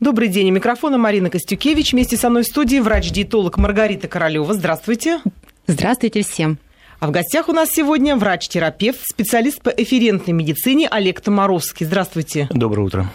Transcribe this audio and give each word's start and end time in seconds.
Добрый 0.00 0.28
день. 0.28 0.50
У 0.50 0.54
микрофона 0.54 0.96
Марина 0.96 1.28
Костюкевич. 1.28 1.92
Вместе 1.92 2.16
со 2.16 2.30
мной 2.30 2.42
в 2.42 2.46
студии 2.46 2.78
врач-диетолог 2.78 3.58
Маргарита 3.58 4.08
Королева. 4.08 4.54
Здравствуйте. 4.54 5.20
Здравствуйте 5.66 6.22
всем. 6.22 6.56
А 7.00 7.06
в 7.06 7.10
гостях 7.10 7.50
у 7.50 7.52
нас 7.52 7.68
сегодня 7.70 8.16
врач-терапевт, 8.16 9.00
специалист 9.02 9.60
по 9.60 9.68
эфирентной 9.68 10.32
медицине 10.32 10.88
Олег 10.88 11.20
Томаровский. 11.20 11.84
Здравствуйте. 11.84 12.48
Доброе 12.50 12.82
утро. 12.84 13.10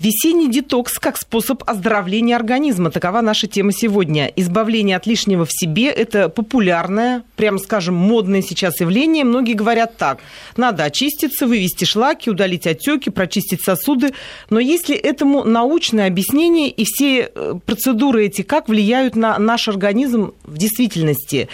Весенний 0.00 0.50
детокс 0.50 0.98
как 0.98 1.16
способ 1.16 1.62
оздоровления 1.66 2.34
организма. 2.34 2.90
Такова 2.90 3.20
наша 3.20 3.46
тема 3.46 3.70
сегодня. 3.70 4.26
Избавление 4.34 4.96
от 4.96 5.06
лишнего 5.06 5.44
в 5.44 5.52
себе– 5.52 5.88
это 5.90 6.28
популярное, 6.28 7.22
прямо 7.36 7.58
скажем, 7.58 7.94
модное 7.94 8.42
сейчас 8.42 8.80
явление. 8.80 9.24
Многие 9.24 9.54
говорят 9.54 9.96
так. 9.96 10.18
Надо 10.56 10.82
очиститься, 10.82 11.46
вывести 11.46 11.84
шлаки, 11.84 12.28
удалить 12.28 12.66
отеки, 12.66 13.10
прочистить 13.10 13.62
сосуды. 13.62 14.14
Но 14.50 14.58
есть 14.58 14.88
ли 14.88 14.96
этому 14.96 15.44
научное 15.44 16.08
объяснение 16.08 16.70
и 16.70 16.84
все 16.84 17.30
э, 17.32 17.54
процедуры 17.64 18.26
эти 18.26 18.42
как 18.42 18.68
влияют 18.68 19.14
на 19.14 19.38
наш 19.38 19.68
организм 19.68 20.32
в 20.42 20.58
действительности? 20.58 21.48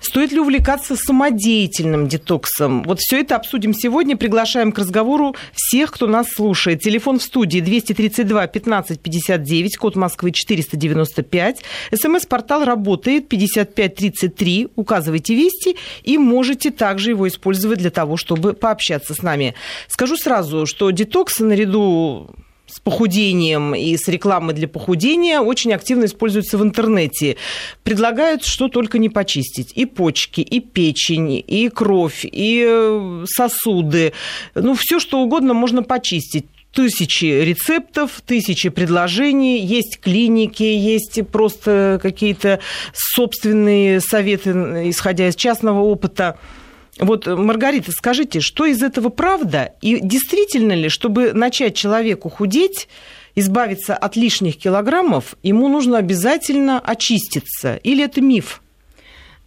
Стоит 0.00 0.32
ли 0.32 0.38
увлекаться 0.38 0.96
самодеятельным 0.96 2.06
детоксом? 2.06 2.82
Вот 2.84 3.00
все 3.00 3.20
это 3.20 3.36
обсудим 3.36 3.74
сегодня. 3.74 4.16
Приглашаем 4.16 4.72
к 4.72 4.78
разговору 4.78 5.34
всех, 5.52 5.92
кто 5.92 6.06
нас 6.06 6.28
слушает. 6.28 6.80
Телефон 6.80 7.18
в 7.18 7.22
студии 7.22 7.60
232 7.60 8.46
15 8.46 9.00
59, 9.00 9.76
код 9.76 9.96
Москвы 9.96 10.30
495. 10.30 11.62
СМС-портал 11.92 12.64
работает 12.64 13.28
5533. 13.28 14.68
Указывайте 14.76 15.34
вести 15.34 15.76
и 16.04 16.16
можете 16.16 16.70
также 16.70 17.10
его 17.10 17.26
использовать 17.26 17.78
для 17.78 17.90
того, 17.90 18.16
чтобы 18.16 18.52
пообщаться 18.54 19.14
с 19.14 19.22
нами. 19.22 19.54
Скажу 19.88 20.16
сразу, 20.16 20.66
что 20.66 20.90
детокс 20.90 21.40
наряду 21.40 22.30
с 22.68 22.80
похудением 22.80 23.74
и 23.74 23.96
с 23.96 24.06
рекламой 24.08 24.54
для 24.54 24.68
похудения 24.68 25.40
очень 25.40 25.72
активно 25.72 26.04
используются 26.04 26.58
в 26.58 26.62
интернете. 26.62 27.36
Предлагают 27.82 28.44
что 28.44 28.68
только 28.68 28.98
не 28.98 29.08
почистить. 29.08 29.72
И 29.74 29.86
почки, 29.86 30.40
и 30.40 30.60
печень, 30.60 31.42
и 31.46 31.68
кровь, 31.68 32.24
и 32.24 32.64
э, 32.68 33.24
сосуды. 33.26 34.12
Ну, 34.54 34.74
все 34.74 35.00
что 35.00 35.20
угодно 35.20 35.54
можно 35.54 35.82
почистить 35.82 36.46
тысячи 36.72 37.24
рецептов, 37.24 38.20
тысячи 38.24 38.68
предложений, 38.68 39.64
есть 39.64 39.98
клиники, 40.00 40.62
есть 40.62 41.20
просто 41.32 41.98
какие-то 42.00 42.60
собственные 42.92 44.00
советы, 44.00 44.50
исходя 44.90 45.28
из 45.28 45.36
частного 45.36 45.80
опыта. 45.80 46.38
Вот, 46.98 47.26
Маргарита, 47.26 47.92
скажите, 47.92 48.40
что 48.40 48.64
из 48.64 48.82
этого 48.82 49.08
правда? 49.08 49.74
И 49.80 50.00
действительно 50.00 50.72
ли, 50.72 50.88
чтобы 50.88 51.32
начать 51.32 51.74
человеку 51.74 52.28
худеть, 52.28 52.88
избавиться 53.34 53.94
от 53.96 54.16
лишних 54.16 54.58
килограммов, 54.58 55.36
ему 55.42 55.68
нужно 55.68 55.98
обязательно 55.98 56.80
очиститься? 56.80 57.76
Или 57.76 58.04
это 58.04 58.20
миф? 58.20 58.62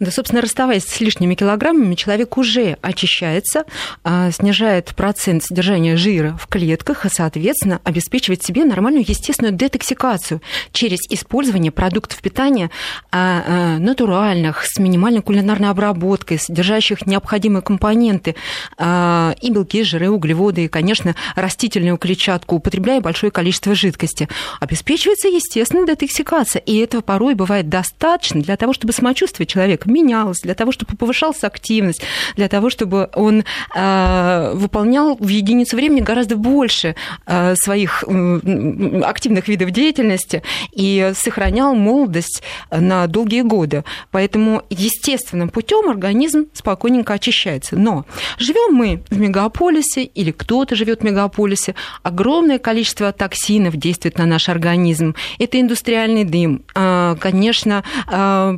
Да, 0.02 0.10
собственно, 0.10 0.42
расставаясь 0.42 0.84
с 0.84 1.00
лишними 1.00 1.36
килограммами, 1.36 1.94
человек 1.94 2.36
уже 2.36 2.76
очищается, 2.82 3.66
а, 4.04 4.32
снижает 4.32 4.96
процент 4.96 5.44
содержания 5.44 5.96
жира 5.96 6.36
в 6.42 6.48
клетках 6.48 7.06
и, 7.06 7.10
соответственно, 7.10 7.80
обеспечивает 7.84 8.42
себе 8.42 8.66
нормальную 8.66 9.06
естественную 9.08 9.54
детоксикацию 9.54 10.42
через 10.72 11.02
использование 11.12 11.72
продуктов 11.72 12.20
питания 12.20 12.72
а, 13.12 13.44
а, 13.46 13.78
натуральных, 13.78 14.66
с 14.66 14.80
минимальной 14.80 15.22
кулинарной 15.22 15.70
обработкой, 15.70 16.40
содержащих 16.40 17.06
необходимые 17.06 17.62
компоненты 17.62 18.36
и 18.80 19.52
белки, 19.52 19.84
жиры, 19.84 20.10
углеводы, 20.10 20.66
и, 20.66 20.68
конечно, 20.68 21.16
растительную 21.36 21.98
клетчатку, 21.98 22.56
употребляя 22.56 23.02
большое 23.02 23.32
количество 23.32 23.76
жидкости. 23.76 24.28
Обеспечивается 24.60 25.28
естественная 25.28 25.86
детоксикация, 25.86 26.60
и 26.60 26.78
этого 26.78 27.02
порой 27.02 27.36
бывает 27.36 27.70
достаточно 27.70 28.42
для 28.42 28.58
того, 28.58 28.74
чтобы 28.74 28.94
самочувствие 28.94 29.46
человека 29.46 29.91
менялось, 29.92 30.39
для 30.42 30.56
того, 30.56 30.72
чтобы 30.72 30.95
повышалась 30.97 31.44
активность, 31.44 32.02
для 32.35 32.47
того, 32.47 32.69
чтобы 32.69 33.09
он 33.13 33.44
э, 33.75 34.52
выполнял 34.53 35.16
в 35.18 35.28
единицу 35.28 35.75
времени 35.75 36.02
гораздо 36.02 36.35
больше 36.35 36.96
э, 37.25 37.56
своих 37.56 38.03
э, 38.07 39.01
активных 39.03 39.47
видов 39.47 39.72
деятельности 39.72 40.44
и 40.72 41.12
сохранял 41.16 41.75
молодость 41.75 42.41
на 42.72 43.07
долгие 43.07 43.41
годы. 43.41 43.84
Поэтому 44.12 44.63
естественным 44.69 45.50
путем 45.50 45.90
организм 45.90 46.46
спокойненько 46.53 47.13
очищается. 47.13 47.75
Но 47.75 48.06
живем 48.38 48.74
мы 48.74 49.03
в 49.09 49.19
мегаполисе 49.19 50.03
или 50.03 50.31
кто-то 50.31 50.75
живет 50.75 51.01
в 51.01 51.03
мегаполисе, 51.03 51.75
огромное 52.03 52.59
количество 52.59 53.12
токсинов 53.12 53.75
действует 53.75 54.18
на 54.18 54.25
наш 54.25 54.50
организм. 54.50 55.16
Это 55.40 55.59
индустриальный 55.59 56.24
дым, 56.24 56.63
конечно, 56.74 57.84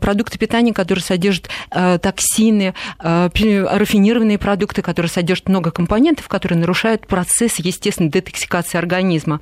продукты 0.01 0.38
питания, 0.38 0.73
которые 0.73 1.03
содержат 1.03 1.22
содержат 1.23 1.50
э, 1.72 2.00
токсины, 2.00 2.73
э, 3.00 3.29
рафинированные 3.34 4.38
продукты, 4.38 4.81
которые 4.81 5.09
содержат 5.09 5.47
много 5.47 5.72
компонентов, 5.72 6.28
которые 6.28 6.59
нарушают 6.59 7.07
процесс 7.07 7.59
естественной 7.59 8.09
детоксикации 8.09 8.78
организма. 8.78 9.39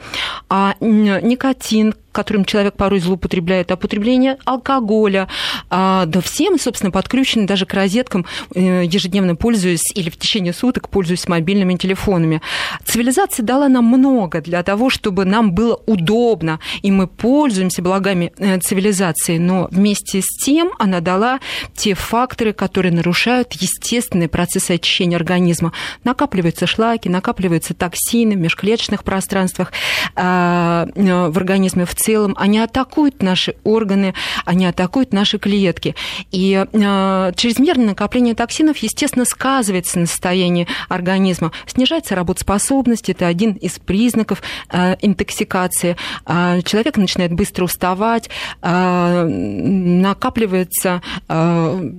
А 0.50 0.76
никотин, 0.80 1.96
которым 2.12 2.46
человек 2.46 2.76
порой 2.76 3.00
злоупотребляет, 3.00 3.72
а 3.72 3.76
потребление 3.76 4.38
алкоголя. 4.46 5.28
А, 5.70 6.06
да 6.06 6.22
все 6.22 6.50
мы, 6.50 6.60
собственно, 6.60 6.92
подключены 6.92 7.48
даже 7.48 7.66
к 7.66 7.74
розеткам, 7.74 8.26
э, 8.54 8.84
ежедневно 8.86 9.36
пользуясь 9.36 9.92
или 9.96 10.10
в 10.10 10.18
течение 10.18 10.54
суток 10.54 10.90
пользуясь 10.90 11.28
мобильными 11.28 11.76
телефонами. 11.76 12.42
Цивилизация 12.86 13.44
дала 13.44 13.68
нам 13.68 13.86
много 13.86 14.42
для 14.42 14.64
того, 14.64 14.90
чтобы 14.90 15.26
нам 15.26 15.54
было 15.54 15.80
удобно, 15.86 16.60
и 16.82 16.92
мы 16.92 17.08
пользуемся 17.08 17.82
благами 17.82 18.34
э, 18.38 18.60
цивилизации, 18.60 19.38
но 19.38 19.68
вместе 19.72 20.22
с 20.22 20.44
тем 20.44 20.72
она 20.80 21.00
дала 21.00 21.40
те 21.76 21.94
факторы, 21.94 22.54
которые 22.54 22.92
нарушают 22.92 23.54
естественные 23.54 24.30
процессы 24.30 24.72
очищения 24.72 25.18
организма. 25.18 25.74
Накапливаются 26.04 26.68
шлаки, 26.68 27.10
накапливаются 27.10 27.74
токсины 27.74 28.36
в 28.36 28.40
межклеточных 28.40 29.04
пространствах 29.04 29.72
а, 30.16 30.88
э, 30.94 31.30
в 31.30 31.38
организме 31.38 31.86
в 31.86 31.96
целом, 32.02 32.36
они 32.38 32.60
атакуют 32.60 33.22
наши 33.22 33.56
органы, 33.64 34.14
они 34.46 34.66
атакуют 34.66 35.14
наши 35.14 35.38
клетки. 35.38 35.96
И 36.32 36.66
э, 36.72 37.32
чрезмерное 37.36 37.88
накопление 37.88 38.36
токсинов, 38.36 38.78
естественно, 38.78 39.26
сказывается 39.26 40.00
на 40.00 40.06
состоянии 40.06 40.68
организма. 40.90 41.52
Снижается 41.66 42.16
работоспособность, 42.16 43.10
это 43.10 43.28
один 43.28 43.54
из 43.54 43.80
признаков 43.80 44.42
э, 44.70 44.96
интоксикации. 45.02 45.96
Э, 46.26 46.62
человек 46.64 46.98
начинает 46.98 47.34
быстро 47.34 47.66
уставать, 47.66 48.30
э, 48.62 49.26
накапливается, 49.26 51.02
э, 51.28 51.92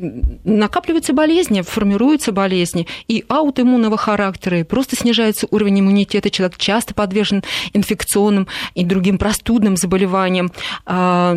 накапливаются 0.44 1.12
болезни, 1.12 1.62
формируются 1.62 2.32
болезни 2.32 2.86
и 3.08 3.24
аутоиммунного 3.28 3.96
характера, 3.96 4.60
и 4.60 4.64
просто 4.64 4.96
снижается 4.96 5.46
уровень 5.50 5.80
иммунитета. 5.80 6.30
Человек 6.30 6.58
часто 6.58 6.94
подвержен 6.94 7.42
инфекционным 7.72 8.48
и 8.74 8.84
другим 8.84 9.18
простудным 9.18 9.76
заболеваниям 9.76 9.91
заболеванием, 9.92 10.50
а, 10.86 11.36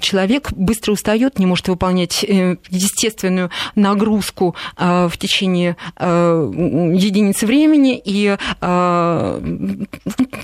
человек 0.00 0.52
быстро 0.52 0.92
устает, 0.92 1.38
не 1.38 1.46
может 1.46 1.68
выполнять 1.68 2.24
э, 2.24 2.56
естественную 2.68 3.50
нагрузку 3.76 4.56
а, 4.76 5.08
в 5.08 5.16
течение 5.16 5.76
а, 5.96 6.50
единицы 6.50 7.46
времени, 7.46 8.00
и 8.04 8.36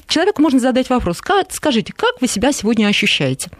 человеку 0.07 0.43
можно 0.43 0.59
задать 0.59 0.91
вопрос, 0.91 1.21
скажите, 1.51 1.93
как 1.93 2.21
вы 2.21 2.29
себя 2.29 2.53
сегодня 2.53 2.87
ощущаете? 2.87 3.51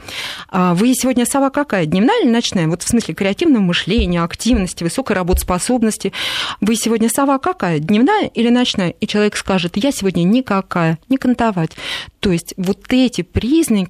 Вы 0.53 0.95
сегодня 0.95 1.27
сова 1.27 1.51
какая, 1.51 1.87
дневная 1.87 2.23
или 2.23 2.31
ночная? 2.31 2.69
Вот 2.69 2.83
в 2.83 2.89
смысле 2.89 3.15
креативного 3.15 3.63
мышления, 3.63 4.23
активности, 4.23 4.85
высокой 4.85 5.17
работоспособности. 5.17 6.13
Вы 6.61 6.77
сегодня 6.77 7.09
сова 7.09 7.39
какая, 7.39 7.79
дневная 7.79 8.27
или 8.27 8.51
ночная? 8.51 8.91
И 8.91 9.07
человек 9.07 9.37
скажет, 9.37 9.77
я 9.77 9.93
сегодня 9.93 10.23
никакая, 10.23 10.99
не 11.09 11.17
кантовать. 11.17 11.73
То 12.21 12.33
есть 12.33 12.55
вот 12.57 12.81
эти 12.91 13.23
признаки 13.23 13.88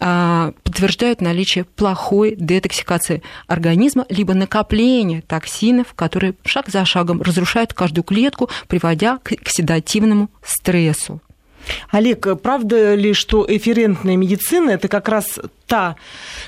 а, 0.00 0.52
подтверждают 0.62 1.20
наличие 1.20 1.64
плохой 1.64 2.34
детоксикации 2.36 3.22
организма, 3.46 4.06
либо 4.08 4.34
накопления 4.34 5.22
токсинов, 5.22 5.94
которые 5.94 6.34
шаг 6.44 6.68
за 6.68 6.84
шагом 6.84 7.22
разрушают 7.22 7.72
каждую 7.74 8.04
клетку, 8.04 8.48
приводя 8.68 9.18
к 9.18 9.48
седативному 9.48 10.30
стрессу. 10.42 11.20
Олег, 11.90 12.40
правда 12.42 12.94
ли, 12.94 13.12
что 13.12 13.44
эфирентная 13.48 14.16
медицина– 14.16 14.70
это 14.72 14.88
как 14.88 15.08
раз 15.08 15.38
та 15.66 15.96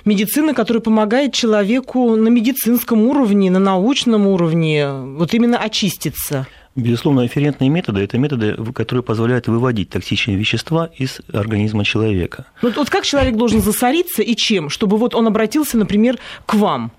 медицина, 0.05 0.55
которая 0.55 0.81
помогает 0.81 1.35
человеку 1.35 2.17
на 2.17 2.29
медицинском 2.29 3.03
уровне, 3.03 3.51
на 3.51 3.59
научном 3.59 4.27
уровне 4.27 4.91
вот 4.91 5.35
именно 5.35 5.59
очиститься? 5.59 6.47
Безусловно, 6.77 7.27
эфирентные 7.27 7.69
методы– 7.69 8.01
это 8.03 8.17
методы, 8.17 8.57
которые 8.73 9.03
позволяют 9.03 9.49
выводить 9.49 9.91
токсичные 9.91 10.37
вещества 10.37 10.89
из 10.97 11.21
организма 11.33 11.85
человека. 11.85 12.47
Вот, 12.63 12.77
вот 12.77 12.91
как 12.91 13.05
человек 13.05 13.37
должен 13.37 13.61
засориться 13.61 14.23
и 14.23 14.37
чем, 14.37 14.71
чтобы 14.71 14.97
вот 14.97 15.15
он 15.15 15.27
обратился, 15.27 15.77
например, 15.77 16.19
к 16.47 16.55
вам? 16.55 16.93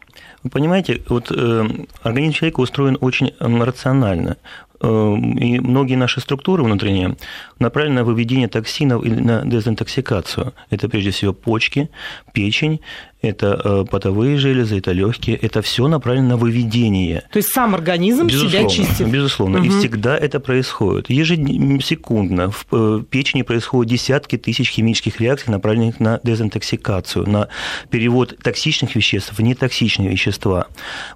Вы 0.43 0.49
понимаете, 0.49 1.01
вот 1.07 1.31
э, 1.31 1.69
организм 2.03 2.33
человека 2.33 2.59
устроен 2.59 2.97
очень 2.99 3.33
рационально. 3.39 4.37
Э, 4.81 5.15
и 5.17 5.59
многие 5.59 5.95
наши 5.95 6.21
структуры 6.21 6.63
внутренние 6.63 7.15
направлены 7.59 7.97
на 7.97 8.03
выведение 8.03 8.47
токсинов 8.47 9.03
и 9.05 9.09
на 9.09 9.43
дезинтоксикацию. 9.45 10.53
Это 10.69 10.89
прежде 10.89 11.11
всего 11.11 11.33
почки, 11.33 11.89
печень, 12.33 12.81
это 13.21 13.61
э, 13.63 13.85
потовые 13.89 14.37
железы, 14.37 14.79
это 14.79 14.91
легкие, 14.91 15.37
это 15.37 15.61
все 15.61 15.87
направлено 15.87 16.29
на 16.29 16.37
выведение. 16.37 17.23
То 17.31 17.37
есть 17.37 17.49
сам 17.49 17.75
организм 17.75 18.27
безусловно, 18.27 18.69
себя 18.69 18.69
чистит. 18.69 19.07
Безусловно, 19.07 19.59
угу. 19.59 19.67
и 19.67 19.69
всегда 19.69 20.17
это 20.17 20.39
происходит. 20.39 21.09
Ежесекундно 21.09 22.49
в 22.49 22.65
э, 22.71 23.03
печени 23.09 23.43
происходят 23.43 23.91
десятки 23.91 24.37
тысяч 24.37 24.71
химических 24.71 25.21
реакций, 25.21 25.51
направленных 25.51 25.99
на 25.99 26.19
дезинтоксикацию, 26.23 27.29
на 27.29 27.47
перевод 27.91 28.35
токсичных 28.41 28.95
веществ 28.95 29.33
в 29.37 29.41
нетоксичные 29.41 30.09
вещества. 30.09 30.67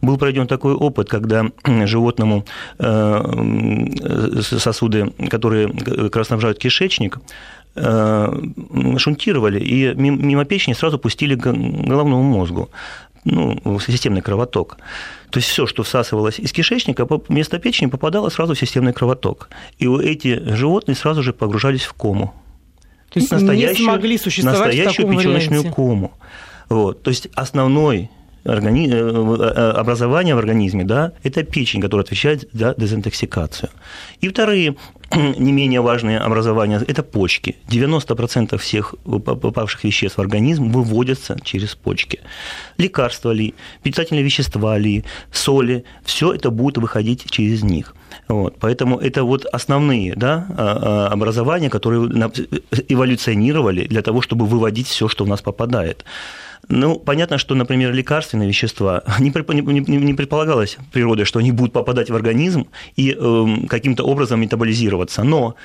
Был 0.02 0.18
проведен 0.18 0.46
такой 0.46 0.74
опыт, 0.74 1.10
когда 1.10 1.46
животному 1.86 2.46
сосуды, 4.42 5.12
которые 5.30 5.74
снабжают 6.24 6.58
кишечник, 6.58 7.20
э, 7.76 8.42
шунтировали 8.98 9.60
и 9.60 9.94
мимо 9.96 10.46
печени 10.46 10.74
сразу 10.74 11.00
пустили 11.00 11.36
к 11.36 11.52
головному 11.52 12.24
мозгу 12.24 12.70
ну, 13.26 13.80
системный 13.80 14.22
кровоток. 14.22 14.78
То 15.32 15.40
есть 15.40 15.50
все, 15.50 15.66
что 15.66 15.84
всасывалось 15.84 16.40
из 16.40 16.54
кишечника, 16.54 17.06
вместо 17.28 17.60
печени 17.60 17.90
попадало 17.90 18.30
сразу 18.30 18.54
в 18.54 18.60
системный 18.60 18.94
кровоток. 18.94 19.50
И 19.80 19.88
эти 19.88 20.42
животные 20.54 20.96
сразу 20.96 21.24
же 21.24 21.34
погружались 21.34 21.84
в 21.84 21.94
кому. 21.94 22.34
То 23.10 23.20
есть 23.20 23.32
настоящую, 23.32 23.80
не 23.80 23.92
смогли 23.92 24.18
существовать 24.18 24.60
настоящую 24.60 25.08
в 25.08 25.10
таком 25.10 25.18
печеночную 25.18 25.62
варианте. 25.62 25.76
кому. 25.76 26.12
Вот. 26.70 27.02
То 27.02 27.10
есть 27.10 27.28
основной 27.34 28.10
органи... 28.46 28.90
Э, 28.90 28.96
э, 28.96 29.80
образование 29.80 30.36
в 30.36 30.38
организме, 30.38 30.84
да, 30.84 31.12
это 31.24 31.44
печень, 31.44 31.82
которая 31.82 32.04
отвечает 32.04 32.48
за 32.54 32.74
дезинтоксикацию. 32.78 33.70
И 34.22 34.30
вторые 34.30 34.76
не 35.16 35.52
менее 35.52 35.82
важные 35.82 36.20
образования– 36.20 36.82
это 36.88 37.04
почки. 37.04 37.56
90% 37.70 38.58
всех 38.58 38.96
попавших 39.04 39.84
веществ 39.84 40.18
в 40.18 40.22
организм 40.22 40.72
выводятся 40.72 41.38
через 41.44 41.76
почки. 41.76 42.20
Лекарства 42.78 43.32
ли, 43.32 43.54
питательные 43.84 44.24
вещества 44.24 44.78
ли, 44.78 45.04
соли– 45.32 45.84
все 46.04 46.34
это 46.34 46.50
будет 46.50 46.78
выходить 46.78 47.30
через 47.30 47.64
них. 47.64 47.96
Вот, 48.28 48.56
поэтому 48.60 48.98
это 48.98 49.24
вот 49.24 49.46
основные 49.46 50.16
да, 50.16 50.48
а, 50.50 51.08
а, 51.08 51.14
образования, 51.14 51.70
которые 51.70 52.32
эволюционировали 52.90 53.86
для 53.86 54.02
того, 54.02 54.22
чтобы 54.22 54.46
выводить 54.46 54.88
все, 54.88 55.08
что 55.08 55.24
у 55.26 55.28
нас 55.28 55.42
попадает. 55.42 56.06
Ну, 56.70 57.00
понятно, 57.00 57.38
что, 57.38 57.56
например, 57.56 57.94
лекарственные 57.94 58.48
вещества, 58.48 59.04
не, 59.20 59.32
не, 59.32 59.98
не 59.98 60.14
предполагалось 60.14 60.78
природой, 60.92 61.26
что 61.26 61.40
они 61.40 61.52
будут 61.52 61.74
попадать 61.74 62.10
в 62.10 62.16
организм 62.16 62.68
и 62.96 63.16
э, 63.18 63.46
каким-то 63.68 64.04
образом 64.04 64.42
метаболизироваться. 64.42 65.24
Но 65.24 65.56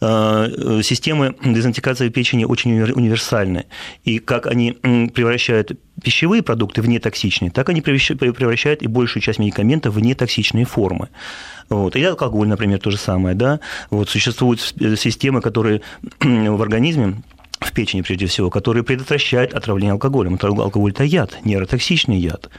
э, 0.00 0.80
системы 0.82 1.34
дезинтоксикации 1.44 2.08
печени 2.08 2.44
очень 2.44 2.80
универсальны. 2.80 3.66
И 4.04 4.18
как 4.18 4.46
они 4.46 4.72
превращают 4.72 5.72
пищевые 6.02 6.42
продукты 6.42 6.82
в 6.82 6.88
нетоксичные, 6.88 7.50
так 7.50 7.68
они 7.68 7.80
превращают 7.80 8.82
и 8.82 8.86
большую 8.86 9.22
часть 9.22 9.38
медикаментов 9.38 9.94
в 9.94 10.00
нетоксичные 10.00 10.64
формы. 10.64 11.08
Вот. 11.68 11.96
И 11.96 12.04
алкоголь, 12.04 12.48
например, 12.48 12.78
то 12.78 12.90
же 12.90 12.98
самое. 12.98 13.34
Да? 13.34 13.60
Вот 13.90 14.08
существуют 14.08 14.60
системы, 14.60 15.40
которые 15.40 15.80
в 16.20 16.62
организме 16.62 17.22
в 17.66 17.72
печени 17.72 18.02
прежде 18.02 18.26
всего, 18.26 18.50
которые 18.50 18.82
предотвращают 18.82 19.54
отравление 19.54 19.92
алкоголем. 19.92 20.38
Алкоголь– 20.42 20.90
это 20.92 21.04
яд, 21.04 21.38
нейротоксичный 21.44 22.18
яд. 22.18 22.50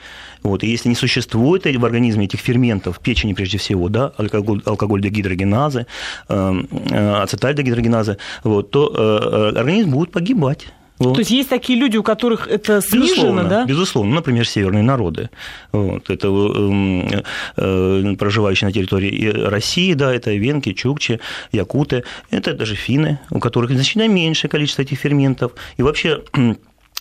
Вот, 0.44 0.64
и 0.64 0.68
если 0.68 0.90
не 0.90 0.96
существует 0.96 1.66
в 1.66 1.86
организме 1.86 2.26
этих 2.26 2.40
ферментов, 2.40 2.98
в 2.98 3.00
печени 3.00 3.34
прежде 3.34 3.58
всего, 3.58 3.90
да, 3.90 4.12
алкоголь, 4.18 4.62
алкоголь 4.66 5.02
дегидрогеназы, 5.02 5.88
э, 6.30 6.64
э, 6.92 7.22
ацетальдегидрогеназы, 7.24 8.18
вот, 8.44 8.72
то 8.72 8.94
э, 8.96 9.58
организм 9.58 9.92
будет 9.92 10.12
погибать. 10.12 10.68
Вот. 10.98 11.16
То 11.16 11.20
есть 11.20 11.32
есть 11.32 11.50
такие 11.50 11.78
люди, 11.78 11.98
у 11.98 12.04
которых 12.04 12.48
это 12.48 12.82
снижено, 12.82 13.06
безусловно, 13.06 13.44
да? 13.44 13.66
Безусловно, 13.66 14.16
например, 14.16 14.48
северные 14.48 14.84
народы. 14.84 15.30
Вот. 15.72 16.10
Это 16.10 16.28
э, 16.28 17.22
э, 17.58 18.16
проживающие 18.18 18.68
на 18.68 18.74
территории 18.74 19.28
России, 19.28 19.94
да, 19.94 20.14
это 20.14 20.34
венки, 20.34 20.74
чукчи, 20.74 21.20
якуты, 21.52 22.04
это 22.32 22.54
даже 22.54 22.76
финны, 22.76 23.20
у 23.30 23.40
которых 23.40 23.72
значительно 23.72 24.08
меньшее 24.08 24.50
количество 24.50 24.84
этих 24.84 25.00
ферментов. 25.00 25.52
И 25.78 25.84
вообще 25.84 26.24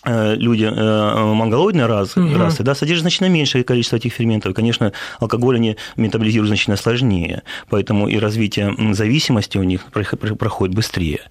люди 0.05 0.63
э, 0.63 1.33
монголоидной 1.33 1.85
расы, 1.85 2.21
угу. 2.21 2.37
расы 2.37 2.63
да, 2.63 2.75
содержат 2.75 3.01
значительно 3.01 3.27
меньшее 3.27 3.63
количество 3.63 3.95
этих 3.95 4.13
ферментов. 4.13 4.51
И, 4.51 4.55
конечно, 4.55 4.91
алкоголь 5.19 5.55
они 5.55 5.77
метаболизируют 5.95 6.49
значительно 6.49 6.77
сложнее, 6.77 7.43
поэтому 7.69 8.07
и 8.07 8.17
развитие 8.17 8.75
зависимости 8.93 9.57
у 9.57 9.63
них 9.63 9.85
проходит 9.91 10.75
быстрее. 10.75 11.21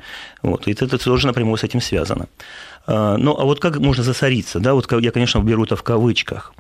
Вот. 0.43 0.67
И 0.67 0.73
это 0.73 0.99
тоже 0.99 1.27
напрямую 1.27 1.57
с 1.57 1.65
этим 1.65 1.81
связано. 1.81 2.27
А, 2.87 3.17
ну, 3.17 3.37
а 3.39 3.45
вот 3.45 3.61
как 3.61 3.79
можно 3.79 4.03
засориться? 4.03 4.61
Да, 4.61 4.75
вот 4.75 4.91
я, 5.01 5.11
конечно, 5.11 5.39
беру 5.41 5.65
это 5.65 5.77
в 5.77 5.83
кавычках. 5.83 6.53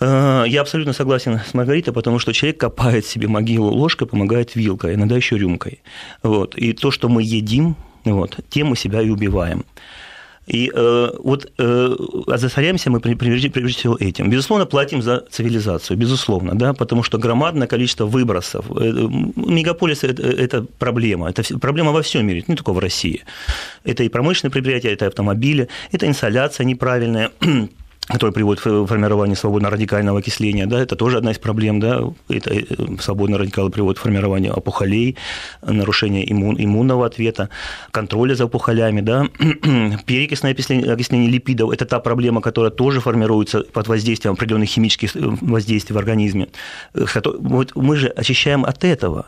Я 0.00 0.60
абсолютно 0.60 0.92
согласен 0.92 1.40
с 1.48 1.54
Маргаритой, 1.54 1.94
потому 1.94 2.18
что 2.18 2.32
человек 2.32 2.58
копает 2.58 3.06
себе 3.06 3.28
могилу 3.28 3.70
ложкой, 3.70 4.08
помогает 4.08 4.56
вилкой, 4.56 4.94
иногда 4.94 5.16
еще 5.16 5.38
рюмкой. 5.38 5.82
Вот. 6.22 6.56
И 6.56 6.72
то, 6.72 6.90
что 6.90 7.08
мы 7.08 7.22
едим, 7.22 7.76
вот, 8.04 8.40
тем 8.50 8.66
мы 8.68 8.76
себя 8.76 9.00
и 9.00 9.08
убиваем. 9.08 9.64
И 10.46 10.70
э, 10.74 11.10
вот 11.18 11.50
э, 11.58 11.96
засоряемся 12.26 12.90
мы 12.90 13.00
прежде, 13.00 13.50
прежде 13.50 13.78
всего 13.78 13.96
этим. 13.98 14.30
Безусловно, 14.30 14.66
платим 14.66 15.02
за 15.02 15.24
цивилизацию, 15.30 15.96
безусловно, 15.96 16.54
да, 16.54 16.74
потому 16.74 17.02
что 17.02 17.18
громадное 17.18 17.66
количество 17.66 18.04
выбросов. 18.04 18.66
Э, 18.70 19.08
мегаполис 19.36 20.04
это, 20.04 20.22
это 20.22 20.66
проблема. 20.78 21.30
Это 21.30 21.58
проблема 21.58 21.92
во 21.92 22.02
всем 22.02 22.26
мире, 22.26 22.44
не 22.46 22.56
только 22.56 22.72
в 22.72 22.78
России. 22.78 23.22
Это 23.84 24.02
и 24.04 24.08
промышленные 24.08 24.52
предприятия, 24.52 24.92
это 24.92 25.06
автомобили, 25.06 25.68
это 25.92 26.06
инсоляция 26.06 26.66
неправильная 26.66 27.30
который 28.06 28.32
приводит 28.32 28.62
к 28.62 28.86
формированию 28.86 29.36
свободно-радикального 29.36 30.18
окисления, 30.18 30.66
да, 30.66 30.80
это 30.80 30.94
тоже 30.96 31.18
одна 31.18 31.30
из 31.30 31.38
проблем, 31.38 31.80
да, 31.80 32.02
это 32.28 32.52
э, 32.52 32.64
свободные 33.00 33.38
радикалы 33.38 33.70
приводят 33.70 33.98
к 33.98 34.02
формированию 34.02 34.52
опухолей, 34.52 35.16
нарушение 35.62 36.30
иммун, 36.30 36.56
иммунного 36.58 37.06
ответа, 37.06 37.48
контроля 37.90 38.34
за 38.34 38.44
опухолями, 38.44 39.00
да, 39.00 39.24
перекисное 40.06 40.52
окисление, 40.52 40.92
окисление 40.92 41.30
липидов– 41.30 41.70
это 41.72 41.86
та 41.86 41.98
проблема, 41.98 42.40
которая 42.40 42.70
тоже 42.70 43.00
формируется 43.00 43.60
под 43.60 43.88
воздействием 43.88 44.34
определенных 44.34 44.68
химических 44.68 45.16
э, 45.16 45.20
воздействий 45.40 45.94
в 45.94 45.98
организме. 45.98 46.48
Э, 46.94 47.06
вот 47.38 47.72
мы 47.74 47.96
же 47.96 48.08
очищаем 48.08 48.64
от 48.64 48.84
этого, 48.84 49.26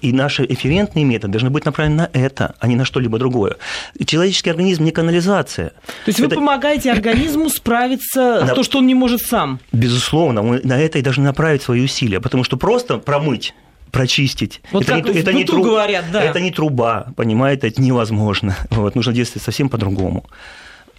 и 0.00 0.12
наши 0.12 0.44
эфферентные 0.44 1.04
методы 1.04 1.32
должны 1.32 1.50
быть 1.50 1.64
направлены 1.64 1.96
на 1.96 2.10
это, 2.12 2.54
а 2.60 2.66
не 2.66 2.76
на 2.76 2.84
что-либо 2.84 3.18
другое. 3.18 3.56
Человеческий 4.04 4.50
организм 4.50 4.84
не 4.84 4.90
канализация. 4.90 5.70
То 5.70 6.08
есть 6.08 6.20
это... 6.20 6.28
вы 6.30 6.34
помогаете 6.36 6.92
организму 6.92 7.48
справиться 7.50 8.40
на... 8.40 8.46
с 8.48 8.54
то, 8.54 8.62
что 8.62 8.78
он 8.78 8.86
не 8.86 8.94
может 8.94 9.20
сам? 9.22 9.60
Безусловно, 9.72 10.42
мы 10.42 10.60
на 10.64 10.78
это 10.78 10.98
и 10.98 11.02
должны 11.02 11.24
направить 11.24 11.62
свои 11.62 11.82
усилия, 11.82 12.20
потому 12.20 12.44
что 12.44 12.56
просто 12.56 12.98
промыть 12.98 13.54
прочистить. 13.92 14.60
Вот 14.72 14.82
это 14.82 15.00
как 15.00 15.14
не, 15.14 15.20
это 15.20 15.32
не 15.32 15.44
тру... 15.44 15.62
говорят, 15.62 16.04
да. 16.12 16.22
Это 16.22 16.40
не 16.40 16.50
труба, 16.50 17.08
понимаете, 17.16 17.68
это 17.68 17.80
невозможно. 17.80 18.56
Вот, 18.70 18.94
нужно 18.94 19.12
действовать 19.12 19.44
совсем 19.44 19.68
по-другому. 19.68 20.26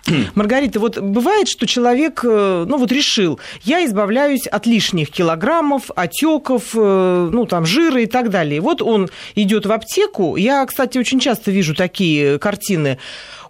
Маргарита, 0.36 0.80
вот 0.80 0.98
бывает, 1.00 1.48
что 1.48 1.68
человек, 1.68 2.22
э, 2.24 2.66
ну 2.68 2.78
вот 2.78 2.92
решил, 2.92 3.40
я 3.64 3.86
избавляюсь 3.86 4.48
от 4.48 4.66
лишних 4.66 5.10
килограммов, 5.10 5.92
отеков, 5.96 6.70
э, 6.74 7.30
ну 7.32 7.46
там 7.46 7.66
жира 7.66 8.02
и 8.02 8.06
так 8.06 8.30
далее. 8.30 8.62
Вот 8.62 8.82
он 8.82 9.10
идет 9.36 9.66
в 9.66 9.72
аптеку. 9.72 10.36
Я, 10.36 10.66
кстати, 10.66 10.98
очень 10.98 11.20
часто 11.20 11.52
вижу 11.52 11.76
такие 11.76 12.40
картины. 12.40 12.98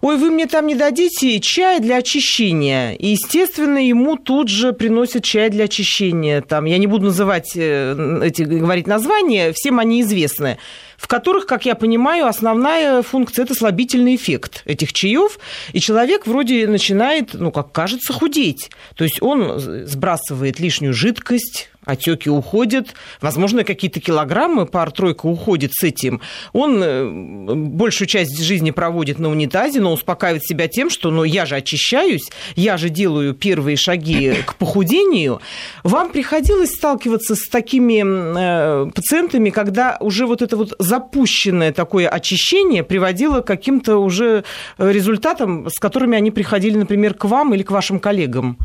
Ой, 0.00 0.16
вы 0.16 0.30
мне 0.30 0.46
там 0.46 0.66
не 0.66 0.74
дадите 0.74 1.40
чай 1.40 1.80
для 1.80 1.96
очищения. 1.96 2.92
И, 2.92 3.08
естественно, 3.08 3.78
ему 3.84 4.16
тут 4.16 4.48
же 4.48 4.72
приносят 4.72 5.24
чай 5.24 5.50
для 5.50 5.64
очищения. 5.64 6.40
Там, 6.40 6.66
я 6.66 6.78
не 6.78 6.86
буду 6.86 7.06
называть 7.06 7.52
э, 7.56 8.20
эти, 8.22 8.42
говорить 8.42 8.86
названия, 8.86 9.52
всем 9.52 9.78
они 9.78 10.02
известны 10.02 10.58
в 10.98 11.06
которых, 11.06 11.46
как 11.46 11.64
я 11.64 11.74
понимаю, 11.74 12.26
основная 12.26 13.02
функция– 13.02 13.44
это 13.44 13.54
слабительный 13.54 14.16
эффект 14.16 14.62
этих 14.66 14.92
чаев, 14.92 15.38
и 15.72 15.80
человек 15.80 16.26
вроде 16.26 16.66
начинает, 16.66 17.34
ну, 17.34 17.52
как 17.52 17.72
кажется, 17.72 18.12
худеть. 18.12 18.70
То 18.96 19.04
есть 19.04 19.22
он 19.22 19.86
сбрасывает 19.86 20.58
лишнюю 20.58 20.92
жидкость, 20.92 21.70
отеки 21.88 22.28
уходят, 22.28 22.94
возможно, 23.20 23.64
какие-то 23.64 24.00
килограммы, 24.00 24.66
пар-тройка 24.66 25.26
уходит 25.26 25.72
с 25.72 25.82
этим. 25.82 26.20
Он 26.52 26.82
э, 26.82 27.54
большую 27.54 28.06
часть 28.06 28.40
жизни 28.42 28.70
проводит 28.70 29.18
на 29.18 29.30
унитазе, 29.30 29.80
но 29.80 29.92
успокаивает 29.92 30.44
себя 30.44 30.68
тем, 30.68 30.90
что 30.90 31.10
ну, 31.10 31.24
я 31.24 31.46
же 31.46 31.56
очищаюсь, 31.56 32.28
я 32.56 32.76
же 32.76 32.90
делаю 32.90 33.34
первые 33.34 33.76
шаги 33.76 34.34
к 34.46 34.54
похудению. 34.56 35.40
Вам 35.82 36.10
приходилось 36.10 36.70
сталкиваться 36.70 37.34
с 37.34 37.48
такими 37.48 38.04
э, 38.04 38.90
пациентами, 38.90 39.50
когда 39.50 39.96
уже 40.00 40.26
вот 40.26 40.42
это 40.42 40.56
вот 40.56 40.74
запущенное 40.78 41.72
такое 41.72 42.08
очищение 42.08 42.84
приводило 42.84 43.40
к 43.40 43.46
каким-то 43.46 43.96
уже 43.96 44.44
результатам, 44.76 45.68
с 45.70 45.78
которыми 45.78 46.16
они 46.16 46.30
приходили, 46.30 46.76
например, 46.76 47.14
к 47.14 47.24
вам 47.24 47.54
или 47.54 47.62
к 47.62 47.70
вашим 47.70 47.98
коллегам? 47.98 48.58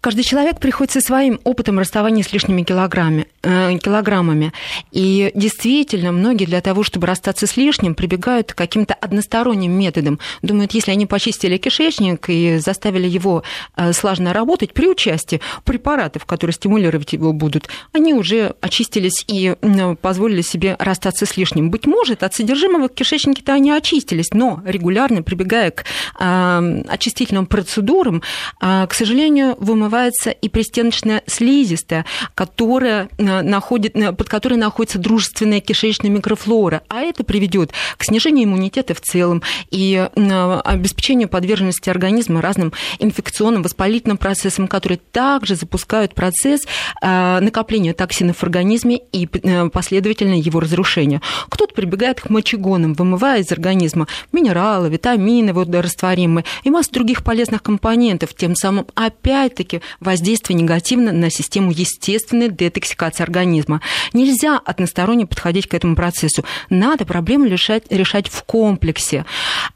Каждый 0.00 0.24
человек 0.24 0.58
приходит 0.60 0.92
со 0.92 1.00
своим 1.02 1.40
опытом 1.44 1.78
расставания 1.78 2.24
с 2.24 2.32
лишними 2.32 2.62
килограммами, 2.62 3.26
э, 3.42 3.76
килограммами. 3.76 4.54
И 4.92 5.30
действительно, 5.34 6.10
многие 6.10 6.46
для 6.46 6.62
того, 6.62 6.82
чтобы 6.84 7.06
расстаться 7.06 7.46
с 7.46 7.58
лишним, 7.58 7.94
прибегают 7.94 8.54
к 8.54 8.56
каким-то 8.56 8.94
односторонним 8.94 9.72
методам. 9.72 10.18
Думают, 10.40 10.72
если 10.72 10.92
они 10.92 11.04
почистили 11.04 11.58
кишечник 11.58 12.30
и 12.30 12.56
заставили 12.56 13.06
его 13.06 13.42
э, 13.76 13.92
слаженно 13.92 14.32
работать 14.32 14.72
при 14.72 14.88
участии 14.88 15.42
препаратов, 15.64 16.24
которые 16.24 16.54
стимулировать 16.54 17.12
его 17.12 17.34
будут, 17.34 17.68
они 17.92 18.14
уже 18.14 18.54
очистились 18.62 19.24
и 19.28 19.54
э, 19.60 19.96
позволили 20.00 20.40
себе 20.40 20.76
расстаться 20.78 21.26
с 21.26 21.36
лишним. 21.36 21.70
Быть 21.70 21.86
может, 21.86 22.22
от 22.22 22.32
содержимого 22.32 22.88
в 22.88 22.94
кишечнике-то 22.94 23.52
они 23.52 23.70
очистились, 23.70 24.30
но 24.32 24.62
регулярно 24.64 25.22
прибегая 25.22 25.72
к 25.72 25.84
э, 26.18 26.82
очистительным 26.88 27.44
процедурам, 27.44 28.22
э, 28.62 28.86
к 28.88 28.94
сожалению, 28.94 29.56
вымывают 29.58 29.89
смывается 29.90 30.30
и 30.30 30.48
пристеночная 30.48 31.22
слизистая, 31.26 32.06
которая 32.34 33.08
э, 33.18 33.42
находит, 33.42 33.96
э, 33.96 34.12
под 34.12 34.28
которой 34.28 34.54
находится 34.54 34.98
дружественная 34.98 35.60
кишечная 35.60 36.10
микрофлора. 36.10 36.82
А 36.88 37.00
это 37.00 37.24
приведет 37.24 37.72
к 37.96 38.04
снижению 38.04 38.44
иммунитета 38.44 38.94
в 38.94 39.00
целом 39.00 39.42
и 39.70 40.08
э, 40.14 40.60
обеспечению 40.64 41.28
подверженности 41.28 41.90
организма 41.90 42.40
разным 42.40 42.72
инфекционным, 43.00 43.62
воспалительным 43.62 44.16
процессам, 44.16 44.68
которые 44.68 45.00
также 45.10 45.56
запускают 45.56 46.14
процесс 46.14 46.62
накопления 47.02 47.92
токсинов 47.92 48.38
в 48.38 48.42
организме 48.44 49.00
и 49.12 49.26
последовательно 49.72 50.34
его 50.34 50.60
разрушения. 50.60 51.20
Кто-то 51.48 51.74
прибегает 51.74 52.20
к 52.20 52.30
мочегонам, 52.30 52.94
вымывая 52.94 53.40
из 53.40 53.50
организма 53.50 54.06
минералы, 54.32 54.88
витамины 54.88 55.52
водорастворимые 55.52 56.44
и 56.62 56.70
массу 56.70 56.92
других 56.92 57.24
полезных 57.24 57.62
компонентов, 57.62 58.34
тем 58.34 58.54
самым 58.54 58.86
опять-таки 58.94 59.79
воздействие 60.00 60.58
негативно 60.58 61.12
на 61.12 61.30
систему 61.30 61.70
естественной 61.70 62.48
детоксикации 62.48 63.22
организма. 63.22 63.80
Нельзя 64.12 64.58
односторонне 64.58 65.26
подходить 65.26 65.66
к 65.66 65.74
этому 65.74 65.96
процессу. 65.96 66.44
Надо 66.68 67.04
проблему 67.04 67.46
решать, 67.46 67.84
решать 67.90 68.28
в 68.28 68.42
комплексе. 68.44 69.24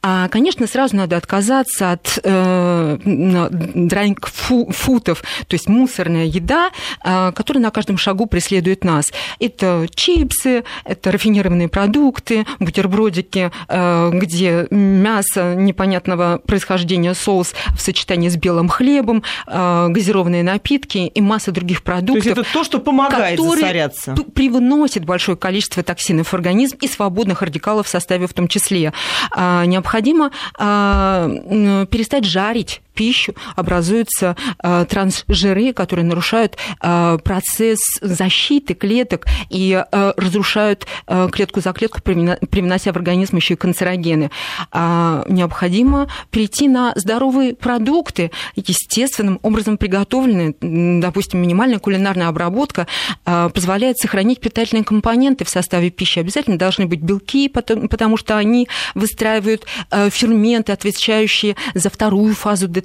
А, 0.03 0.29
конечно, 0.29 0.67
сразу 0.67 0.97
надо 0.97 1.17
отказаться 1.17 1.93
от 1.93 2.19
э, 2.23 2.99
драйнг-футов, 3.05 5.23
то 5.47 5.55
есть 5.55 5.69
мусорная 5.69 6.25
еда, 6.25 6.71
э, 7.05 7.33
которая 7.35 7.63
на 7.63 7.71
каждом 7.71 7.99
шагу 7.99 8.27
преследует 8.27 8.85
нас. 8.85 9.07
Это 9.39 9.87
чипсы, 9.95 10.65
это 10.85 11.13
рафинированные 11.13 11.69
продукты, 11.69 12.47
бутербродики, 12.61 13.51
э, 13.69 14.11
где 14.13 14.67
мясо 14.71 15.55
непонятного 15.55 16.41
происхождения, 16.47 17.15
соус 17.15 17.55
в 17.77 17.81
сочетании 17.81 18.29
с 18.29 18.37
белым 18.37 18.69
хлебом, 18.69 19.23
э, 19.47 19.87
газированные 19.95 20.43
напитки 20.43 20.99
и 20.99 21.21
масса 21.21 21.53
других 21.53 21.83
продуктов. 21.83 22.25
То 22.25 22.29
есть 22.29 22.41
это 22.41 22.53
то, 22.53 22.65
что 22.65 22.79
помогает 22.79 23.41
засоряться. 23.41 24.15
привносит 24.35 25.05
большое 25.05 25.39
количество 25.39 25.83
токсинов 25.83 26.29
в 26.29 26.35
организм 26.35 26.77
и 26.81 26.89
свободных 26.89 27.41
радикалов 27.41 27.87
в 27.87 27.89
составе 27.89 28.27
в 28.27 28.35
том 28.35 28.49
числе. 28.49 28.93
А, 29.31 29.65
необходимо 29.65 30.31
а, 30.59 31.87
перестать 31.91 32.25
жарить 32.25 32.83
пищу, 32.95 33.35
образуются 33.57 34.37
э, 34.63 34.87
трансжиры, 34.89 35.73
которые 35.73 36.07
нарушают 36.07 36.57
э, 36.81 37.19
процесс 37.23 37.81
защиты 38.01 38.75
клеток 38.75 39.27
и 39.51 39.73
э, 39.73 40.13
разрушают 40.17 40.87
клетку 41.33 41.61
за 41.61 41.73
клетку, 41.73 42.01
привнося 42.01 42.93
в 42.93 42.97
организм 42.97 43.37
еще 43.37 43.55
и 43.55 43.57
канцерогены. 43.57 44.31
А, 44.71 45.25
необходимо 45.29 46.09
перейти 46.31 46.69
на 46.69 46.93
здоровые 46.97 47.55
продукты, 47.55 48.31
естественным 48.57 49.39
образом 49.43 49.77
приготовленные, 49.77 50.55
допустим, 50.61 51.43
минимальная 51.43 51.79
кулинарная 51.79 52.29
обработка 52.29 52.87
позволяет 53.25 53.99
сохранить 53.99 54.41
питательные 54.41 54.85
компоненты 54.85 55.45
в 55.45 55.49
составе 55.49 55.91
пищи. 55.91 56.19
Обязательно 56.19 56.59
должны 56.59 56.87
быть 56.87 57.01
белки, 57.01 57.49
потому 57.49 58.17
что 58.17 58.37
они 58.37 58.69
выстраивают 58.95 59.67
ферменты, 60.11 60.73
отвечающие 60.73 61.57
за 61.75 61.91
вторую 61.91 62.35
фазу 62.35 62.69
детоксикации 62.69 62.84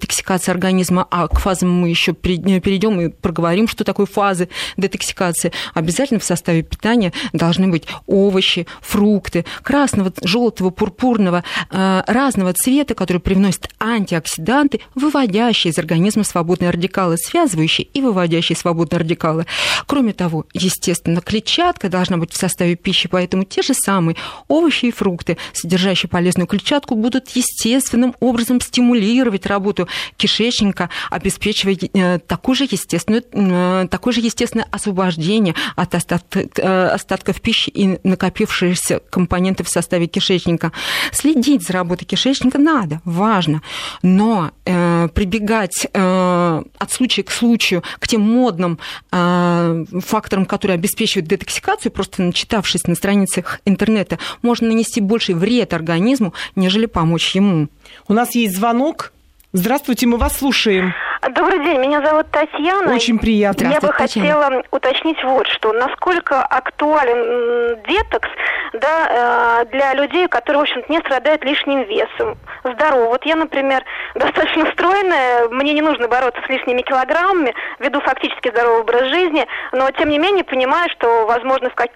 организма, 0.49 1.07
а 1.09 1.27
к 1.27 1.39
фазам 1.39 1.71
мы 1.71 1.89
еще 1.89 2.13
перейдем 2.13 3.01
и 3.01 3.09
проговорим, 3.09 3.67
что 3.67 3.83
такое 3.83 4.05
фазы 4.05 4.49
детоксикации. 4.77 5.51
Обязательно 5.73 6.19
в 6.19 6.23
составе 6.23 6.63
питания 6.63 7.13
должны 7.33 7.67
быть 7.67 7.83
овощи, 8.07 8.67
фрукты, 8.81 9.45
красного, 9.63 10.13
желтого, 10.23 10.69
пурпурного, 10.69 11.43
э, 11.71 12.03
разного 12.07 12.53
цвета, 12.53 12.95
которые 12.95 13.21
привносят 13.21 13.69
антиоксиданты, 13.79 14.81
выводящие 14.95 15.71
из 15.71 15.79
организма 15.79 16.23
свободные 16.23 16.71
радикалы, 16.71 17.17
связывающие 17.17 17.85
и 17.85 18.01
выводящие 18.01 18.55
свободные 18.55 18.99
радикалы. 18.99 19.45
Кроме 19.85 20.13
того, 20.13 20.45
естественно, 20.53 21.21
клетчатка 21.21 21.89
должна 21.89 22.17
быть 22.17 22.31
в 22.31 22.37
составе 22.37 22.75
пищи, 22.75 23.09
поэтому 23.09 23.43
те 23.43 23.61
же 23.61 23.73
самые 23.73 24.15
овощи 24.47 24.85
и 24.85 24.91
фрукты, 24.91 25.37
содержащие 25.53 26.09
полезную 26.09 26.47
клетчатку, 26.47 26.95
будут 26.95 27.29
естественным 27.29 28.15
образом 28.19 28.61
стимулировать 28.61 29.45
работу 29.45 29.87
кишечника, 30.17 30.89
обеспечивая 31.09 31.77
э, 31.93 32.19
такое 32.19 32.55
же 32.55 32.63
естественное, 32.65 33.23
э, 33.31 33.87
такое 33.89 34.13
же 34.13 34.21
естественное 34.21 34.67
освобождение 34.71 35.55
от 35.75 35.93
э, 35.95 36.87
остатков 36.87 37.41
пищи 37.41 37.69
и 37.69 37.99
накопившихся 38.03 39.01
компонентов 39.09 39.67
в 39.67 39.69
составе 39.69 40.07
кишечника. 40.07 40.71
Следить 41.11 41.65
за 41.65 41.73
работой 41.73 42.05
кишечника 42.05 42.57
надо, 42.57 43.01
важно, 43.05 43.61
но 44.01 44.51
прибегать 44.63 45.87
от 45.93 46.91
случая 46.91 47.23
к 47.23 47.31
случаю 47.31 47.83
к 47.99 48.07
тем 48.07 48.21
модным 48.21 48.79
факторам, 49.09 50.45
которые 50.45 50.75
обеспечивают 50.75 51.27
детоксикацию, 51.27 51.91
просто 51.91 52.21
начитавшись 52.23 52.85
на 52.85 52.95
страницах 52.95 53.59
интернета, 53.65 54.19
можно 54.41 54.67
нанести 54.67 55.01
больший 55.01 55.35
вред 55.35 55.73
организму, 55.73 56.33
нежели 56.55 56.85
помочь 56.85 57.35
ему. 57.35 57.67
У 58.07 58.13
нас 58.13 58.35
есть 58.35 58.55
звонок. 58.55 59.13
Здравствуйте, 59.51 60.05
мы 60.05 60.17
вас 60.17 60.37
слушаем. 60.37 60.93
Добрый 61.31 61.63
день, 61.65 61.79
меня 61.79 62.05
зовут 62.05 62.29
Татьяна. 62.29 62.93
Очень 62.93 63.17
приятно. 63.17 63.67
Я 63.67 63.79
бы 63.79 63.91
хотела 63.91 64.61
уточнить 64.69 65.17
вот 65.23 65.47
что. 65.47 65.73
Насколько 65.73 66.43
актуален 66.43 67.81
детокс 67.87 68.29
да, 68.73 69.63
э, 69.63 69.65
для 69.71 69.95
людей, 69.95 70.27
которые, 70.27 70.59
в 70.59 70.63
общем-то, 70.63 70.91
не 70.91 70.99
страдают 70.99 71.43
лишним 71.43 71.81
весом. 71.81 72.37
Здорово. 72.63 73.05
Вот 73.05 73.25
я, 73.25 73.35
например, 73.35 73.83
достаточно 74.15 74.71
стройная, 74.73 75.49
мне 75.49 75.73
не 75.73 75.81
нужно 75.81 76.07
бороться 76.07 76.41
с 76.45 76.49
лишними 76.49 76.81
килограммами, 76.83 77.53
веду 77.79 77.99
фактически 78.01 78.49
здоровый 78.49 78.81
образ 78.81 79.09
жизни, 79.09 79.47
но, 79.71 79.89
тем 79.91 80.09
не 80.09 80.19
менее, 80.19 80.43
понимаю, 80.43 80.89
что, 80.91 81.25
возможно, 81.25 81.71
в, 81.71 81.75
как, 81.75 81.89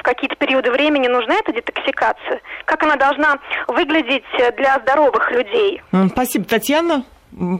в 0.00 0.02
какие-то 0.02 0.36
периоды 0.36 0.70
времени 0.70 1.06
нужна 1.08 1.36
эта 1.36 1.52
детоксикация. 1.52 2.40
Как 2.64 2.82
она 2.82 2.96
должна 2.96 3.38
выглядеть 3.68 4.24
для 4.56 4.78
здоровых 4.80 5.30
людей? 5.30 5.82
Спасибо, 6.10 6.44
Татьяна 6.46 7.04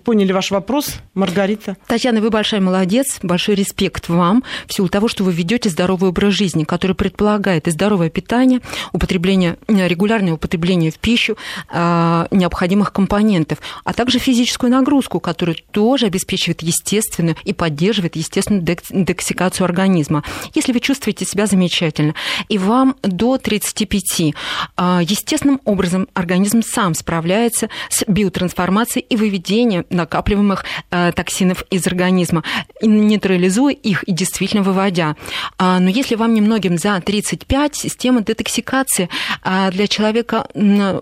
поняли 0.04 0.32
ваш 0.32 0.50
вопрос, 0.50 0.96
Маргарита. 1.14 1.76
Татьяна, 1.86 2.20
вы 2.20 2.30
большая 2.30 2.60
молодец, 2.60 3.18
большой 3.22 3.54
респект 3.54 4.08
вам 4.08 4.42
в 4.66 4.74
силу 4.74 4.88
того, 4.88 5.08
что 5.08 5.24
вы 5.24 5.32
ведете 5.32 5.68
здоровый 5.68 6.10
образ 6.10 6.34
жизни, 6.34 6.64
который 6.64 6.94
предполагает 6.96 7.68
и 7.68 7.70
здоровое 7.70 8.10
питание, 8.10 8.60
употребление, 8.92 9.56
э, 9.68 9.86
регулярное 9.88 10.32
употребление 10.34 10.90
в 10.90 10.98
пищу 10.98 11.36
э, 11.72 12.26
необходимых 12.30 12.92
компонентов, 12.92 13.58
а 13.84 13.92
также 13.92 14.18
физическую 14.18 14.70
нагрузку, 14.70 15.20
которая 15.20 15.56
тоже 15.70 16.06
обеспечивает 16.06 16.62
естественную 16.62 17.36
и 17.44 17.52
поддерживает 17.52 18.16
естественную 18.16 18.64
детоксикацию 18.64 19.64
организма. 19.64 20.24
Если 20.54 20.72
вы 20.72 20.80
чувствуете 20.80 21.24
себя 21.24 21.46
замечательно, 21.46 22.14
и 22.48 22.58
вам 22.58 22.96
до 23.02 23.38
35, 23.38 24.34
э, 24.76 25.00
естественным 25.02 25.60
образом 25.64 26.08
организм 26.14 26.62
сам 26.62 26.94
справляется 26.94 27.68
с 27.88 28.04
биотрансформацией 28.06 29.06
и 29.08 29.16
выведением 29.16 29.59
выведения 29.60 29.84
накапливаемых 29.90 30.64
э, 30.90 31.12
токсинов 31.12 31.64
из 31.70 31.86
организма, 31.86 32.42
нейтрализуя 32.82 33.72
их 33.72 34.02
и 34.04 34.12
действительно 34.12 34.62
выводя. 34.62 35.16
А, 35.58 35.78
но 35.78 35.88
если 35.88 36.14
вам 36.14 36.34
немногим 36.34 36.78
за 36.78 37.00
35, 37.00 37.76
система 37.76 38.22
детоксикации 38.22 39.08
а, 39.42 39.70
для 39.70 39.86
человека 39.86 40.46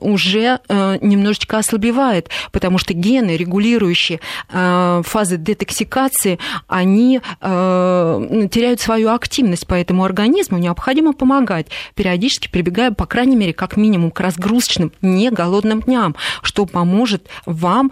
уже 0.00 0.60
э, 0.68 0.98
немножечко 1.00 1.58
ослабевает, 1.58 2.30
потому 2.52 2.78
что 2.78 2.94
гены, 2.94 3.36
регулирующие 3.36 4.20
э, 4.50 5.02
фазы 5.04 5.36
детоксикации, 5.36 6.38
они 6.66 7.20
теряют 7.40 8.80
свою 8.80 9.10
активность, 9.10 9.66
поэтому 9.66 10.04
организму 10.04 10.58
необходимо 10.58 11.12
помогать, 11.12 11.66
периодически 11.94 12.48
прибегая, 12.48 12.90
по 12.90 13.06
крайней 13.06 13.36
мере, 13.36 13.52
как 13.52 13.76
минимум 13.76 14.10
к 14.10 14.20
разгрузочным, 14.20 14.92
не 15.02 15.30
голодным 15.30 15.80
дням, 15.82 16.16
что 16.42 16.66
поможет 16.66 17.28
вам 17.46 17.90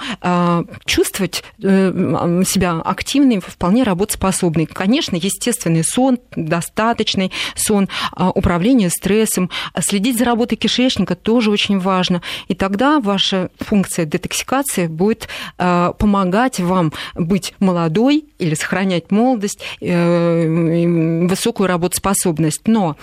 чувствовать 0.84 1.42
себя 1.58 2.80
активной, 2.84 3.40
вполне 3.40 3.82
работоспособной. 3.82 4.66
Конечно, 4.66 5.16
естественный 5.16 5.84
сон, 5.84 6.18
достаточный 6.34 7.32
сон, 7.54 7.88
управление 8.16 8.90
стрессом, 8.90 9.50
следить 9.80 10.18
за 10.18 10.24
работой 10.24 10.56
кишечника 10.56 11.14
тоже 11.14 11.50
очень 11.50 11.78
важно. 11.78 12.22
И 12.48 12.54
тогда 12.54 13.00
ваша 13.00 13.50
функция 13.58 14.04
детоксикации 14.04 14.86
будет 14.86 15.28
помогать 15.56 16.60
вам 16.60 16.92
быть 17.14 17.54
молодой 17.58 18.24
или 18.38 18.54
сохранять 18.54 19.10
молодость, 19.10 19.60
высокую 19.80 21.66
работоспособность. 21.66 22.66
Но 22.66 22.96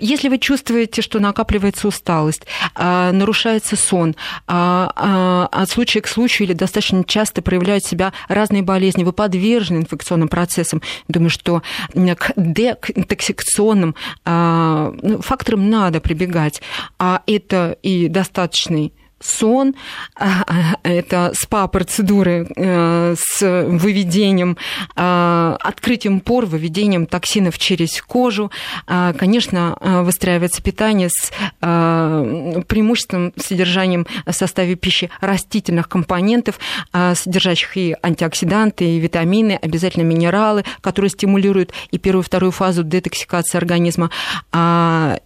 если 0.00 0.28
вы 0.28 0.38
чувствуете, 0.38 1.02
что 1.02 1.20
накапливается 1.20 1.88
усталость, 1.88 2.46
нарушается 2.76 3.76
сон, 3.76 4.16
от 4.46 5.70
случая 5.70 6.00
к 6.00 6.08
случаю 6.08 6.48
или 6.48 6.54
достаточно 6.54 6.89
часто 7.06 7.42
проявляют 7.42 7.84
себя 7.84 8.12
разные 8.28 8.62
болезни, 8.62 9.04
вы 9.04 9.12
подвержены 9.12 9.78
инфекционным 9.78 10.28
процессам. 10.28 10.82
Думаю, 11.08 11.30
что 11.30 11.62
к 11.92 12.32
детоксикационным 12.36 13.94
ну, 14.24 15.20
факторам 15.22 15.70
надо 15.70 16.00
прибегать. 16.00 16.62
А 16.98 17.22
это 17.26 17.76
и 17.82 18.08
достаточный 18.08 18.92
сон, 19.20 19.74
а, 20.16 20.44
а, 20.46 20.76
это 20.82 21.32
СПА-процедуры 21.34 22.48
э, 22.56 23.14
с 23.18 23.64
выведением, 23.66 24.56
а, 24.96 25.56
открытием 25.60 26.20
пор, 26.20 26.46
выведением 26.46 27.06
токсинов 27.06 27.58
через 27.58 28.00
кожу. 28.02 28.50
Конечно, 28.86 29.76
выстраивается 29.80 30.62
питание 30.62 31.08
с 31.10 31.30
преимущественным 31.60 33.32
содержанием 33.36 34.06
в 34.26 34.32
составе 34.32 34.74
пищи 34.74 35.10
растительных 35.20 35.88
компонентов, 35.88 36.58
содержащих 36.92 37.76
и 37.76 37.96
антиоксиданты, 38.02 38.84
и 38.84 38.98
витамины, 38.98 39.58
обязательно 39.60 40.04
минералы, 40.04 40.64
которые 40.80 41.10
стимулируют 41.10 41.72
и 41.90 41.98
первую, 41.98 42.22
и 42.22 42.26
вторую 42.26 42.52
фазу 42.52 42.82
детоксикации 42.82 43.58
организма. 43.58 44.10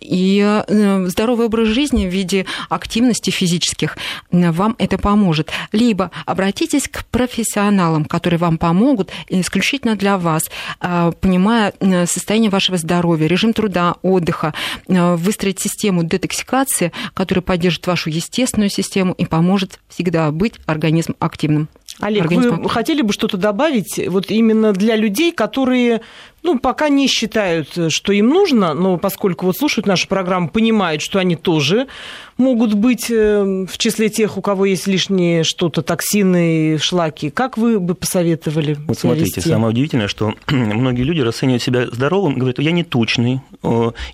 И 0.00 0.62
э, 0.68 1.06
здоровый 1.08 1.46
образ 1.46 1.68
жизни 1.68 2.06
в 2.06 2.10
виде 2.10 2.46
активности 2.68 3.30
физически 3.30 3.83
близких, 3.84 3.96
вам 4.30 4.76
это 4.78 4.98
поможет. 4.98 5.50
Либо 5.72 6.10
обратитесь 6.26 6.88
к 6.88 7.04
профессионалам, 7.06 8.04
которые 8.04 8.38
вам 8.38 8.58
помогут 8.58 9.10
исключительно 9.28 9.96
для 9.96 10.18
вас, 10.18 10.50
а, 10.80 11.12
понимая 11.12 11.72
состояние 12.06 12.50
вашего 12.50 12.76
здоровья, 12.76 13.26
режим 13.26 13.52
труда, 13.52 13.94
отдыха, 14.02 14.54
выстроить 14.86 15.60
систему 15.60 16.04
детоксикации, 16.04 16.92
которая 17.14 17.42
поддержит 17.42 17.86
вашу 17.86 18.10
естественную 18.10 18.70
систему 18.70 19.14
и 19.14 19.24
поможет 19.24 19.80
всегда 19.88 20.30
быть 20.30 20.54
организм 20.66 21.14
активным. 21.18 21.68
Олег, 22.00 22.30
вы 22.30 22.68
хотели 22.68 23.02
бы 23.02 23.12
что-то 23.12 23.36
добавить 23.36 24.00
вот 24.08 24.30
именно 24.30 24.72
для 24.72 24.96
людей, 24.96 25.30
которые 25.30 26.00
ну, 26.44 26.58
пока 26.58 26.90
не 26.90 27.08
считают, 27.08 27.68
что 27.88 28.12
им 28.12 28.28
нужно, 28.28 28.74
но 28.74 28.98
поскольку 28.98 29.46
вот 29.46 29.56
слушают 29.56 29.86
нашу 29.86 30.08
программу, 30.08 30.50
понимают, 30.50 31.00
что 31.00 31.18
они 31.18 31.36
тоже 31.36 31.88
могут 32.36 32.74
быть 32.74 33.10
э, 33.10 33.66
в 33.66 33.78
числе 33.78 34.08
тех, 34.10 34.36
у 34.36 34.42
кого 34.42 34.66
есть 34.66 34.86
лишние 34.86 35.44
что-то, 35.44 35.82
токсины, 35.82 36.78
шлаки. 36.78 37.30
Как 37.30 37.56
вы 37.56 37.80
бы 37.80 37.94
посоветовали 37.94 38.76
Вот 38.86 38.98
смотрите, 38.98 39.36
вести? 39.36 39.48
самое 39.48 39.70
удивительное, 39.70 40.08
что 40.08 40.34
многие 40.50 41.02
люди 41.02 41.20
расценивают 41.20 41.62
себя 41.62 41.86
здоровым, 41.86 42.34
говорят, 42.34 42.58
я 42.58 42.72
не 42.72 42.84
тучный, 42.84 43.40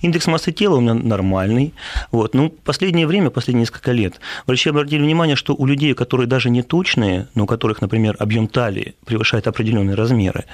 индекс 0.00 0.26
массы 0.26 0.52
тела 0.52 0.76
у 0.76 0.80
меня 0.80 0.94
нормальный. 0.94 1.74
Вот. 2.12 2.34
Ну, 2.34 2.50
последнее 2.50 3.06
время, 3.06 3.30
последние 3.30 3.62
несколько 3.62 3.92
лет, 3.92 4.20
врачи 4.46 4.70
обратили 4.70 5.02
внимание, 5.02 5.34
что 5.34 5.54
у 5.54 5.66
людей, 5.66 5.94
которые 5.94 6.26
даже 6.26 6.50
не 6.50 6.62
тучные, 6.62 7.26
но 7.34 7.44
у 7.44 7.46
которых, 7.46 7.80
например, 7.80 8.16
объем 8.18 8.46
талии 8.46 8.94
превышает 9.04 9.46
определенные 9.46 9.96
размеры, 9.96 10.44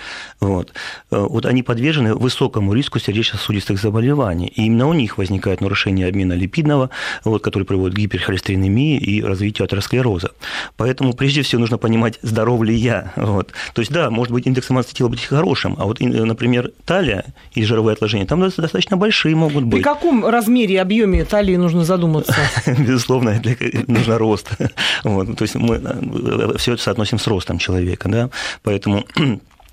вот, 0.41 0.73
э, 1.11 1.19
вот 1.19 1.45
они 1.45 1.63
подвержены 1.67 2.15
высокому 2.15 2.73
риску 2.73 2.99
сердечно-сосудистых 2.99 3.79
заболеваний. 3.79 4.47
И 4.47 4.65
именно 4.65 4.87
у 4.89 4.95
них 4.95 5.19
возникает 5.19 5.61
нарушение 5.61 6.09
обмена 6.09 6.33
липидного, 6.33 6.91
вот, 7.25 7.43
который 7.43 7.65
приводит 7.65 7.95
к 7.95 7.99
гиперхолестеринемии 7.99 8.99
и 8.99 9.23
развитию 9.23 9.65
атеросклероза. 9.67 10.31
Поэтому 10.77 11.13
прежде 11.13 11.43
всего 11.43 11.61
нужно 11.61 11.79
понимать, 11.79 12.19
здоров 12.23 12.63
ли 12.63 12.75
я. 12.75 13.13
Вот. 13.17 13.53
То 13.75 13.81
есть, 13.81 13.93
да, 13.93 14.11
может 14.11 14.33
быть, 14.33 14.47
индекс 14.47 14.71
массы 14.71 14.95
тела 14.95 15.09
быть 15.09 15.25
хорошим, 15.25 15.77
а 15.79 15.85
вот, 15.85 16.01
например, 16.01 16.73
талия 16.85 17.27
и 17.53 17.65
жировые 17.65 17.95
отложения 17.95 18.25
там 18.27 18.41
достаточно 18.41 18.97
большие 18.97 19.35
могут 19.35 19.65
быть. 19.65 19.83
При 19.83 19.83
каком 19.83 20.25
размере 20.25 20.77
и 20.77 20.79
объеме 20.79 21.25
талии 21.25 21.57
нужно 21.57 21.85
задуматься? 21.85 22.35
Безусловно, 22.67 23.39
для, 23.41 23.57
нужно 23.87 24.19
рост. 24.19 24.51
Вот. 25.05 25.37
То 25.37 25.43
есть 25.43 25.55
мы 25.55 25.77
э, 25.77 26.59
все 26.59 26.75
это 26.75 26.83
соотносим 26.83 27.19
с 27.19 27.27
ростом 27.27 27.59
человека. 27.59 28.09
Да? 28.09 28.31
Поэтому 28.63 29.05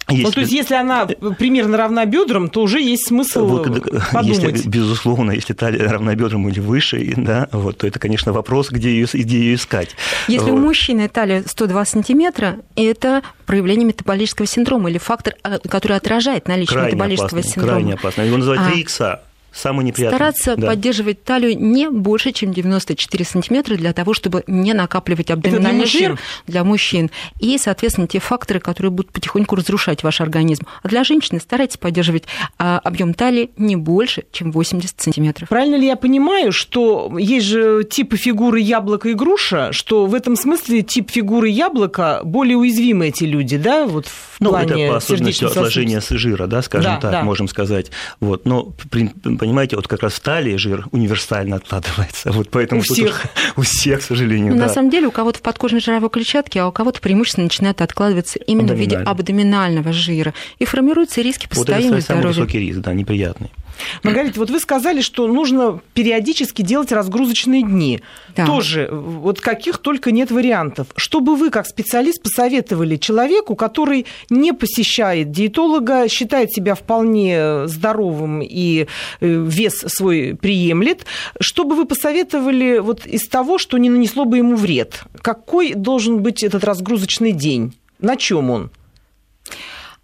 есть... 0.10 0.24
Ну, 0.24 0.32
то 0.32 0.40
есть, 0.42 0.52
если 0.52 0.76
она 0.76 1.06
примерно 1.06 1.78
равна 1.78 2.06
бедрам, 2.06 2.50
то 2.50 2.62
уже 2.62 2.82
есть 2.82 3.08
смысл 3.08 3.46
вот, 3.46 3.64
подумать. 4.12 4.24
Если, 4.24 4.68
безусловно, 4.68 5.32
если 5.32 5.54
талия 5.54 5.90
равна 5.90 6.16
бедрам 6.16 6.48
или 6.50 6.60
выше, 6.60 7.14
да, 7.18 7.48
вот, 7.52 7.78
то 7.78 7.88
это, 7.88 8.00
конечно, 8.00 8.34
вопрос, 8.34 8.70
где 8.70 8.90
ее, 8.90 9.08
где 9.12 9.38
ее 9.38 9.56
искать. 9.56 9.96
Если 10.28 10.52
вот. 10.52 10.60
у 10.60 10.62
мужчины 10.62 11.08
талия 11.08 11.44
102 11.46 11.86
сантиметра, 11.86 12.58
это 12.76 13.22
проявление 13.46 13.86
метаболического 13.86 14.48
синдрома 14.48 14.90
или 14.90 14.98
фактор, 14.98 15.36
а, 15.44 15.60
который 15.60 15.98
отражает 15.98 16.48
наличие 16.48 16.74
крайне 16.74 16.92
метаболического 16.92 17.40
опасный, 17.40 17.52
синдрома. 17.52 17.74
Крайне 17.74 17.94
опасно. 17.94 18.22
Его 18.22 18.38
называют 18.38 18.72
3 18.72 18.82
икса. 18.82 19.22
Самый 19.54 19.86
неприятный. 19.86 20.18
Стараться 20.18 20.56
да. 20.58 20.68
поддерживать 20.68 21.24
талию 21.24 21.58
не 21.58 21.90
больше, 21.90 22.32
чем 22.32 22.54
94 22.54 23.24
сантиметра 23.24 23.76
для 23.76 23.94
того, 23.94 24.14
чтобы 24.14 24.44
не 24.48 24.74
накапливать 24.74 25.30
абдоминальный 25.30 25.86
для 25.86 25.88
жир 25.88 26.20
для 26.48 26.64
мужчин. 26.64 27.12
И, 27.40 27.58
соответственно, 27.58 28.08
те 28.08 28.20
факторы, 28.20 28.60
которые 28.60 28.92
будут 28.92 29.12
потихоньку 29.12 29.56
разрушать 29.56 30.04
ваш 30.04 30.22
организм. 30.22 30.66
А 30.82 30.88
для 30.88 31.04
женщины 31.04 31.40
старайтесь 31.40 31.78
поддерживать 31.78 32.24
а, 32.58 32.80
объем 32.80 33.14
талии 33.14 33.52
не 33.58 33.76
больше, 33.76 34.24
чем 34.32 34.52
80 34.52 35.00
сантиметров. 35.00 35.50
Правильно 35.50 35.76
ли 35.76 35.86
я 35.86 35.96
понимаю, 35.96 36.52
что 36.52 37.16
есть 37.20 37.46
же 37.46 37.84
типы 37.84 38.18
фигуры 38.18 38.60
яблоко 38.60 39.10
и 39.10 39.14
груша, 39.14 39.72
что 39.72 40.08
в 40.08 40.16
этом 40.16 40.36
смысле 40.36 40.82
тип 40.82 41.12
фигуры 41.12 41.50
яблока 41.50 42.22
более 42.24 42.58
уязвимы 42.58 43.10
эти 43.10 43.26
люди, 43.26 43.58
да, 43.58 43.86
вот 43.86 44.08
в 44.08 44.38
ну, 44.40 44.50
плане 44.50 44.86
это 44.86 44.92
по 44.94 44.98
особенности 44.98 45.46
отложения 45.46 46.02
жира, 46.10 46.48
да, 46.48 46.62
скажем 46.62 46.94
да, 46.96 47.00
так, 47.00 47.12
да. 47.12 47.24
можем 47.24 47.48
сказать. 47.48 47.92
Вот, 48.20 48.46
но 48.46 48.74
понимаете, 49.44 49.76
вот 49.76 49.88
как 49.90 50.02
раз 50.02 50.14
в 50.14 50.20
талии 50.22 50.56
жир 50.56 50.86
универсально 50.92 51.58
откладывается. 51.58 52.32
Вот 52.32 52.50
поэтому 52.50 52.80
у 52.80 52.84
всех. 52.84 53.26
у 53.58 53.62
всех, 53.62 54.00
к 54.00 54.04
сожалению. 54.04 54.54
Ну, 54.54 54.60
да. 54.60 54.68
На 54.68 54.74
самом 54.74 54.90
деле 54.90 55.08
у 55.08 55.12
кого-то 55.12 55.40
в 55.40 55.42
подкожной 55.42 55.82
жировой 55.82 56.10
клетчатке, 56.10 56.62
а 56.62 56.68
у 56.68 56.72
кого-то 56.72 57.02
преимущественно 57.02 57.46
начинает 57.46 57.82
откладываться 57.82 58.40
именно 58.40 58.74
в 58.74 58.78
виде 58.78 58.96
абдоминального 58.96 59.92
жира. 59.92 60.34
И 60.60 60.66
формируются 60.66 61.22
риски 61.22 61.48
по 61.48 61.56
вот 61.56 61.70
это 61.70 62.02
самый 62.02 62.28
высокий 62.28 62.60
риск, 62.60 62.80
да, 62.80 62.94
неприятный. 62.94 63.52
Маргарита, 64.04 64.40
вот 64.40 64.50
вы 64.50 64.60
сказали, 64.60 65.02
что 65.02 65.28
нужно 65.28 65.82
периодически 65.94 66.62
делать 66.62 66.92
разгрузочные 66.92 67.64
дни. 67.64 68.02
Да. 68.36 68.46
Тоже, 68.46 68.90
вот 68.92 69.42
каких 69.42 69.78
только 69.78 70.12
нет 70.12 70.32
вариантов. 70.32 70.88
Что 70.96 71.20
бы 71.20 71.36
вы, 71.36 71.50
как 71.50 71.68
специалист, 71.68 72.22
посоветовали 72.22 72.98
человеку, 72.98 73.56
который 73.56 74.06
не 74.30 74.54
посещает 74.54 75.32
диетолога, 75.32 76.08
считает 76.10 76.52
себя 76.52 76.76
вполне 76.76 77.68
здоровым 77.68 78.42
и 78.42 78.88
э, 79.20 79.28
вес 79.28 79.84
свой 79.88 80.36
приемлет, 80.40 81.06
что 81.40 81.64
бы 81.64 81.76
вы 81.76 81.86
посоветовали 81.86 82.80
вот 82.80 83.06
из 83.06 83.28
того, 83.28 83.58
что 83.58 83.78
не 83.78 83.90
нанесло 83.90 84.26
бы 84.26 84.38
ему 84.38 84.56
вред? 84.56 85.04
Какой 85.22 85.74
должен 85.74 86.22
быть 86.22 86.44
этот 86.44 86.64
разгрузочный 86.64 87.32
день? 87.32 87.74
На 88.00 88.16
чем 88.18 88.50
он? 88.50 88.72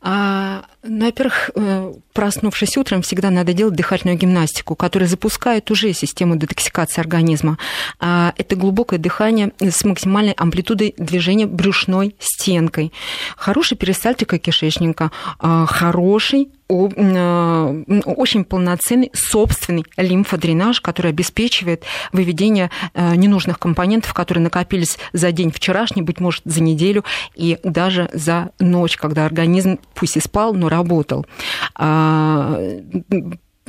А, 0.02 0.64
ну, 0.84 1.06
во-первых, 1.06 1.52
э, 1.56 1.94
проснувшись 2.20 2.76
утром, 2.76 3.02
всегда 3.02 3.30
надо 3.30 3.54
делать 3.54 3.76
дыхательную 3.76 4.18
гимнастику, 4.18 4.76
которая 4.76 5.08
запускает 5.08 5.72
уже 5.72 5.94
систему 5.94 6.36
детоксикации 6.36 7.00
организма. 7.00 7.58
А, 8.02 8.34
это 8.38 8.58
глубокое 8.58 9.00
дыхание 9.00 9.54
с 9.62 9.86
максимальной 9.86 10.34
амплитудой 10.34 10.96
движения 10.98 11.46
брюшной 11.46 12.18
стенкой. 12.20 12.92
Хорошая 13.38 13.80
перистальтика 13.80 14.38
кишечника, 14.38 15.12
а, 15.40 15.66
хороший 15.66 16.50
Э, 16.72 17.84
очень 18.06 18.44
полноценный 18.44 19.10
собственный 19.14 19.86
лимфодренаж, 19.98 20.82
который 20.82 21.10
обеспечивает 21.10 21.84
выведение 22.14 22.70
ненужных 22.94 23.58
компонентов, 23.58 24.14
которые 24.14 24.44
накопились 24.44 25.00
за 25.12 25.32
день 25.32 25.52
вчерашний, 25.52 26.04
быть 26.04 26.20
может, 26.20 26.44
за 26.46 26.62
неделю 26.62 27.04
и 27.34 27.58
даже 27.64 28.10
за 28.14 28.52
ночь, 28.60 28.98
когда 28.98 29.26
организм 29.26 29.80
пусть 29.96 30.18
и 30.18 30.20
спал, 30.20 30.54
но 30.54 30.70
работал 30.70 31.26
а, 31.74 32.09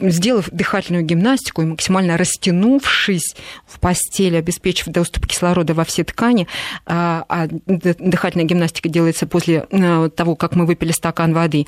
сделав 0.03 0.49
дыхательную 0.51 1.05
гимнастику 1.05 1.63
и 1.63 1.67
максимально 1.67 2.17
растянувшись 2.17 3.37
в 3.67 3.79
постели, 3.81 4.37
обеспечив 4.37 4.89
доступ 4.89 5.27
кислорода 5.27 5.75
во 5.75 5.85
все 5.85 6.05
ткани, 6.05 6.47
а, 6.87 7.25
а 7.29 7.47
дыхательная 7.49 8.47
гимнастика 8.47 8.89
делается 8.89 9.27
после 9.27 9.67
э, 9.71 10.11
того, 10.15 10.37
как 10.37 10.55
мы 10.55 10.67
выпили 10.67 10.93
стакан 10.93 11.35
воды, 11.35 11.67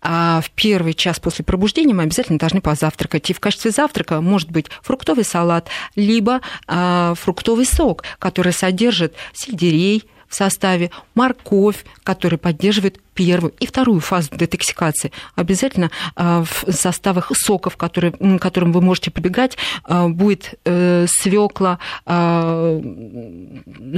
а 0.00 0.40
в 0.40 0.50
первый 0.50 0.94
час 0.94 1.20
после 1.20 1.44
пробуждения 1.44 1.94
мы 1.94 2.04
обязательно 2.04 2.38
должны 2.38 2.60
позавтракать. 2.60 3.30
И 3.30 3.34
в 3.34 3.40
качестве 3.40 3.70
завтрака 3.70 4.20
может 4.20 4.50
быть 4.50 4.66
фруктовый 4.82 5.24
салат, 5.24 5.68
либо 5.96 6.40
а, 6.66 7.14
фруктовый 7.14 7.66
сок, 7.66 8.04
который 8.18 8.52
содержит 8.52 9.14
сельдерей, 9.32 10.04
в 10.34 10.36
составе, 10.36 10.90
морковь, 11.14 11.84
который 12.02 12.38
поддерживает 12.38 13.00
первую 13.14 13.54
и 13.60 13.66
вторую 13.66 14.00
фазу 14.00 14.30
детоксикации. 14.36 15.12
Обязательно 15.34 15.90
в 16.16 16.48
составах 16.70 17.32
соков, 17.34 17.76
которые, 17.76 18.12
к 18.12 18.38
которым 18.40 18.72
вы 18.72 18.80
можете 18.80 19.10
прибегать, 19.10 19.56
будет 19.88 20.54
свекла, 20.64 21.78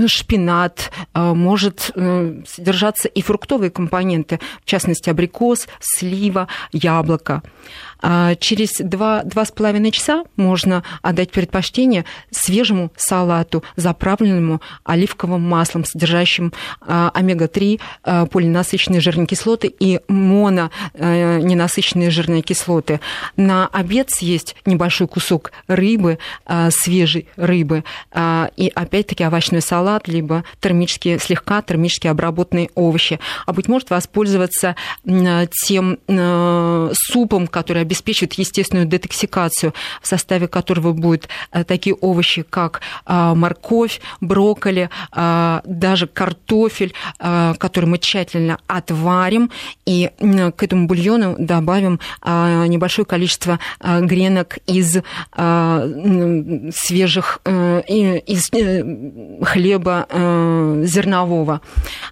шпинат, 0.07 0.92
может 1.14 1.90
содержаться 2.46 3.09
и 3.09 3.22
фруктовые 3.22 3.70
компоненты, 3.70 4.40
в 4.62 4.66
частности, 4.66 5.11
абрикос, 5.11 5.68
слива, 5.81 6.48
яблоко. 6.72 7.42
А 8.02 8.35
через 8.37 8.81
2-2,5 8.81 9.90
часа 9.90 10.24
можно 10.37 10.83
отдать 11.02 11.31
предпочтение 11.31 12.05
свежему 12.31 12.92
салату, 12.96 13.64
заправленному 13.76 14.61
оливковым 14.85 15.42
маслом, 15.42 15.85
содержащим 15.85 16.52
а, 16.81 17.11
омега-3, 17.14 17.81
а, 18.02 18.26
полиненасыщенные 18.26 19.00
жирные 19.07 19.27
кислоты 19.27 19.75
и 19.79 20.01
мононенасыщенные 20.09 22.11
жирные 22.11 22.42
кислоты. 22.42 23.01
На 23.37 23.69
обед 23.69 24.11
съесть 24.11 24.57
небольшой 24.66 25.09
кусок 25.09 25.53
рыбы, 25.69 26.19
свежей 26.71 27.29
рыбы, 27.37 27.85
и 28.57 28.73
опять-таки 28.75 29.25
овощной 29.25 29.62
салат, 29.62 30.09
либо 30.09 30.45
термически, 30.61 31.19
слегка 31.19 31.62
термически 31.62 32.09
обработанные 32.09 32.71
овощи. 32.75 33.21
А 33.47 33.53
быть 33.53 33.69
может 33.69 33.90
воспользоваться 33.90 34.75
тем 35.05 35.99
супом, 36.92 37.47
который 37.47 37.83
обеспечивает 37.83 38.35
естественную 38.35 38.87
детоксикацию, 38.87 39.73
в 40.03 40.07
составе 40.07 40.49
которого 40.49 40.92
будут 40.92 41.29
э, 41.53 41.64
такие 41.64 41.95
овощи, 41.95 42.42
как 42.42 42.81
морковь, 43.07 44.01
брокколи, 44.21 44.90
даже 45.14 46.07
картофель, 46.07 46.92
который 47.19 47.87
мы 47.87 47.99
тщательно 47.99 48.59
отварим, 48.66 48.95
и 49.85 50.11
к 50.18 50.62
этому 50.62 50.87
бульону 50.87 51.37
добавим 51.38 52.00
небольшое 52.24 53.06
количество 53.06 53.59
гренок 53.80 54.59
из 54.66 54.98
свежих, 56.74 57.40
э, 57.44 57.82
из 58.26 58.52
э, 58.52 58.82
хлеба 59.42 60.06
зернового. 60.85 61.61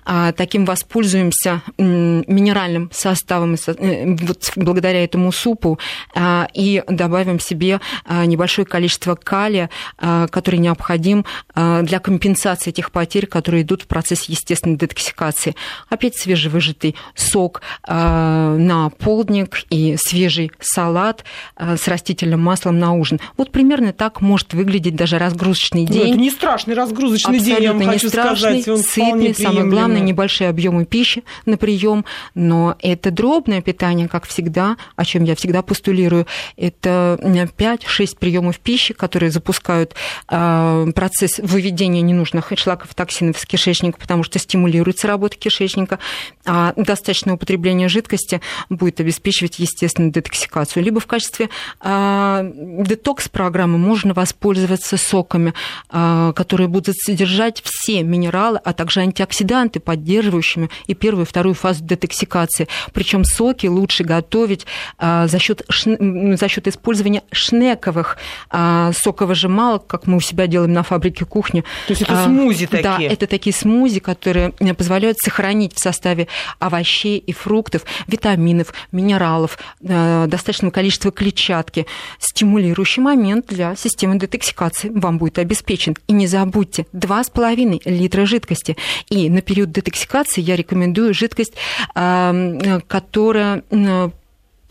Таким 0.04 0.64
воспользуемся 0.64 1.62
минеральным 1.78 2.90
составом, 2.92 3.56
вот 3.66 4.52
благодаря 4.56 5.04
этому 5.04 5.32
супу 5.32 5.78
а, 6.14 6.48
и 6.52 6.82
добавим 6.88 7.40
себе 7.40 7.80
а, 8.04 8.24
небольшое 8.26 8.66
количество 8.66 9.14
калия, 9.14 9.70
а, 9.98 10.28
который 10.28 10.56
необходим 10.56 11.24
для 11.54 11.98
компенсации 12.00 12.70
тех 12.70 12.90
потерь, 12.90 13.26
которые 13.26 13.62
идут 13.62 13.82
в 13.82 13.86
процессе 13.86 14.32
естественной 14.32 14.76
детоксикации. 14.76 15.54
Опять 15.88 16.16
свежевыжатый 16.16 16.96
сок 17.14 17.62
на 17.86 18.90
полдник 18.98 19.64
и 19.70 19.96
свежий 19.98 20.52
салат 20.60 21.24
с 21.56 21.86
растительным 21.88 22.40
маслом 22.40 22.78
на 22.78 22.92
ужин. 22.92 23.20
Вот 23.36 23.50
примерно 23.50 23.92
так 23.92 24.20
может 24.20 24.54
выглядеть 24.54 24.96
даже 24.96 25.18
разгрузочный 25.18 25.84
день. 25.84 26.02
Ну, 26.02 26.10
это 26.10 26.18
не 26.18 26.30
страшный 26.30 26.74
разгрузочный 26.74 27.38
Абсолютно 27.38 27.54
день, 27.54 27.64
я 27.64 27.72
вам 27.72 27.80
не 27.80 27.86
хочу 27.86 28.08
страшный, 28.08 28.62
сказать. 28.62 28.68
Он 28.68 28.78
сытный, 28.78 29.34
самое 29.34 29.66
главное, 29.66 29.93
небольшие 30.00 30.48
объемы 30.50 30.84
пищи 30.84 31.24
на 31.46 31.56
прием, 31.56 32.04
но 32.34 32.76
это 32.80 33.10
дробное 33.10 33.62
питание, 33.62 34.08
как 34.08 34.26
всегда, 34.26 34.76
о 34.96 35.04
чем 35.04 35.24
я 35.24 35.34
всегда 35.34 35.62
постулирую, 35.62 36.26
это 36.56 37.18
5-6 37.22 38.18
приемов 38.18 38.58
пищи, 38.58 38.94
которые 38.94 39.30
запускают 39.30 39.94
а, 40.28 40.86
процесс 40.94 41.38
выведения 41.38 42.02
ненужных 42.02 42.52
шлаков 42.56 42.94
токсинов 42.94 43.38
из 43.38 43.46
кишечника, 43.46 43.98
потому 43.98 44.22
что 44.22 44.38
стимулируется 44.38 45.08
работа 45.08 45.36
кишечника, 45.36 45.98
а 46.46 46.72
достаточное 46.76 47.34
употребление 47.34 47.88
жидкости 47.88 48.40
будет 48.70 49.00
обеспечивать 49.00 49.58
естественную 49.58 50.12
детоксикацию. 50.12 50.82
Либо 50.82 51.00
в 51.00 51.06
качестве 51.06 51.48
а, 51.80 52.44
детокс-программы 52.44 53.78
можно 53.78 54.14
воспользоваться 54.14 54.96
соками, 54.96 55.54
а, 55.88 56.32
которые 56.32 56.68
будут 56.68 56.96
содержать 56.96 57.62
все 57.64 58.02
минералы, 58.02 58.60
а 58.62 58.72
также 58.72 59.00
антиоксиданты, 59.00 59.80
поддерживающими 59.84 60.70
и 60.86 60.94
первую 60.94 61.24
и 61.24 61.28
вторую 61.28 61.54
фазу 61.54 61.84
детоксикации. 61.84 62.68
Причем 62.92 63.24
соки 63.24 63.66
лучше 63.66 64.04
готовить 64.04 64.66
за 65.00 65.38
счет, 65.38 65.62
за 65.68 66.48
счет 66.48 66.68
использования 66.68 67.22
шнековых 67.32 68.16
а, 68.50 68.92
соковыжималок, 68.92 69.86
как 69.86 70.06
мы 70.06 70.16
у 70.16 70.20
себя 70.20 70.46
делаем 70.46 70.72
на 70.72 70.82
фабрике 70.82 71.24
кухни. 71.24 71.62
То 71.86 71.92
есть 71.92 72.02
это 72.02 72.22
а, 72.22 72.24
смузи 72.24 72.66
такие? 72.66 72.82
Да, 72.82 73.14
это 73.14 73.26
такие 73.26 73.54
смузи, 73.54 74.00
которые 74.00 74.52
э, 74.60 74.74
позволяют 74.74 75.18
сохранить 75.18 75.74
в 75.74 75.80
составе 75.80 76.28
овощей 76.58 77.18
и 77.18 77.32
фруктов 77.32 77.84
витаминов, 78.06 78.72
минералов, 78.92 79.58
э, 79.80 80.26
достаточное 80.28 80.70
количество 80.70 81.10
клетчатки. 81.10 81.86
Стимулирующий 82.18 83.02
момент 83.02 83.46
для 83.48 83.74
системы 83.76 84.18
детоксикации 84.18 84.90
вам 84.90 85.18
будет 85.18 85.38
обеспечен. 85.38 85.96
И 86.06 86.12
не 86.12 86.26
забудьте, 86.26 86.86
2,5 86.92 87.82
литра 87.84 88.26
жидкости. 88.26 88.76
И 89.10 89.28
на 89.28 89.40
период 89.40 89.70
детоксикации 89.74 90.40
я 90.40 90.56
рекомендую 90.56 91.14
жидкость, 91.14 91.54
э, 91.94 92.80
которая 92.86 93.62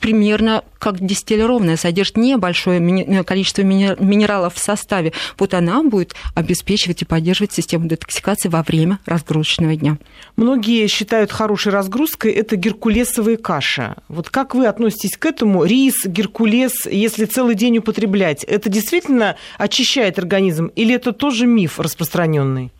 примерно 0.04 0.66
как 0.80 1.00
дистиллированная, 1.00 1.78
содержит 1.78 2.18
небольшое 2.18 3.24
количество 3.24 3.62
минералов 3.62 4.56
в 4.56 4.60
составе. 4.60 5.14
Вот 5.38 5.54
она 5.54 5.82
будет 5.82 6.14
обеспечивать 6.36 7.02
и 7.02 7.06
поддерживать 7.06 7.54
систему 7.54 7.88
детоксикации 7.88 8.50
во 8.50 8.64
время 8.64 9.00
разгрузочного 9.06 9.78
дня. 9.78 9.98
Многие 10.36 10.88
считают 10.88 11.32
хорошей 11.32 11.72
разгрузкой 11.72 12.34
это 12.34 12.58
геркулесовые 12.58 13.38
каши. 13.38 13.96
Вот 14.10 14.30
как 14.30 14.56
вы 14.56 14.68
относитесь 14.68 15.16
к 15.16 15.26
этому? 15.26 15.64
Рис, 15.64 16.06
геркулес, 16.06 16.86
если 16.86 17.24
целый 17.24 17.56
день 17.56 17.78
употреблять, 17.78 18.44
это 18.44 18.68
действительно 18.68 19.38
очищает 19.58 20.20
организм 20.20 20.66
или 20.76 20.94
это 20.94 21.14
тоже 21.14 21.48
миф 21.48 21.80
распространенный? 21.80 22.74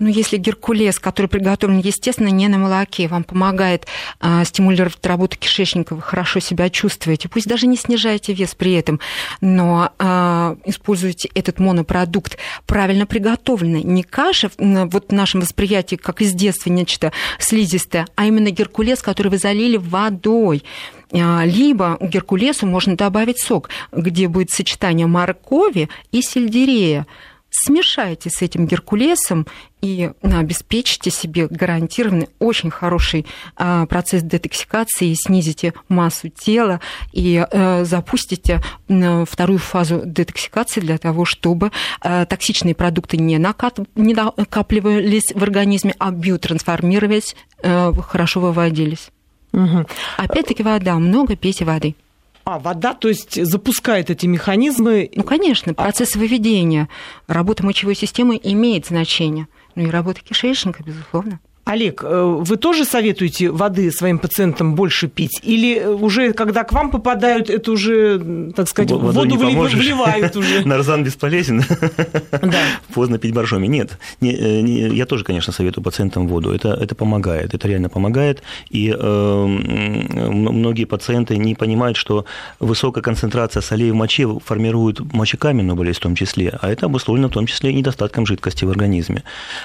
Ну, 0.00 0.08
если 0.08 0.38
геркулес, 0.38 0.98
который 0.98 1.28
приготовлен, 1.28 1.78
естественно, 1.78 2.28
не 2.28 2.48
на 2.48 2.58
молоке, 2.58 3.06
вам 3.06 3.22
помогает 3.22 3.86
а, 4.20 4.44
стимулировать 4.44 5.04
работу 5.06 5.38
кишечника, 5.38 5.94
вы 5.94 6.02
хорошо 6.02 6.40
себя 6.40 6.68
чувствуете, 6.68 7.28
пусть 7.28 7.46
даже 7.46 7.66
не 7.68 7.76
снижаете 7.76 8.32
вес 8.32 8.56
при 8.56 8.72
этом, 8.72 8.98
но 9.40 9.92
а, 9.98 10.56
используйте 10.64 11.30
этот 11.34 11.60
монопродукт. 11.60 12.38
Правильно 12.66 13.06
приготовленный. 13.06 13.84
Не 13.84 14.02
каша, 14.02 14.50
вот 14.58 15.10
в 15.10 15.12
нашем 15.12 15.40
восприятии, 15.40 15.96
как 15.96 16.20
из 16.22 16.32
детства 16.32 16.70
нечто 16.70 17.12
слизистое, 17.38 18.06
а 18.16 18.26
именно 18.26 18.50
геркулес, 18.50 19.00
который 19.00 19.28
вы 19.28 19.38
залили 19.38 19.76
водой. 19.76 20.64
А, 21.12 21.44
либо 21.44 21.98
геркулесу 22.00 22.66
можно 22.66 22.96
добавить 22.96 23.38
сок, 23.38 23.68
где 23.92 24.26
будет 24.26 24.50
сочетание 24.50 25.06
моркови 25.06 25.88
и 26.10 26.20
сельдерея 26.20 27.06
смешайте 27.54 28.30
с 28.30 28.42
этим 28.42 28.66
геркулесом 28.66 29.46
и 29.80 30.10
обеспечите 30.22 31.10
себе 31.10 31.46
гарантированный 31.46 32.28
очень 32.40 32.70
хороший 32.70 33.26
а, 33.56 33.86
процесс 33.86 34.22
детоксикации, 34.22 35.14
снизите 35.14 35.72
массу 35.88 36.30
тела 36.30 36.80
и 37.12 37.46
э, 37.48 37.84
запустите 37.84 38.60
вторую 38.88 39.58
фазу 39.58 40.02
детоксикации 40.04 40.80
для 40.80 40.98
того, 40.98 41.24
чтобы 41.24 41.70
э, 42.02 42.26
токсичные 42.28 42.74
продукты 42.74 43.18
не 43.18 43.38
накапливались 43.38 45.32
в 45.34 45.42
организме, 45.42 45.94
а 45.98 46.10
биотрансформировались, 46.10 47.36
э, 47.62 47.92
хорошо 48.02 48.40
выводились. 48.40 49.10
Угу. 49.52 49.86
Опять-таки 50.16 50.62
вода, 50.62 50.96
много 50.96 51.36
пейте 51.36 51.64
воды. 51.64 51.94
А, 52.44 52.58
вода, 52.58 52.92
то 52.92 53.08
есть 53.08 53.42
запускает 53.42 54.10
эти 54.10 54.26
механизмы? 54.26 55.10
Ну, 55.14 55.22
конечно, 55.22 55.72
процесс 55.72 56.14
выведения. 56.14 56.90
Работа 57.26 57.64
мочевой 57.64 57.94
системы 57.94 58.38
имеет 58.42 58.86
значение. 58.86 59.48
Ну 59.74 59.84
и 59.84 59.90
работа 59.90 60.20
кишечника, 60.20 60.82
безусловно. 60.82 61.40
Олег, 61.64 62.02
э, 62.04 62.36
вы 62.40 62.56
тоже 62.56 62.84
советуете 62.84 63.50
воды 63.50 63.90
своим 63.90 64.18
пациентам 64.18 64.74
больше 64.74 65.08
пить? 65.08 65.40
Или 65.42 65.82
уже, 65.82 66.34
когда 66.34 66.62
к 66.62 66.72
вам 66.72 66.90
попадают, 66.90 67.48
это 67.48 67.72
уже, 67.72 68.52
так 68.54 68.68
сказать, 68.68 68.90
в 68.90 68.98
воду 68.98 69.36
вливают 69.36 70.36
уже? 70.36 70.62
Нарзан 70.66 71.04
бесполезен. 71.04 71.62
Да. 72.44 72.58
Поздно 72.92 73.18
пить 73.18 73.32
боржоми. 73.32 73.66
Нет, 73.66 73.98
не, 74.20 74.32
э, 74.32 74.60
не, 74.60 74.88
я 74.94 75.06
тоже, 75.06 75.24
конечно, 75.24 75.52
советую 75.52 75.82
пациентам 75.82 76.28
воду. 76.28 76.52
Это, 76.52 76.68
это 76.74 76.94
помогает, 76.94 77.54
это 77.54 77.66
реально 77.68 77.88
помогает. 77.88 78.42
И 78.68 78.94
э, 78.96 79.46
многие 79.46 80.84
пациенты 80.84 81.36
не 81.38 81.54
понимают, 81.54 81.96
что 81.96 82.26
высокая 82.60 83.02
концентрация 83.02 83.62
солей 83.62 83.90
в 83.90 83.94
моче 83.94 84.28
формирует 84.44 85.00
мочекаменную 85.12 85.76
болезнь 85.76 85.98
в 85.98 86.02
том 86.02 86.14
числе, 86.14 86.58
а 86.60 86.70
это 86.70 86.86
обусловлено 86.86 87.28
в 87.28 87.32
том 87.32 87.46
числе 87.46 87.70
и 87.70 87.74
недостатком 87.74 88.26
жидкости 88.26 88.66
в 88.66 88.70
организме. 88.70 89.22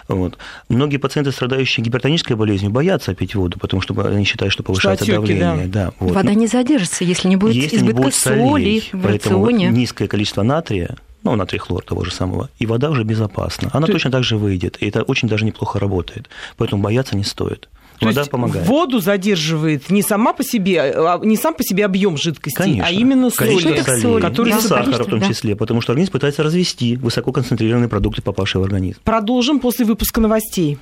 Вот. 0.07 0.37
Многие 0.69 0.97
пациенты, 0.97 1.31
страдающие 1.31 1.83
гипертонической 1.89 2.35
болезнью 2.35 2.71
боятся 2.71 3.13
пить 3.13 3.35
воду, 3.35 3.57
потому 3.59 3.81
что 3.81 3.93
они 4.05 4.23
считают, 4.23 4.53
что 4.53 4.63
повышается 4.63 5.03
что 5.05 5.13
отеки, 5.21 5.39
давление. 5.39 5.67
Да. 5.67 5.85
Да, 5.85 5.93
вот. 5.99 6.13
Вода 6.13 6.33
не 6.33 6.47
задержится, 6.47 7.03
если 7.03 7.27
не 7.27 7.35
будет 7.35 7.55
если 7.55 7.77
избытка 7.77 7.97
не 7.97 8.03
будет 8.03 8.15
соли 8.15 8.83
в 8.93 9.01
Поэтому 9.03 9.45
рационе. 9.45 9.69
низкое 9.69 10.07
количество 10.07 10.43
натрия 10.43 10.95
ну, 11.23 11.35
натрий 11.35 11.59
хлор 11.59 11.83
того 11.83 12.05
же 12.05 12.11
самого, 12.11 12.49
и 12.59 12.65
вода 12.65 12.89
уже 12.89 13.03
безопасна. 13.03 13.69
Она 13.73 13.87
То- 13.87 13.93
точно 13.93 14.09
так 14.09 14.23
же 14.23 14.37
выйдет, 14.37 14.77
и 14.79 14.87
это 14.87 15.03
очень 15.03 15.27
даже 15.27 15.43
неплохо 15.43 15.77
работает. 15.77 16.29
Поэтому 16.57 16.81
бояться 16.81 17.17
не 17.17 17.25
стоит. 17.25 17.67
То 17.99 18.05
Вода 18.05 18.21
есть 18.21 18.31
помогает. 18.31 18.65
воду 18.65 18.99
задерживает 18.99 19.89
не 19.89 20.01
сама 20.01 20.31
по 20.31 20.41
себе, 20.41 20.93
а 20.95 21.19
не 21.21 21.35
сам 21.35 21.53
по 21.53 21.63
себе 21.63 21.83
объем 21.83 22.15
жидкости, 22.15 22.55
Конечно. 22.55 22.85
а 22.87 22.91
именно 22.91 23.29
соли, 23.29 23.59
солей, 23.59 23.83
солей, 23.83 24.21
которые 24.21 24.53
и 24.53 24.61
да, 24.61 24.65
сахара 24.65 25.03
в 25.03 25.07
том 25.07 25.19
да. 25.19 25.27
числе, 25.27 25.57
потому 25.57 25.81
что 25.81 25.91
организм 25.91 26.13
пытается 26.13 26.41
развести 26.41 26.95
высококонцентрированные 26.95 27.89
продукты, 27.89 28.21
попавшие 28.21 28.61
в 28.61 28.63
организм. 28.63 28.99
Продолжим 29.03 29.59
после 29.59 29.85
выпуска 29.85 30.21
новостей. 30.21 30.77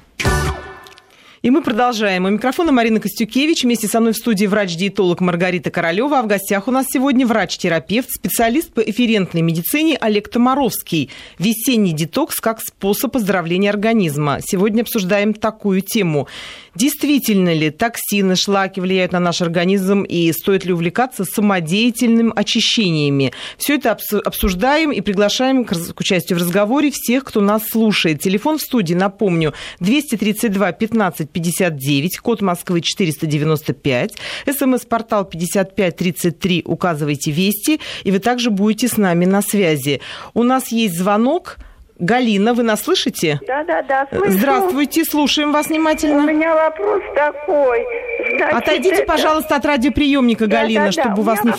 И 1.44 1.52
мы 1.52 1.62
продолжаем. 1.62 2.26
У 2.26 2.30
микрофона 2.30 2.72
Марина 2.72 3.00
Костюкевич. 3.00 3.64
Вместе 3.64 3.88
со 3.88 4.00
мной 4.00 4.14
в 4.14 4.18
студии 4.18 4.48
врач-диетолог 4.48 5.22
Маргарита 5.22 5.70
Королева. 5.70 6.18
А 6.20 6.24
в 6.24 6.28
гостях 6.28 6.68
у 6.68 6.72
нас 6.72 6.88
сегодня 6.90 7.28
врач-терапевт, 7.28 8.10
специалист 8.10 8.74
по 8.74 8.82
эферентной 8.82 9.42
медицине 9.42 9.98
Олег 9.98 10.30
Томаровский. 10.30 11.12
Весенний 11.38 11.94
детокс 11.94 12.38
как 12.38 12.60
способ 12.60 13.16
оздоровления 13.16 13.70
организма. 13.70 14.40
Сегодня 14.42 14.82
обсуждаем 14.82 15.36
такую 15.36 15.82
тему. 15.82 16.28
Действительно 16.78 17.56
ли 17.56 17.72
токсины, 17.72 18.36
шлаки 18.36 18.80
влияют 18.80 19.12
на 19.12 19.20
наш 19.20 19.42
организм 19.42 20.04
и 20.04 20.32
стоит 20.32 20.64
ли 20.64 20.74
увлекаться 20.74 21.26
самодеятельным 21.26 22.32
очищениями? 22.36 23.34
Все 23.58 23.78
это 23.78 23.90
обсу- 23.90 24.22
обсуждаем 24.24 24.92
и 24.92 25.02
приглашаем 25.02 25.66
к 25.66 26.00
участию 26.00 26.38
в 26.38 26.42
разговоре 26.44 26.92
всех, 26.92 27.24
кто 27.24 27.42
нас 27.42 27.64
слушает. 27.68 28.22
Телефон 28.22 28.60
в 28.60 28.62
студии, 28.62 28.94
напомню, 28.94 29.56
232 29.80 30.72
15 30.72 31.32
59, 31.32 32.20
код 32.20 32.44
Москвы 32.44 32.82
495, 32.82 34.14
смс-портал 34.46 35.26
5533, 35.26 36.62
указывайте 36.64 37.32
«Вести», 37.32 37.80
и 38.04 38.12
вы 38.12 38.20
также 38.20 38.52
будете 38.52 38.88
с 38.88 38.98
нами 38.98 39.26
на 39.26 39.42
связи. 39.42 40.00
У 40.36 40.44
нас 40.44 40.72
есть 40.72 40.96
звонок. 40.96 41.58
Галина, 42.00 42.54
вы 42.54 42.64
нас 42.64 42.84
слышите? 42.84 43.40
Да, 43.48 43.64
да, 43.64 43.82
да, 43.82 44.08
слышу. 44.12 44.32
Здравствуйте, 44.32 45.04
слушаем 45.04 45.52
вас 45.52 45.66
У 45.66 45.70
внимательно. 45.70 46.22
меня 46.32 46.54
вопрос 46.54 47.02
такой. 47.16 47.86
Значит, 48.38 48.58
Отойдите, 48.58 48.96
это- 48.98 49.06
пожалуйста, 49.06 49.56
от 49.56 49.66
радиоприемника, 49.66 50.46
Да, 50.48 50.58
Галина, 50.62 50.86
да, 50.86 50.92
да, 50.92 51.02
чтобы 51.02 51.22
у 51.22 51.26
вас 51.26 51.44
не 51.44 51.50
вопрос 51.52 51.58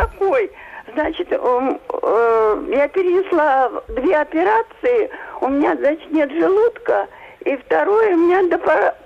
такой. 0.00 0.50
Значит, 0.94 1.32
эм, 1.32 1.80
э, 2.02 2.62
я 2.74 2.88
перенесла 2.88 3.70
две 3.88 4.16
операции, 4.16 5.10
у 5.40 5.48
меня, 5.48 5.76
значит, 5.76 6.10
нет 6.12 6.30
желудка, 6.32 7.06
и 7.44 7.56
второе, 7.56 8.14
у 8.14 8.18
меня 8.18 8.42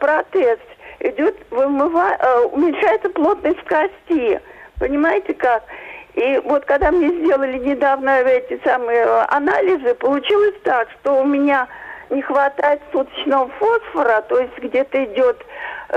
протез. 0.01 0.59
Идет, 1.01 1.37
вымыва- 1.51 2.17
э, 2.19 2.41
уменьшается 2.53 3.09
плотность 3.11 3.63
кости. 3.65 4.41
Понимаете 4.79 5.35
как? 5.35 5.63
И 6.15 6.41
вот 6.45 6.65
когда 6.65 6.93
мне 6.93 7.09
сделали 7.09 7.59
недавно 7.59 8.21
эти 8.21 8.61
самые 8.65 9.01
э, 9.01 9.25
анализы, 9.29 9.95
получилось 9.95 10.55
так, 10.63 10.89
что 11.01 11.21
у 11.21 11.25
меня 11.25 11.67
не 12.11 12.23
хватает 12.23 12.81
суточного 12.93 13.49
фосфора, 13.59 14.23
то 14.29 14.39
есть 14.39 14.57
где-то 14.59 15.05
идет, 15.05 15.45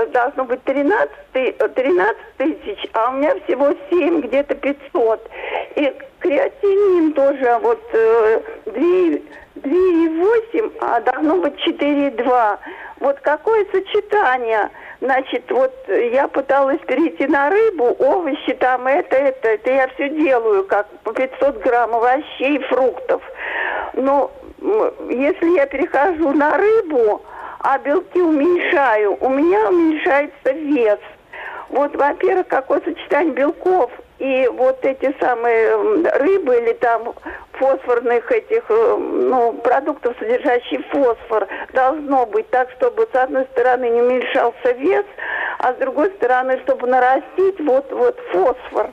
должно 0.06 0.46
быть 0.46 0.64
13, 0.64 1.12
ты- 1.34 1.56
э, 1.58 1.68
13 1.70 2.38
тысяч, 2.38 2.90
а 2.94 3.10
у 3.10 3.14
меня 3.14 3.36
всего 3.46 3.74
7, 3.90 4.22
где-то 4.22 4.56
500. 4.56 5.30
И 5.76 5.94
креатинин 6.20 7.14
тоже 7.14 7.58
вот 7.62 7.82
э, 7.94 8.42
2, 8.66 9.20
2,8, 9.56 10.72
а 10.82 11.02
должно 11.02 11.38
быть 11.38 11.56
4,2. 11.66 12.58
Вот 13.00 13.20
какое 13.22 13.66
сочетание? 13.72 14.70
Значит, 15.00 15.52
вот 15.52 15.74
я 15.88 16.28
пыталась 16.28 16.80
перейти 16.88 17.28
на 17.28 17.50
рыбу, 17.52 17.96
овощи 18.00 18.54
там, 18.54 18.88
это, 18.88 19.16
это, 19.16 19.50
это 19.50 19.72
я 19.72 19.88
все 19.90 20.10
делаю, 20.10 20.64
как 20.66 20.88
по 21.04 21.14
500 21.14 21.58
грамм 21.60 21.94
овощей, 21.94 22.58
фруктов. 22.64 23.22
Но 23.94 24.32
если 24.60 25.56
я 25.56 25.65
перехожу 25.65 26.32
на 26.32 26.58
рыбу, 26.58 27.22
а 27.60 27.78
белки 27.80 28.22
уменьшаю, 28.22 29.17
у 29.20 29.30
меня 29.30 29.70
уменьшается 29.70 30.52
вес. 30.52 31.00
Вот, 31.70 31.96
во-первых, 31.96 32.48
какое 32.48 32.80
сочетание 32.82 33.34
белков 33.34 33.91
и 34.20 34.50
вот 34.54 34.84
эти 34.84 35.13
самые 35.20 35.76
рыбы 36.17 36.58
или 36.58 36.74
там 36.74 37.13
фосфорных 37.54 38.32
этих, 38.32 38.63
э, 38.70 38.98
ну, 38.98 39.54
продуктов, 39.54 40.15
содержащих 40.20 40.86
фосфор, 40.88 41.48
должно 41.74 42.26
быть 42.26 42.50
так, 42.50 42.70
чтобы 42.78 43.08
с 43.12 43.15
одной 43.15 43.46
стороны 43.52 43.89
не 43.89 44.02
уменьшался 44.02 44.72
вес, 44.72 45.06
а 45.60 45.74
с 45.74 45.76
другой 45.78 46.12
стороны, 46.17 46.60
чтобы 46.65 46.88
нарастить 46.88 47.60
вот, 47.60 47.91
вот 47.91 48.17
фосфор. 48.32 48.91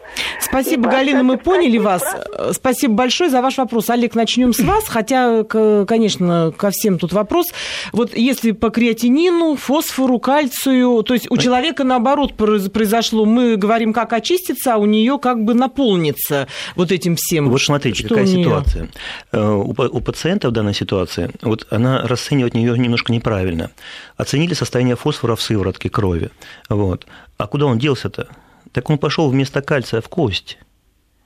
Спасибо, 0.54 0.88
Галина, 0.88 1.24
мы 1.24 1.36
поняли 1.36 1.78
вас. 1.78 2.02
процентов? 2.02 2.54
Спасибо 2.54 2.94
большое 2.94 3.28
за 3.28 3.42
ваш 3.42 3.58
вопрос. 3.58 3.90
Олег, 3.90 4.14
начнем 4.14 4.52
с 4.52 4.60
вас, 4.60 4.84
хотя, 4.86 5.42
конечно, 5.42 6.52
ко 6.56 6.70
всем 6.70 6.98
тут 7.00 7.12
вопрос. 7.12 7.46
Вот 7.92 8.16
если 8.16 8.52
по 8.52 8.70
креатинину, 8.70 9.56
фосфору, 9.56 10.20
кальцию, 10.20 11.02
то 11.02 11.14
есть 11.14 11.28
у 11.28 11.36
человека 11.38 11.82
наоборот 11.82 12.34
произ- 12.36 12.70
произошло, 12.70 13.24
мы 13.24 13.56
говорим, 13.56 13.92
как 13.92 14.12
очиститься, 14.12 14.74
а 14.74 14.76
у 14.76 14.86
нее 14.86 15.18
как 15.18 15.42
бы 15.42 15.54
наполнится 15.54 16.46
вот 16.76 16.92
этим 16.92 17.16
всем. 17.16 17.50
Вот 17.50 17.60
смотрите, 17.60 18.00
Что 18.06 18.10
какая 18.10 18.24
у 18.24 18.28
ситуация. 18.28 18.88
Э, 19.32 19.50
У, 19.50 19.70
у 19.70 20.00
пациента 20.00 20.50
в 20.50 20.52
данной 20.52 20.74
ситуации, 20.74 21.30
вот 21.42 21.66
она 21.70 22.06
расценивает 22.06 22.54
ее 22.54 22.78
немножко 22.78 23.12
неправильно. 23.12 23.72
Оценили 24.16 24.54
состояние 24.54 24.94
фосфора 24.94 25.34
в 25.34 25.42
сыворотке 25.42 25.90
крови. 25.90 26.30
Вот. 26.68 27.06
А 27.38 27.48
куда 27.48 27.66
он 27.66 27.78
делся-то? 27.78 28.28
Так 28.74 28.90
он 28.90 28.98
пошел 28.98 29.30
вместо 29.30 29.62
кальция 29.62 30.00
в 30.02 30.08
кость. 30.08 30.58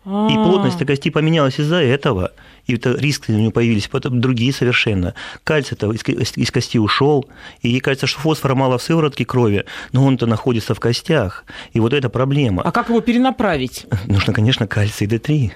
И 0.05 0.11
А. 0.11 0.45
плотность 0.45 0.87
кости 0.87 1.11
поменялась 1.11 1.59
из-за 1.59 1.83
этого. 1.83 2.31
И 2.67 2.75
это 2.77 2.93
риски 2.95 3.31
у 3.33 3.35
него 3.35 3.51
появились 3.51 3.89
потом 3.89 4.21
другие 4.21 4.53
совершенно. 4.53 5.15
Кальций-то 5.45 5.91
из, 5.93 6.03
ко- 6.03 6.13
из 6.13 6.51
кости 6.51 6.79
ушел, 6.79 7.27
и 7.63 7.69
ей 7.71 7.81
кажется, 7.81 8.07
что 8.07 8.21
фосфора 8.21 8.55
мало 8.55 8.77
в 8.79 8.83
сыворотке 8.83 9.25
крови, 9.25 9.65
но 9.93 10.05
он-то 10.05 10.27
находится 10.27 10.75
в 10.75 10.81
костях. 10.81 11.45
И 11.73 11.81
вот 11.81 11.93
это 11.93 12.09
проблема. 12.11 12.63
А 12.63 12.71
как 12.71 12.91
его 12.91 13.01
перенаправить? 13.01 13.87
Нужно, 14.07 14.33
конечно, 14.33 14.67
кальций 14.67 15.07
D3. 15.07 15.51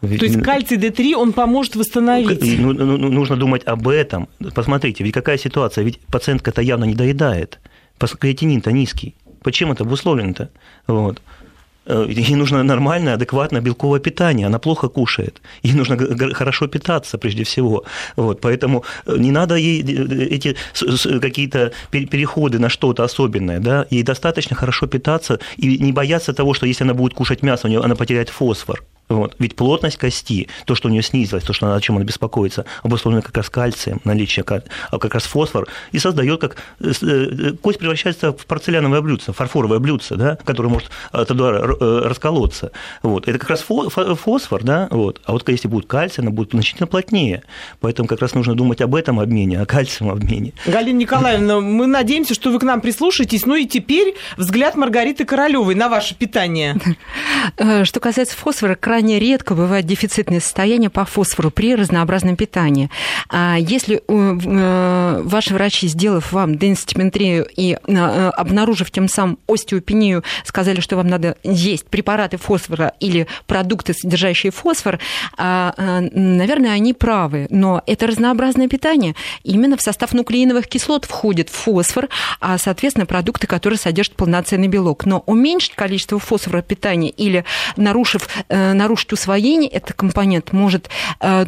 То 0.00 0.06
есть 0.06 0.42
кальций 0.42 0.76
D3, 0.76 1.14
он 1.14 1.32
поможет 1.32 1.74
восстановить. 1.76 2.58
Ну- 2.60 2.72
ну- 2.72 2.96
ну- 2.98 3.08
нужно 3.10 3.36
думать 3.36 3.62
об 3.66 3.88
этом. 3.88 4.28
Посмотрите, 4.54 5.02
ведь 5.02 5.14
какая 5.14 5.38
ситуация? 5.38 5.82
Ведь 5.84 5.98
пациентка-то 6.06 6.60
явно 6.62 6.84
не 6.84 6.94
доедает. 6.94 7.58
Креатинин-то 7.98 8.70
низкий. 8.70 9.16
Почему 9.42 9.72
это 9.72 9.84
обусловлено-то? 9.84 10.48
Вот. 10.86 11.20
Э, 11.88 12.06
Ей 12.08 12.36
нужно 12.36 12.62
нормальное, 12.62 13.14
адекватное 13.14 13.60
белковое 13.60 14.00
питание. 14.00 14.46
Она 14.46 14.58
плохо 14.58 14.88
кушает. 14.88 15.40
Ей 15.62 15.74
нужно 15.74 15.96
хорошо 16.34 16.68
питаться 16.68 17.18
прежде 17.18 17.42
всего. 17.44 17.84
Вот. 18.16 18.40
Поэтому 18.40 18.84
э, 19.06 19.16
не 19.18 19.30
надо 19.30 19.54
ей 19.54 19.82
э, 19.82 20.36
эти 20.36 20.56
какие-то 21.20 21.72
пер- 21.90 22.06
переходы 22.06 22.58
на 22.58 22.68
что-то 22.68 23.04
особенное. 23.04 23.60
Да? 23.60 23.86
Ей 23.90 24.02
достаточно 24.02 24.54
хорошо 24.56 24.86
питаться 24.86 25.38
и 25.56 25.78
не 25.78 25.92
бояться 25.92 26.32
того, 26.32 26.54
что 26.54 26.66
если 26.66 26.84
она 26.84 26.94
будет 26.94 27.14
кушать 27.14 27.42
мясо, 27.42 27.66
у 27.66 27.70
нее 27.70 27.80
она 27.80 27.94
потеряет 27.94 28.28
фосфор. 28.28 28.84
Вот. 29.08 29.34
Ведь 29.38 29.56
плотность 29.56 29.98
кости, 29.98 30.48
то, 30.64 30.74
что 30.74 30.88
у 30.88 30.90
нее 30.90 31.02
снизилось, 31.02 31.44
то, 31.44 31.52
что 31.52 31.66
она, 31.66 31.76
о 31.76 31.80
чем 31.80 31.96
она 31.96 32.04
беспокоится, 32.04 32.64
обусловлено 32.82 33.22
как 33.22 33.36
раз 33.36 33.48
кальцием, 33.50 34.00
наличие 34.04 34.44
а 34.90 34.98
как 34.98 35.14
раз 35.14 35.24
фосфор, 35.24 35.68
и 35.92 35.98
создает 35.98 36.40
как 36.40 36.56
э, 36.80 36.92
э, 37.02 37.52
кость 37.60 37.78
превращается 37.78 38.32
в 38.32 38.46
порцеляновое 38.46 39.00
блюдце, 39.00 39.32
фарфоровое 39.32 39.78
блюдце, 39.78 40.16
да, 40.16 40.36
которое 40.44 40.68
может 40.68 40.90
от 41.10 41.30
удара 41.30 41.76
э, 41.80 42.02
расколоться. 42.04 42.72
Вот. 43.02 43.28
Это 43.28 43.38
как 43.38 43.50
раз 43.50 43.64
фо- 43.68 43.88
фо- 43.88 44.14
фосфор, 44.14 44.62
да, 44.62 44.88
вот. 44.90 45.20
а 45.24 45.32
вот 45.32 45.48
если 45.48 45.68
будет 45.68 45.86
кальций, 45.86 46.22
она 46.22 46.30
будет 46.30 46.50
значительно 46.50 46.86
плотнее. 46.86 47.42
Поэтому 47.80 48.08
как 48.08 48.20
раз 48.20 48.34
нужно 48.34 48.54
думать 48.54 48.80
об 48.80 48.94
этом 48.94 49.20
обмене, 49.20 49.60
о 49.60 49.66
кальциевом 49.66 50.14
обмене. 50.16 50.52
Галина 50.66 50.98
Николаевна, 50.98 51.60
мы 51.60 51.86
надеемся, 51.86 52.34
что 52.34 52.50
вы 52.50 52.58
к 52.58 52.62
нам 52.62 52.80
прислушаетесь. 52.80 53.46
Ну 53.46 53.54
и 53.56 53.66
теперь 53.66 54.14
взгляд 54.36 54.76
Маргариты 54.76 55.24
Королевой 55.24 55.74
на 55.74 55.88
ваше 55.88 56.14
питание. 56.14 56.78
Что 57.84 58.00
касается 58.00 58.36
фосфора, 58.36 58.74
крайне 58.98 59.20
редко 59.20 59.54
бывает 59.54 59.86
дефицитное 59.86 60.40
состояние 60.40 60.90
по 60.90 61.04
фосфору 61.04 61.52
при 61.52 61.76
разнообразном 61.76 62.34
питании. 62.34 62.90
А 63.28 63.56
Если 63.56 64.02
э, 64.08 65.22
ваши 65.22 65.54
врачи, 65.54 65.86
сделав 65.86 66.32
вам 66.32 66.58
денситиметрию 66.58 67.46
и 67.54 67.76
э, 67.76 68.30
обнаружив 68.30 68.90
тем 68.90 69.08
самым 69.08 69.38
остеопению, 69.46 70.24
сказали, 70.44 70.80
что 70.80 70.96
вам 70.96 71.06
надо 71.06 71.36
есть 71.44 71.86
препараты 71.86 72.38
фосфора 72.38 72.94
или 72.98 73.28
продукты, 73.46 73.94
содержащие 73.94 74.50
фосфор, 74.50 74.98
а, 75.36 75.74
э, 75.76 76.00
наверное, 76.18 76.72
они 76.72 76.92
правы. 76.92 77.46
Но 77.50 77.84
это 77.86 78.08
разнообразное 78.08 78.66
питание. 78.66 79.14
Именно 79.44 79.76
в 79.76 79.80
состав 79.80 80.12
нуклеиновых 80.12 80.66
кислот 80.66 81.04
входит 81.04 81.50
фосфор, 81.50 82.08
а, 82.40 82.58
соответственно, 82.58 83.06
продукты, 83.06 83.46
которые 83.46 83.78
содержат 83.78 84.16
полноценный 84.16 84.66
белок. 84.66 85.06
Но 85.06 85.22
уменьшить 85.26 85.76
количество 85.76 86.18
фосфора 86.18 86.62
в 86.62 86.64
питании 86.64 87.10
или 87.10 87.44
нарушив, 87.76 88.28
э, 88.48 88.72
нарушить 88.88 89.12
усвоение, 89.12 89.70
этот 89.70 89.94
компонент 89.94 90.52
может 90.52 90.88
э, 91.20 91.46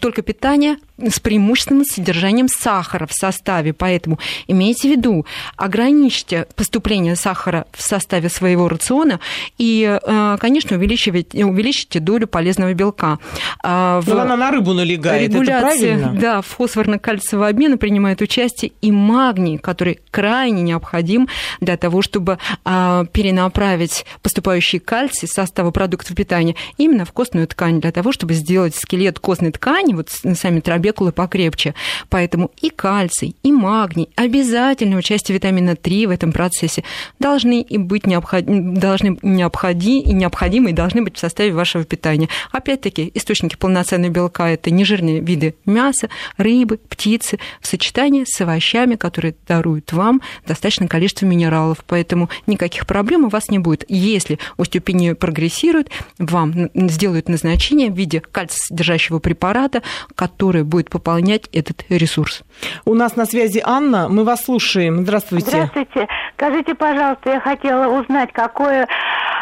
только 0.00 0.22
питание 0.22 0.76
с 0.98 1.20
преимущественным 1.20 1.84
содержанием 1.84 2.48
сахара 2.48 3.06
в 3.06 3.12
составе. 3.12 3.72
Поэтому 3.72 4.18
имейте 4.46 4.88
в 4.88 4.90
виду, 4.90 5.26
ограничьте 5.56 6.46
поступление 6.56 7.16
сахара 7.16 7.66
в 7.72 7.82
составе 7.82 8.28
своего 8.28 8.68
рациона 8.68 9.20
и, 9.58 9.98
э, 10.02 10.36
конечно, 10.40 10.76
увеличивайте, 10.76 11.44
увеличите 11.44 12.00
долю 12.00 12.26
полезного 12.26 12.74
белка. 12.74 13.18
А, 13.62 14.00
в 14.00 14.10
она 14.10 14.36
на 14.36 14.50
рыбу 14.50 14.72
налегает, 14.72 15.30
регуляции, 15.30 15.90
это 15.90 15.98
правильно? 15.98 16.20
Да, 16.20 16.42
фосфорно-кальциевого 16.42 17.48
обмена 17.48 17.76
принимает 17.78 18.20
участие 18.20 18.72
и 18.80 18.90
магний, 18.90 19.58
который 19.58 20.00
крайне 20.10 20.62
необходим 20.62 21.28
для 21.60 21.76
того, 21.76 22.02
чтобы 22.02 22.38
а, 22.64 23.04
перенаправить 23.06 24.04
поступающий 24.22 24.78
кальций 24.78 25.26
из 25.26 25.32
состава 25.32 25.70
продуктов 25.70 26.16
питания 26.16 26.56
именно 26.76 27.04
в 27.04 27.12
костную 27.12 27.46
ткань, 27.46 27.80
для 27.80 27.92
того, 27.92 28.12
чтобы 28.12 28.34
сделать 28.34 28.74
скелет 28.74 29.18
костной 29.18 29.52
ткани, 29.52 29.94
вот 29.94 30.10
сами 30.10 30.60
трабекулы 30.88 31.12
покрепче. 31.12 31.74
Поэтому 32.08 32.50
и 32.60 32.70
кальций, 32.70 33.36
и 33.42 33.52
магний, 33.52 34.08
обязательное 34.16 34.98
участие 34.98 35.34
витамина 35.36 35.76
3 35.76 36.06
в 36.06 36.10
этом 36.10 36.32
процессе 36.32 36.82
должны 37.18 37.60
и 37.60 37.78
быть 37.78 38.06
необходимы, 38.06 38.76
должны 38.76 39.18
необходи, 39.22 40.00
и 40.00 40.12
необходимы 40.12 40.70
и 40.70 40.72
должны 40.72 41.02
быть 41.02 41.16
в 41.16 41.18
составе 41.18 41.52
вашего 41.52 41.84
питания. 41.84 42.28
Опять-таки, 42.52 43.10
источники 43.14 43.56
полноценного 43.56 44.10
белка– 44.10 44.48
это 44.50 44.70
нежирные 44.70 45.20
виды 45.20 45.54
мяса, 45.66 46.08
рыбы, 46.36 46.78
птицы 46.78 47.38
в 47.60 47.66
сочетании 47.66 48.24
с 48.26 48.40
овощами, 48.40 48.96
которые 48.96 49.34
даруют 49.46 49.92
вам 49.92 50.22
достаточное 50.46 50.88
количество 50.88 51.26
минералов. 51.26 51.78
Поэтому 51.86 52.30
никаких 52.46 52.86
проблем 52.86 53.24
у 53.24 53.28
вас 53.28 53.48
не 53.48 53.58
будет. 53.58 53.84
Если 53.88 54.38
остеопения 54.56 55.14
прогрессирует, 55.14 55.90
вам 56.18 56.70
сделают 56.74 57.28
назначение 57.28 57.90
в 57.90 57.96
виде 57.96 58.20
кальций-содержащего 58.20 59.18
препарата, 59.18 59.82
который 60.14 60.64
будет 60.64 60.77
пополнять 60.86 61.48
этот 61.52 61.84
ресурс. 61.88 62.42
У 62.84 62.94
нас 62.94 63.16
на 63.16 63.26
связи 63.26 63.60
Анна, 63.64 64.08
мы 64.08 64.24
вас 64.24 64.44
слушаем. 64.44 65.02
Здравствуйте. 65.02 65.48
Здравствуйте. 65.48 66.08
Скажите, 66.34 66.74
пожалуйста, 66.74 67.30
я 67.30 67.40
хотела 67.40 68.00
узнать, 68.00 68.32
какое 68.32 68.86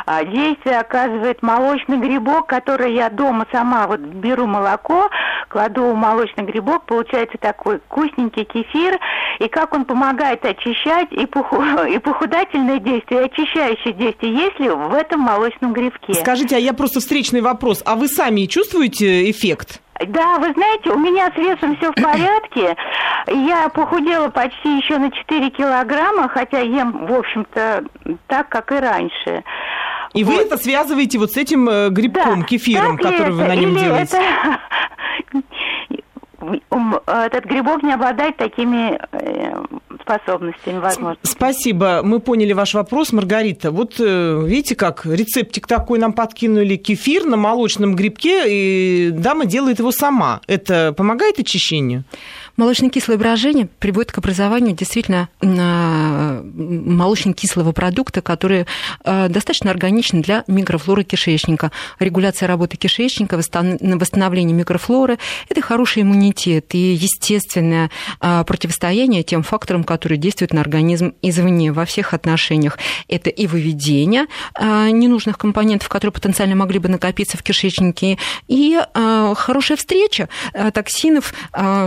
а, 0.07 0.25
действие 0.25 0.79
оказывает 0.79 1.43
молочный 1.43 1.99
грибок, 1.99 2.47
который 2.47 2.95
я 2.95 3.11
дома 3.11 3.45
сама 3.51 3.89
вот 3.89 3.99
беру 3.99 4.47
молоко, 4.47 5.11
кладу 5.49 5.93
в 5.93 5.97
молочный 5.97 6.45
грибок, 6.45 6.85
получается 6.87 7.37
такой 7.41 7.79
вкусненький 7.81 8.45
кефир, 8.45 8.99
и 9.41 9.49
как 9.49 9.75
он 9.75 9.85
помогает 9.85 10.45
очищать, 10.45 11.13
и, 11.13 11.27
поху... 11.27 11.61
и 11.91 11.99
похудательное 11.99 12.79
действие, 12.79 13.23
и 13.23 13.25
очищающее 13.25 13.93
действие, 13.95 14.33
есть 14.33 14.61
ли 14.61 14.69
в 14.69 14.95
этом 14.95 15.21
молочном 15.21 15.73
грибке? 15.73 16.15
Скажите, 16.15 16.55
а 16.57 16.59
я 16.61 16.73
просто 16.73 17.01
встречный 17.01 17.41
вопрос, 17.41 17.83
а 17.85 17.97
вы 17.97 18.07
сами 18.07 18.47
чувствуете 18.47 19.29
эффект? 19.29 19.81
Да, 20.09 20.39
вы 20.39 20.53
знаете, 20.53 20.91
у 20.91 20.99
меня 20.99 21.31
с 21.35 21.37
весом 21.37 21.77
все 21.77 21.91
в 21.91 21.95
порядке. 22.03 22.77
Я 23.29 23.69
похудела 23.69 24.29
почти 24.29 24.77
еще 24.77 24.99
на 24.99 25.11
4 25.11 25.51
килограмма, 25.51 26.29
хотя 26.29 26.61
ем, 26.61 27.07
в 27.07 27.13
общем-то, 27.13 27.85
так, 28.27 28.49
как 28.49 28.73
и 28.73 28.77
раньше. 28.77 29.45
И 30.15 30.25
вот. 30.25 30.35
вы 30.35 30.43
это 30.43 30.57
связываете 30.57 31.19
вот 31.19 31.33
с 31.33 31.37
этим 31.37 31.69
э, 31.69 31.89
грибком, 31.91 32.41
да, 32.41 32.47
кефиром, 32.47 32.97
который 32.97 33.33
вы 33.33 33.45
на 33.45 33.55
нем 33.55 33.73
Или 33.73 33.79
делаете? 33.81 34.17
Это... 34.17 35.43
Этот 37.07 37.45
грибок 37.45 37.83
не 37.83 37.93
обладает 37.93 38.37
такими 38.37 38.99
э, 39.13 39.65
способностями, 40.01 40.79
возможно. 40.79 41.19
Спасибо, 41.23 42.01
мы 42.03 42.21
поняли 42.21 42.53
ваш 42.53 42.75
вопрос, 42.75 43.13
Маргарита. 43.13 43.71
Вот 43.71 43.95
э, 43.99 44.43
видите, 44.45 44.75
как 44.77 45.07
рецептик 45.07 45.67
такой 45.67 45.99
нам 45.99 46.13
подкинули 46.13 46.77
кефир 46.77 47.25
на 47.25 47.37
молочном 47.37 47.95
грибке, 47.95 48.45
и 48.47 49.11
дама 49.11 49.47
делает 49.47 49.79
его 49.79 49.93
сама. 49.93 50.41
Это 50.47 50.95
помогает 50.97 51.39
очищению? 51.39 52.05
Молочно-кислое 52.57 53.19
брожение 53.19 53.67
приводит 53.67 54.13
к 54.13 54.19
образованию 54.19 54.75
действительно 54.75 55.29
а, 55.43 56.43
молочно-кислого 56.43 57.73
продукта, 57.73 58.23
который 58.23 58.67
а, 59.05 59.29
достаточно 59.29 59.71
органичен 59.71 60.23
для 60.23 60.43
микрофлоры 60.47 61.05
кишечника. 61.05 61.71
Регуляция 61.99 62.47
работы 62.47 62.79
кишечника, 62.79 63.37
восстановление 63.37 64.57
микрофлоры– 64.57 65.19
это 65.51 65.61
хороший 65.61 66.03
иммунитет 66.03 66.75
и 66.75 66.95
естественное 66.95 67.91
а, 68.21 68.43
противостояние 68.45 69.23
тем 69.23 69.43
факторам, 69.43 69.85
которые 69.85 70.19
действуют 70.19 70.55
на 70.55 70.63
организм 70.63 71.13
извне 71.21 71.73
во 71.73 71.85
всех 71.85 72.15
отношениях. 72.15 72.79
Это 73.09 73.29
и 73.29 73.47
выведение 73.47 74.27
ненужных 74.59 75.37
компонентов, 75.37 75.89
которые 75.89 76.13
потенциально 76.15 76.55
могли 76.55 76.79
бы 76.79 76.89
накопиться 76.89 77.37
в 77.37 77.43
кишечнике, 77.43 78.19
и 78.49 78.81
хорошая 78.95 79.77
встреча 79.77 80.29
токсинов, 80.73 81.35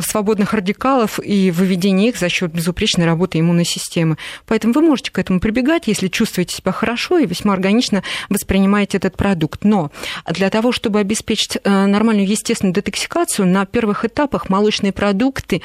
свободных 0.01 0.53
радикалов 0.59 1.19
и 1.23 1.51
выведение 1.51 2.09
их 2.09 2.17
за 2.17 2.29
счет 2.29 2.51
безупречной 2.51 3.05
работы 3.05 3.39
иммунной 3.39 3.65
системы. 3.65 4.17
Поэтому 4.45 4.73
вы 4.73 4.81
можете 4.81 5.11
к 5.11 5.17
этому 5.19 5.39
прибегать, 5.39 5.87
если 5.87 6.07
чувствуете 6.07 6.55
себя 6.55 6.71
хорошо 6.71 7.17
и 7.17 7.25
весьма 7.25 7.53
органично 7.53 8.03
воспринимаете 8.29 8.97
этот 8.97 9.17
продукт. 9.17 9.63
Но 9.63 9.91
для 10.29 10.49
того, 10.49 10.71
чтобы 10.71 10.99
обеспечить 10.99 11.57
э, 11.63 11.85
нормальную 11.85 12.27
естественную 12.27 12.73
детоксикацию, 12.73 13.47
на 13.47 13.65
первых 13.65 14.05
этапах 14.05 14.49
молочные 14.49 14.93
продукты 14.93 15.61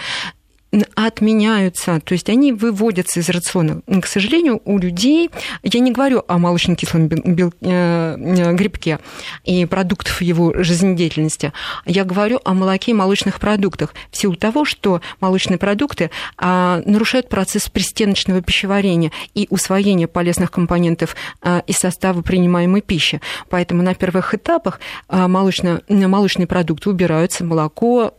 отменяются, 0.95 2.01
то 2.01 2.13
есть 2.13 2.29
они 2.29 2.53
выводятся 2.53 3.21
из 3.21 3.29
рациона. 3.29 3.83
К 3.87 4.07
сожалению, 4.07 4.61
у 4.65 4.79
людей, 4.79 5.31
я 5.63 5.81
не 5.81 5.93
говорю 5.93 6.25
о 6.27 6.39
молочно-кислом 6.39 7.07
э, 7.07 7.51
э, 7.61 8.53
грибке 8.55 8.99
и 9.45 9.67
продуктах 9.67 10.23
его 10.23 10.53
жизнедеятельности, 10.63 11.53
я 11.87 12.05
говорю 12.05 12.41
о 12.45 12.55
молоке 12.55 12.93
и 12.93 12.95
молочных 12.95 13.41
продуктах 13.41 13.95
в 14.11 14.17
силу 14.17 14.37
того, 14.37 14.65
что 14.65 15.01
молочные 15.21 15.59
продукты 15.59 16.11
а, 16.37 16.83
нарушают 16.85 17.29
процесс 17.29 17.69
пристеночного 17.69 18.41
пищеварения 18.41 19.13
и 19.35 19.47
усвоения 19.51 20.07
полезных 20.09 20.51
компонентов 20.51 21.17
а, 21.41 21.63
из 21.67 21.77
состава 21.77 22.23
принимаемой 22.23 22.81
пищи. 22.81 23.21
Поэтому 23.49 23.83
на 23.83 23.95
первых 23.95 24.35
этапах 24.35 24.81
а, 25.09 25.29
молочно, 25.29 25.83
молочные 25.89 26.47
продукты 26.47 26.91
убираются, 26.91 27.45
молоко, 27.45 28.15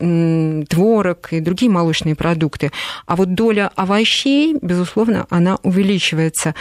творог 0.70 1.34
и 1.34 1.39
другие 1.39 1.72
молочные 1.72 2.15
продукты 2.15 2.44
продукты. 2.45 2.71
А 3.05 3.15
вот 3.15 3.34
доля 3.34 3.71
овощей, 3.75 4.55
безусловно, 4.62 5.25
она 5.29 5.58
увеличивается. 5.63 6.53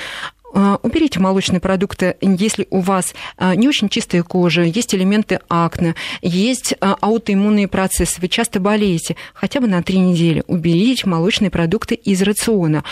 А, 0.55 0.79
уберите 0.83 1.19
молочные 1.19 1.61
продукты, 1.61 2.17
если 2.21 2.69
у 2.71 2.79
вас 2.79 3.13
а, 3.37 3.57
не 3.57 3.69
очень 3.69 3.89
чистая 3.89 4.23
кожа, 4.23 4.63
есть 4.63 4.95
элементы 4.95 5.41
акне, 5.49 5.97
есть 6.23 6.75
а, 6.81 6.97
аутоиммунные 7.01 7.67
процессы, 7.67 8.21
вы 8.21 8.29
часто 8.29 8.61
болеете, 8.61 9.17
хотя 9.35 9.61
бы 9.61 9.67
на 9.67 9.83
три 9.83 9.99
недели. 9.99 10.45
Уберите 10.47 11.09
молочные 11.09 11.51
продукты 11.51 11.97
из 11.97 12.23
рациона, 12.23 12.85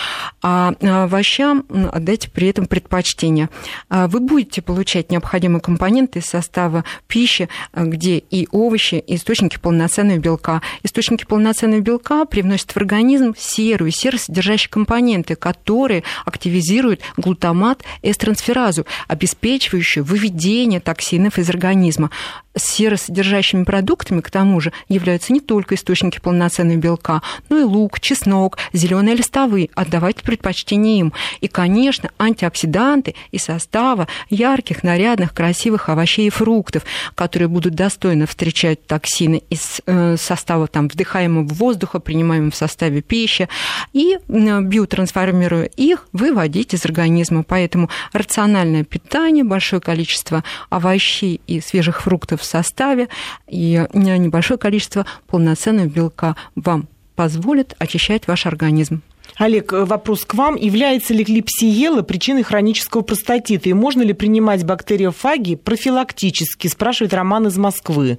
а 0.42 0.74
овощам 1.04 1.64
отдайте 1.92 2.30
при 2.30 2.48
этом 2.48 2.66
предпочтение. 2.66 3.48
Вы 3.88 4.20
будете 4.20 4.60
получать 4.60 5.10
необходимые 5.10 5.60
компоненты 5.60 6.18
из 6.18 6.26
состава 6.26 6.84
пищи, 7.06 7.48
где 7.74 8.18
и 8.18 8.48
овощи, 8.50 8.96
и 8.96 9.14
источники 9.14 9.58
полноценного 9.58 10.18
белка. 10.18 10.62
Источники 10.82 11.24
полноценного 11.24 11.80
белка 11.80 12.24
привносят 12.24 12.72
в 12.72 12.76
организм 12.76 13.34
серую, 13.38 13.92
серосодержащие 13.92 14.70
компоненты, 14.70 15.36
которые 15.36 16.02
активизируют 16.24 17.00
глутамат 17.16 17.51
глутамат 17.52 17.82
эстрансферазу, 18.02 18.86
обеспечивающую 19.08 20.04
выведение 20.04 20.80
токсинов 20.80 21.38
из 21.38 21.48
организма. 21.48 22.10
Серосодержащими 22.56 23.64
продуктами, 23.64 24.20
к 24.20 24.30
тому 24.30 24.60
же, 24.60 24.72
являются 24.88 25.32
не 25.32 25.40
только 25.40 25.74
источники 25.74 26.18
полноценного 26.20 26.76
белка, 26.76 27.22
но 27.48 27.58
и 27.58 27.62
лук, 27.62 28.00
чеснок, 28.00 28.58
зеленые 28.72 29.16
листовые. 29.16 29.70
Отдавайте 29.74 30.22
предпочтение 30.22 30.98
им. 30.98 31.12
И, 31.40 31.48
конечно, 31.48 32.10
антиоксиданты 32.18 33.14
из 33.30 33.44
состава 33.44 34.08
ярких, 34.28 34.82
нарядных, 34.82 35.32
красивых 35.34 35.88
овощей 35.88 36.26
и 36.26 36.30
фруктов, 36.30 36.84
которые 37.14 37.48
будут 37.48 37.74
достойно 37.74 38.26
встречать 38.26 38.86
токсины 38.86 39.42
из 39.50 39.80
э, 39.86 40.16
состава 40.18 40.66
там, 40.66 40.88
вдыхаемого 40.88 41.46
воздуха, 41.46 42.00
принимаемого 42.00 42.50
в 42.50 42.56
составе 42.56 43.02
пищи, 43.02 43.48
и 43.92 44.18
биотрансформируя 44.28 45.64
их, 45.64 46.06
выводить 46.12 46.74
из 46.74 46.84
организма 46.84 47.42
Поэтому 47.52 47.90
рациональное 48.12 48.84
питание, 48.84 49.44
большое 49.44 49.82
количество 49.82 50.42
овощей 50.70 51.40
и 51.46 51.60
свежих 51.60 52.02
фруктов 52.02 52.41
в 52.42 52.44
составе 52.44 53.08
и 53.48 53.86
небольшое 53.94 54.58
количество 54.58 55.06
полноценного 55.26 55.86
белка 55.86 56.36
вам 56.54 56.88
позволит 57.14 57.74
очищать 57.78 58.26
ваш 58.26 58.46
организм. 58.46 59.02
Олег, 59.36 59.72
э, 59.72 59.84
вопрос 59.84 60.24
к 60.24 60.34
вам. 60.34 60.56
Является 60.56 61.14
ли 61.14 61.24
клипсиела 61.24 62.02
причиной 62.02 62.42
хронического 62.42 63.02
простатита? 63.02 63.68
И 63.68 63.72
можно 63.72 64.02
ли 64.02 64.12
принимать 64.12 64.64
бактериофаги 64.64 65.54
профилактически? 65.56 66.68
Спрашивает 66.68 67.14
Роман 67.14 67.46
из 67.46 67.56
Москвы. 67.56 68.18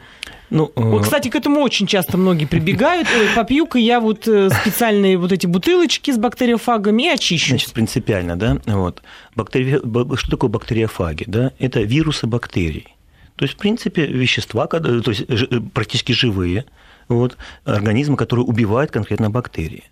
Ну, 0.49 0.71
вот, 0.75 1.01
э, 1.01 1.03
кстати, 1.03 1.29
к 1.29 1.36
этому 1.36 1.62
очень 1.62 1.88
часто 1.88 2.17
многие 2.17 2.45
прибегают. 2.45 3.07
Ой, 3.15 3.27
попью-ка 3.36 3.77
я 3.77 3.99
вот 3.99 4.27
э, 4.27 4.49
специальные 4.49 5.17
вот 5.17 5.31
эти 5.31 5.45
бутылочки 5.45 6.12
с 6.12 6.17
бактериофагами 6.17 7.03
и 7.03 7.09
очищу. 7.09 7.49
Значит, 7.49 7.73
принципиально, 7.73 8.36
да? 8.36 8.57
Вот. 8.65 9.01
Бактери... 9.36 9.79
Что 10.15 10.31
такое 10.31 10.49
бактериофаги? 10.49 11.25
Да? 11.27 11.51
Это 11.59 11.81
вирусы 11.81 12.27
бактерий. 12.27 12.95
То 13.36 13.46
есть, 13.46 13.56
в 13.56 13.58
принципе, 13.58 14.06
вещества, 14.06 14.68
то 14.68 15.12
есть 15.12 15.26
практически 15.74 16.12
живые, 16.12 16.66
вот, 17.07 17.38
организма, 17.66 18.16
который 18.18 18.41
убивает 18.41 18.91
конкретно 18.91 19.30
бактерии. 19.30 19.84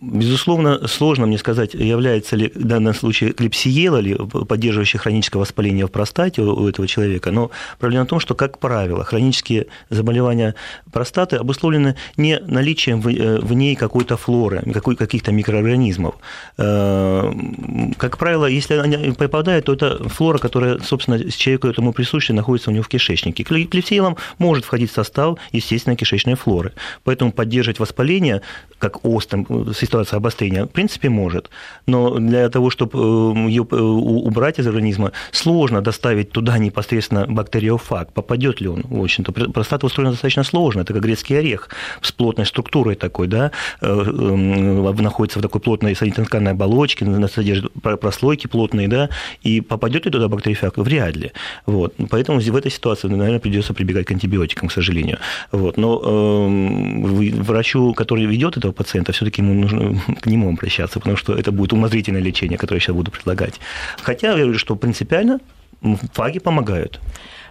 Э, 0.00 0.04
Безусловно, 0.18 0.86
сложно 0.86 1.26
мне 1.26 1.38
сказать, 1.38 1.74
является 1.74 2.36
ли 2.36 2.52
в 2.54 2.64
данном 2.64 2.94
случае 2.94 3.32
клепсиела 3.32 3.98
ли 3.98 4.14
поддерживающая 4.14 5.00
хроническое 5.00 5.40
воспаление 5.40 5.86
в 5.86 5.90
простате 5.90 6.42
у 6.42 6.68
этого 6.68 6.86
человека, 6.86 7.30
но 7.30 7.50
проблема 7.78 8.04
в 8.04 8.08
том, 8.08 8.20
что, 8.20 8.34
как 8.34 8.58
правило, 8.58 9.04
хронические 9.04 9.66
заболевания 9.90 10.54
простаты 10.92 11.36
обусловлены 11.36 11.96
не 12.16 12.38
наличием 12.38 13.00
в 13.00 13.08
э, 13.08 13.54
ней 13.54 13.74
какой-то 13.76 14.16
флоры, 14.16 14.62
каких-то 14.72 15.32
микроорганизмов. 15.32 16.14
Э, 16.58 17.32
как 17.96 18.18
правило, 18.18 18.46
если 18.46 18.74
они 18.74 19.12
попадают, 19.12 19.66
то 19.66 19.72
это 19.72 20.08
флора, 20.08 20.38
которая, 20.38 20.78
собственно, 20.78 21.30
человеку 21.30 21.68
этому 21.68 21.92
присуща, 21.92 22.32
находится 22.32 22.70
у 22.70 22.72
него 22.72 22.84
в 22.84 22.88
кишечнике. 22.88 23.42
Клепсиелом 23.42 24.16
может 24.38 24.64
входить 24.64 24.90
в 24.90 24.94
состав 24.94 25.38
естественной 25.52 25.96
кишечной 25.96 26.34
флоры. 26.34 26.72
Поэтому 27.04 27.32
поддерживать 27.32 27.80
воспаление, 27.80 28.42
как 28.78 29.04
остом, 29.04 29.46
ситуация 29.88 30.18
обострения, 30.18 30.64
в 30.64 30.68
принципе, 30.68 31.08
может. 31.08 31.50
Но 31.86 32.18
для 32.18 32.48
того, 32.48 32.70
чтобы 32.70 32.98
э, 32.98 33.48
ее 33.48 33.66
э, 33.70 33.76
убрать 33.76 34.58
из 34.58 34.66
организма, 34.66 35.12
сложно 35.32 35.80
доставить 35.80 36.30
туда 36.30 36.58
непосредственно 36.58 37.26
бактериофаг. 37.26 38.12
Попадет 38.12 38.60
ли 38.60 38.68
он, 38.68 38.82
в 38.84 39.02
общем-то. 39.02 39.32
Простата 39.32 39.86
устроена 39.86 40.12
достаточно 40.12 40.44
сложно. 40.44 40.82
Это 40.82 40.92
как 40.92 41.02
грецкий 41.02 41.38
орех 41.38 41.68
с 42.02 42.12
плотной 42.12 42.46
структурой 42.46 42.94
такой, 42.96 43.28
да, 43.28 43.50
э, 43.80 43.86
находится 45.08 45.38
в 45.38 45.42
такой 45.42 45.60
плотной 45.60 45.96
санитарной 45.96 46.52
оболочке, 46.52 47.06
содержит 47.28 47.72
прослойки 47.82 48.46
плотные, 48.46 48.88
да, 48.88 49.08
и 49.42 49.60
попадет 49.60 50.04
ли 50.04 50.10
туда 50.10 50.28
бактериофаг? 50.28 50.76
Вряд 50.76 51.16
ли. 51.16 51.32
Вот. 51.66 51.94
Поэтому 52.10 52.40
в 52.40 52.56
этой 52.56 52.70
ситуации, 52.70 53.08
наверное, 53.08 53.40
придется 53.40 53.74
прибегать 53.74 54.06
к 54.06 54.12
антибиотикам, 54.12 54.68
к 54.68 54.72
сожалению. 54.72 55.18
Вот. 55.52 55.76
Но 55.78 56.00
э, 56.04 57.30
врачу, 57.42 57.94
который 57.94 58.26
ведет 58.26 58.56
этого 58.56 58.72
пациента, 58.72 59.12
все-таки 59.12 59.42
ему 59.42 59.54
нужно 59.54 59.77
к 60.20 60.26
нему 60.26 60.50
обращаться, 60.50 60.98
потому 60.98 61.16
что 61.16 61.34
это 61.34 61.52
будет 61.52 61.72
умозрительное 61.72 62.20
лечение, 62.20 62.58
которое 62.58 62.78
я 62.78 62.80
сейчас 62.80 62.96
буду 62.96 63.10
предлагать. 63.10 63.60
Хотя 64.02 64.28
я 64.28 64.36
говорю, 64.36 64.58
что 64.58 64.76
принципиально 64.76 65.40
фаги 66.12 66.38
помогают. 66.38 67.00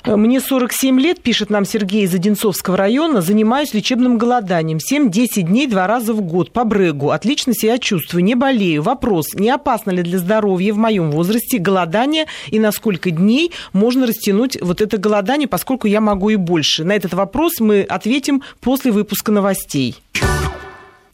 Мне 0.05 0.39
47 0.39 0.99
лет, 1.01 1.21
пишет 1.21 1.49
нам 1.49 1.65
Сергей 1.65 2.03
из 2.03 2.13
Одинцовского 2.13 2.77
района, 2.77 3.21
занимаюсь 3.21 3.73
лечебным 3.73 4.17
голоданием 4.17 4.77
7-10 4.77 5.41
дней 5.41 5.67
два 5.67 5.85
раза 5.85 6.13
в 6.13 6.21
год 6.21 6.53
по 6.53 6.63
брегу. 6.63 7.09
Отлично 7.09 7.53
себя 7.53 7.77
чувствую, 7.77 8.23
не 8.23 8.35
болею. 8.35 8.83
Вопрос, 8.83 9.33
не 9.33 9.49
опасно 9.49 9.91
ли 9.91 10.03
для 10.03 10.19
здоровья 10.19 10.73
в 10.73 10.77
моем 10.77 11.11
возрасте 11.11 11.57
голодание 11.57 12.25
и 12.47 12.59
на 12.59 12.71
сколько 12.71 13.11
дней 13.11 13.51
можно 13.73 14.07
растянуть 14.07 14.57
вот 14.61 14.79
это 14.79 14.97
голодание, 14.97 15.47
поскольку 15.47 15.87
я 15.87 15.99
могу 15.99 16.29
и 16.29 16.37
больше? 16.37 16.85
На 16.85 16.93
этот 16.93 17.13
вопрос 17.13 17.59
мы 17.59 17.81
ответим 17.81 18.43
после 18.61 18.91
выпуска 18.91 19.33
новостей. 19.33 19.97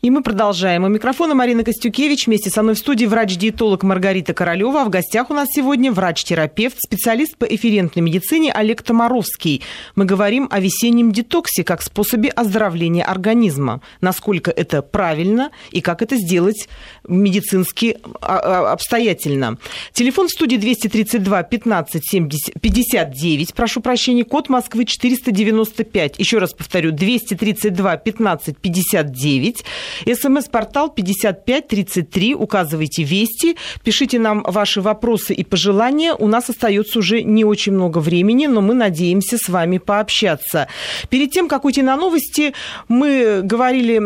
И 0.03 0.09
мы 0.09 0.21
продолжаем. 0.21 0.83
У 0.83 0.89
микрофона 0.89 1.33
Марина 1.33 1.63
Костюкевич. 1.63 2.27
Вместе 2.27 2.49
со 2.49 2.61
мной 2.61 2.75
в 2.75 2.77
студии 2.77 3.05
врач-диетолог 3.05 3.83
Маргарита 3.83 4.33
Королева. 4.33 4.81
А 4.81 4.83
в 4.83 4.89
гостях 4.89 5.31
у 5.31 5.33
нас 5.33 5.47
сегодня 5.49 5.93
врач-терапевт, 5.93 6.75
специалист 6.77 7.37
по 7.37 7.45
эфирентной 7.45 8.01
медицине 8.01 8.51
Олег 8.51 8.81
Томаровский. 8.81 9.61
Мы 9.95 10.03
говорим 10.03 10.49
о 10.51 10.59
весеннем 10.59 11.13
детоксе 11.13 11.63
как 11.63 11.81
способе 11.81 12.27
оздоровления 12.27 13.05
организма. 13.05 13.79
Насколько 14.01 14.51
это 14.51 14.81
правильно 14.81 15.51
и 15.71 15.79
как 15.79 16.01
это 16.01 16.17
сделать 16.17 16.67
медицински 17.07 17.97
а, 18.19 18.39
а, 18.39 18.71
обстоятельно. 18.73 19.57
Телефон 19.93 20.27
в 20.27 20.31
студии 20.31 20.57
232 20.57 21.43
15 21.43 22.01
70, 22.05 22.59
59. 22.59 23.53
Прошу 23.53 23.79
прощения. 23.79 24.25
Код 24.25 24.49
Москвы 24.49 24.83
495. 24.83 26.19
Еще 26.19 26.39
раз 26.39 26.51
повторю. 26.53 26.91
232 26.91 27.95
15 27.95 28.57
59. 28.57 29.63
СМС-портал 30.05 30.89
5533. 30.89 32.35
Указывайте 32.35 33.03
вести. 33.03 33.55
Пишите 33.83 34.19
нам 34.19 34.43
ваши 34.43 34.81
вопросы 34.81 35.33
и 35.33 35.43
пожелания. 35.43 36.13
У 36.13 36.27
нас 36.27 36.49
остается 36.49 36.99
уже 36.99 37.23
не 37.23 37.45
очень 37.45 37.73
много 37.73 37.99
времени, 37.99 38.47
но 38.47 38.61
мы 38.61 38.73
надеемся 38.73 39.37
с 39.37 39.49
вами 39.49 39.77
пообщаться. 39.77 40.67
Перед 41.09 41.31
тем, 41.31 41.47
как 41.47 41.65
уйти 41.65 41.81
на 41.81 41.95
новости, 41.95 42.53
мы 42.87 43.41
говорили 43.43 43.99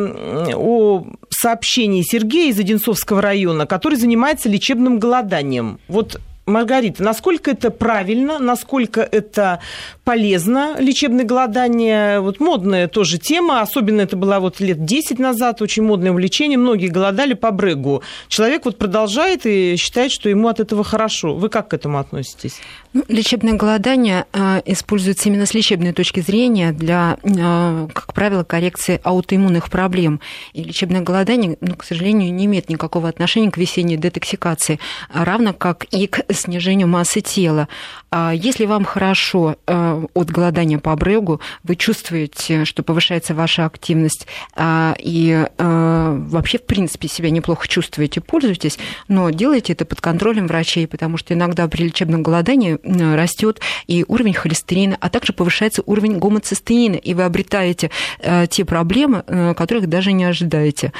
о 0.56 1.06
сообщении 1.30 2.02
Сергея 2.02 2.52
из 2.52 2.60
Одинцовского 2.60 3.22
района, 3.22 3.66
который 3.66 3.96
занимается 3.96 4.50
лечебным 4.50 5.00
голоданием. 5.00 5.80
Вот 5.88 6.20
Маргарита, 6.48 7.04
насколько 7.04 7.52
это 7.52 7.70
правильно, 7.72 8.40
насколько 8.40 9.02
это 9.02 9.60
полезно, 10.06 10.76
лечебное 10.80 11.26
голодание? 11.26 12.22
Вот 12.22 12.40
модная 12.40 12.88
тоже 12.88 13.18
тема, 13.18 13.62
особенно 13.62 14.02
это 14.02 14.16
была 14.16 14.40
вот 14.40 14.62
лет 14.62 14.86
10 14.86 15.20
назад, 15.20 15.62
очень 15.62 15.84
модное 15.84 16.12
увлечение, 16.12 16.58
многие 16.58 16.88
голодали 16.88 17.34
по 17.34 17.52
брегу. 17.52 18.02
Человек 18.30 18.64
вот 18.66 18.78
продолжает 18.78 19.46
и 19.46 19.76
считает, 19.76 20.12
что 20.12 20.30
ему 20.30 20.48
от 20.48 20.62
этого 20.62 20.86
хорошо. 20.86 21.36
Вы 21.36 21.50
как 21.50 21.68
к 21.68 21.74
этому 21.74 22.00
относитесь? 22.00 22.62
Ну, 22.94 23.04
лечебное 23.08 23.54
голодание 23.54 24.26
э, 24.34 24.62
используется 24.66 25.30
именно 25.30 25.46
с 25.46 25.54
лечебной 25.54 25.94
точки 25.94 26.22
зрения 26.22 26.72
для, 26.72 27.18
э, 27.22 27.88
как 27.94 28.14
правило, 28.14 28.44
коррекции 28.44 29.00
аутоиммунных 29.04 29.70
проблем. 29.70 30.22
И 30.54 30.64
лечебное 30.64 31.02
голодание, 31.02 31.58
ну, 31.62 31.76
к 31.76 31.84
сожалению, 31.84 32.34
не 32.34 32.46
имеет 32.46 32.70
никакого 32.70 33.10
отношения 33.10 33.52
к 33.52 33.58
весенней 33.58 33.98
детоксикации, 33.98 34.80
равно 35.14 35.54
как 35.54 35.84
и 35.86 36.08
к 36.08 36.22
снижению 36.34 36.88
массы 36.88 37.22
тела. 37.22 37.68
А 38.10 38.32
если 38.34 38.66
вам 38.66 38.86
хорошо 38.86 39.58
э, 39.68 40.06
от 40.14 40.32
голодания 40.32 40.80
по 40.80 40.96
брегу, 40.96 41.42
вы 41.64 41.76
чувствуете, 41.76 42.64
что 42.66 42.84
повышается 42.84 43.36
ваша 43.36 43.66
активность 43.66 44.28
а, 44.56 44.96
и 44.98 45.46
э, 45.58 46.24
вообще, 46.30 46.58
в 46.58 46.66
принципе, 46.66 47.10
себя 47.10 47.30
неплохо 47.30 47.68
чувствуете, 47.68 48.22
пользуйтесь, 48.22 48.80
но 49.08 49.30
делайте 49.30 49.74
это 49.74 49.86
под 49.86 50.00
контролем 50.00 50.48
врачей, 50.48 50.88
потому 50.88 51.18
что 51.18 51.34
иногда 51.34 51.68
при 51.68 51.84
лечебном 51.84 52.24
голодании 52.24 52.77
растет 52.84 53.60
и 53.88 54.06
уровень 54.08 54.34
холестерина, 54.34 54.98
а 55.00 55.10
также 55.10 55.34
повышается 55.34 55.84
уровень 55.86 56.18
гомоцистеина, 56.18 56.96
и 56.96 57.14
вы 57.14 57.24
обретаете 57.24 57.92
э, 58.20 58.48
те 58.50 58.66
проблемы, 58.66 59.24
которых 59.56 59.88
даже 59.88 60.12
не 60.12 60.26
ожидаете 60.26 60.94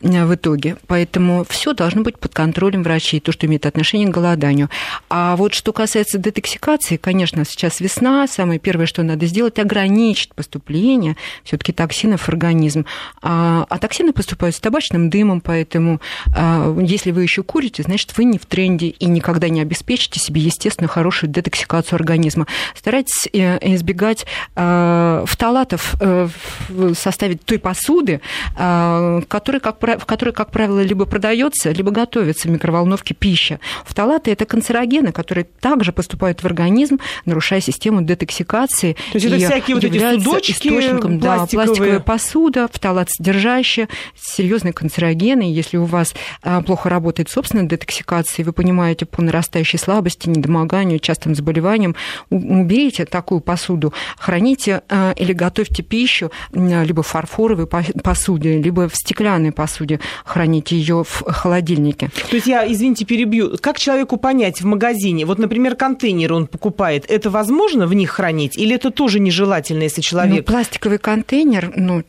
в 0.00 0.34
итоге. 0.34 0.76
Поэтому 0.86 1.44
все 1.48 1.72
должно 1.72 2.02
быть 2.02 2.18
под 2.18 2.34
контролем 2.34 2.82
врачей, 2.82 3.20
то, 3.20 3.32
что 3.32 3.46
имеет 3.46 3.66
отношение 3.66 4.08
к 4.08 4.10
голоданию. 4.10 4.70
А 5.08 5.36
вот 5.36 5.54
что 5.54 5.72
касается 5.72 6.18
детоксикации, 6.18 6.96
конечно, 6.96 7.44
сейчас 7.44 7.80
весна, 7.80 8.26
самое 8.26 8.58
первое, 8.58 8.86
что 8.86 9.02
надо 9.02 9.26
сделать, 9.26 9.58
ограничить 9.58 10.34
поступление 10.34 11.16
все-таки 11.44 11.72
токсинов 11.72 12.22
в 12.22 12.28
организм. 12.28 12.86
А, 13.22 13.66
а 13.68 13.78
токсины 13.78 14.12
поступают 14.12 14.56
с 14.56 14.60
табачным 14.60 15.10
дымом, 15.10 15.40
поэтому 15.40 16.00
если 16.80 17.10
вы 17.10 17.22
еще 17.22 17.42
курите, 17.42 17.82
значит, 17.82 18.16
вы 18.16 18.24
не 18.24 18.38
в 18.38 18.46
тренде 18.46 18.88
и 18.88 19.06
никогда 19.06 19.48
не 19.48 19.60
обеспечите 19.60 20.20
себе, 20.20 20.40
естественно, 20.40 20.88
хорошую 21.24 21.28
детоксикацию 21.28 21.96
организма. 21.96 22.46
Старайтесь 22.74 23.28
э, 23.32 23.58
избегать 23.74 24.26
фталатов 24.54 25.96
э, 26.00 26.28
в 26.68 26.94
составе 26.94 27.36
той 27.36 27.58
посуды, 27.58 28.20
которая, 28.54 29.60
как, 29.60 29.82
в 29.82 30.04
которой, 30.06 30.32
как 30.32 30.50
правило, 30.50 30.80
либо 30.80 31.06
продается, 31.06 31.70
либо 31.70 31.90
готовится 31.90 32.48
в 32.48 32.50
микроволновке 32.50 33.14
пища. 33.14 33.58
Фталаты– 33.84 34.30
это 34.32 34.44
канцерогены, 34.44 35.12
которые 35.12 35.44
также 35.60 35.92
поступают 35.92 36.42
в 36.42 36.46
организм, 36.46 36.98
нарушая 37.24 37.60
систему 37.60 38.02
детоксикации. 38.02 38.96
То 39.12 39.18
есть 39.18 39.26
это 39.26 39.36
всякие 39.36 39.74
вот 39.76 39.84
эти 39.84 39.98
судочки 39.98 40.52
источником, 40.52 41.18
да, 41.18 41.46
пластиковая 41.46 42.00
посуда, 42.00 42.68
фталат 42.72 43.08
содержащая, 43.10 43.88
серьезные 44.20 44.72
канцерогены. 44.72 45.42
Если 45.42 45.76
у 45.76 45.84
вас 45.84 46.14
плохо 46.66 46.88
работает 46.88 47.28
собственная 47.28 47.66
детоксикация, 47.66 48.44
вы 48.44 48.52
понимаете 48.52 49.06
по 49.06 49.22
нарастающей 49.22 49.78
слабости, 49.78 50.28
недомоганию, 50.28 50.98
частым 51.14 51.34
заболеваниям, 51.34 51.94
уберите 52.30 53.04
такую 53.04 53.40
посуду, 53.40 53.92
храните 54.18 54.82
а, 54.88 55.12
или 55.16 55.32
готовьте 55.32 55.82
пищу 55.82 56.30
либо 56.52 57.02
в 57.02 57.06
фарфоровой 57.06 57.66
посуде, 57.66 58.58
либо 58.60 58.88
в 58.88 58.96
стеклянной 58.96 59.52
посуде, 59.52 60.00
храните 60.24 60.76
ее 60.76 61.04
в 61.04 61.22
холодильнике. 61.26 62.10
То 62.30 62.36
есть 62.36 62.46
я, 62.46 62.70
извините, 62.70 63.04
перебью. 63.04 63.56
Как 63.60 63.78
человеку 63.78 64.16
понять 64.16 64.60
в 64.60 64.66
магазине, 64.66 65.24
вот, 65.24 65.38
например, 65.38 65.76
контейнеры 65.76 66.34
он 66.34 66.46
покупает, 66.46 67.04
это 67.08 67.30
возможно 67.30 67.86
в 67.86 67.94
них 67.94 68.10
хранить? 68.10 68.58
Или 68.58 68.74
это 68.74 68.90
тоже 68.90 69.20
нежелательно, 69.20 69.84
если 69.84 70.00
человек... 70.00 70.36
Ну, 70.36 70.42
пластиковый 70.42 70.98
контейнер, 70.98 71.72
ну... 71.76 72.02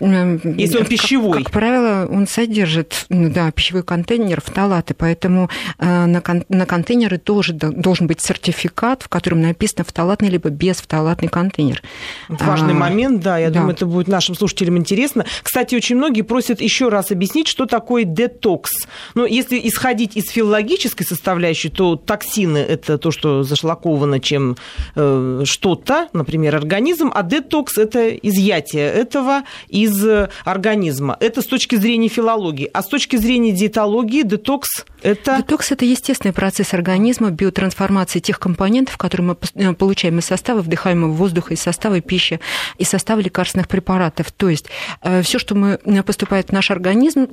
Если 0.57 0.77
он 0.77 0.85
пищевой. 0.85 1.37
Как, 1.37 1.43
как 1.45 1.53
правило, 1.53 2.07
он 2.09 2.27
содержит, 2.27 3.05
ну, 3.09 3.29
да, 3.29 3.51
пищевой 3.51 3.83
контейнер, 3.83 4.41
фталаты, 4.41 4.93
поэтому 4.93 5.49
э, 5.77 6.05
на, 6.05 6.21
кон, 6.21 6.43
на 6.49 6.65
контейнеры 6.65 7.17
тоже 7.17 7.53
должен 7.53 8.07
быть 8.07 8.21
сертификат, 8.21 8.94
в 9.03 9.09
котором 9.09 9.41
написано 9.41 9.83
фталатный 9.83 10.29
либо 10.29 10.49
безфталатный 10.49 11.27
контейнер. 11.27 11.81
Важный 12.29 12.73
а, 12.73 12.77
момент, 12.77 13.21
да, 13.21 13.37
я 13.37 13.49
да. 13.49 13.59
думаю, 13.59 13.73
это 13.73 13.85
будет 13.85 14.07
нашим 14.07 14.35
слушателям 14.35 14.77
интересно. 14.77 15.25
Кстати, 15.43 15.75
очень 15.75 15.95
многие 15.97 16.21
просят 16.21 16.61
еще 16.61 16.89
раз 16.89 17.11
объяснить, 17.11 17.47
что 17.47 17.65
такое 17.65 18.03
детокс. 18.03 18.71
Но 19.13 19.25
если 19.25 19.59
исходить 19.63 20.15
из 20.15 20.29
филологической 20.29 21.05
составляющей, 21.05 21.69
то 21.69 21.95
токсин 21.95 22.45
токсины– 22.45 22.57
это 22.69 22.97
то, 22.97 23.11
что 23.11 23.43
зашлаковано 23.43 24.19
чем 24.19 24.57
э, 24.95 25.41
что-то, 25.45 26.07
например, 26.13 26.55
организм, 26.55 27.11
а 27.13 27.23
детокс– 27.23 27.77
это 27.77 28.09
изъятие 28.09 28.87
этого 28.87 29.43
из 29.67 30.05
организма. 30.43 31.17
Это 31.19 31.41
с 31.41 31.45
точки 31.45 31.75
зрения 31.75 32.09
филологии. 32.09 32.69
А 32.73 32.81
с 32.81 32.87
точки 32.87 33.15
зрения 33.17 33.51
диетологии 33.51 34.23
детокс– 34.23 34.85
это… 35.01 35.37
Детокс– 35.37 35.71
это 35.73 35.85
естественный 35.85 36.33
процесс 36.33 36.73
организма 36.73 37.31
биотрансформации 37.31 38.19
тех 38.19 38.39
компонентов, 38.39 38.84
которые 38.97 39.27
мы 39.27 39.37
э, 39.55 39.73
получаем 39.73 40.19
из 40.19 40.25
состава 40.25 40.61
вдыхаемого 40.61 41.11
воздуха, 41.11 41.53
из 41.53 41.61
состава 41.61 41.99
пищи, 42.01 42.39
из 42.77 42.89
состава 42.89 43.19
лекарственных 43.19 43.67
препаратов. 43.67 44.31
То 44.31 44.49
есть 44.49 44.67
э, 45.01 45.21
все, 45.21 45.39
что 45.39 45.55
мы, 45.55 45.79
поступает 46.03 46.49
в 46.49 46.51
наш 46.51 46.71
организм, 46.71 47.27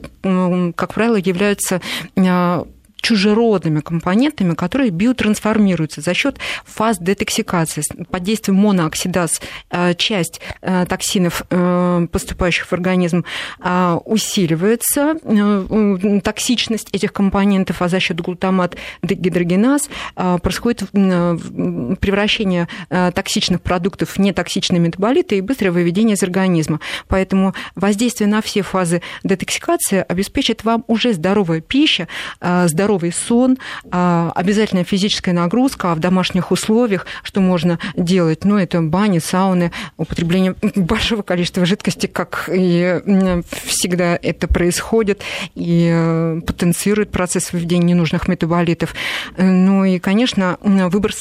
как 0.74 0.94
правило, 0.94 1.16
является 1.16 1.80
чужеродными 3.02 3.80
компонентами, 3.80 4.54
которые 4.54 4.90
биотрансформируются 4.90 6.00
за 6.00 6.14
счет 6.14 6.38
фаз 6.64 6.98
детоксикации. 6.98 7.82
Под 8.10 8.22
действием 8.22 8.58
монооксидаз 8.60 9.42
э, 9.70 9.94
часть 9.94 10.40
э, 10.62 10.86
токсинов, 10.88 11.42
э, 11.50 12.06
поступающих 12.10 12.66
в 12.66 12.72
организм, 12.72 13.24
усиливается, 14.04 15.14
токсичность 16.22 16.88
этих 16.92 17.12
компонентов, 17.12 17.82
а 17.82 17.88
за 17.88 17.98
счет 17.98 18.20
глутамат 18.20 18.76
дегидрогеназ 19.02 19.88
происходит 20.14 20.90
превращение 20.90 22.68
токсичных 22.88 23.60
продуктов 23.62 24.10
в 24.10 24.18
нетоксичные 24.18 24.78
метаболиты 24.78 25.38
и 25.38 25.40
быстрое 25.40 25.72
выведение 25.72 26.14
из 26.14 26.22
организма. 26.22 26.80
Поэтому 27.08 27.54
воздействие 27.74 28.28
на 28.28 28.42
все 28.42 28.62
фазы 28.62 29.02
детоксикации 29.24 30.04
обеспечит 30.06 30.62
вам 30.64 30.84
уже 30.86 31.12
здоровая 31.12 31.60
пища, 31.60 32.06
здоровая 32.40 32.91
здоровый 32.92 33.12
сон, 33.12 33.58
а, 33.90 34.32
обязательная 34.34 34.84
физическая 34.84 35.34
нагрузка, 35.34 35.92
а 35.92 35.94
в 35.94 35.98
домашних 35.98 36.50
условиях 36.50 37.06
что 37.22 37.40
можно 37.40 37.78
делать? 37.96 38.44
Ну, 38.44 38.58
это 38.58 38.82
бани, 38.82 39.18
сауны, 39.18 39.72
употребление 39.96 40.54
большого 40.76 41.22
количества 41.22 41.64
жидкости, 41.64 42.06
как 42.06 42.50
и 42.52 43.00
всегда 43.64 44.18
это 44.20 44.46
происходит, 44.46 45.22
и 45.54 45.90
э, 45.92 46.40
потенцирует 46.46 47.10
процесс 47.10 47.52
выведения 47.52 47.94
ненужных 47.94 48.28
метаболитов. 48.28 48.94
Ну 49.38 49.84
и, 49.84 49.98
конечно, 49.98 50.58
выбор, 50.60 51.12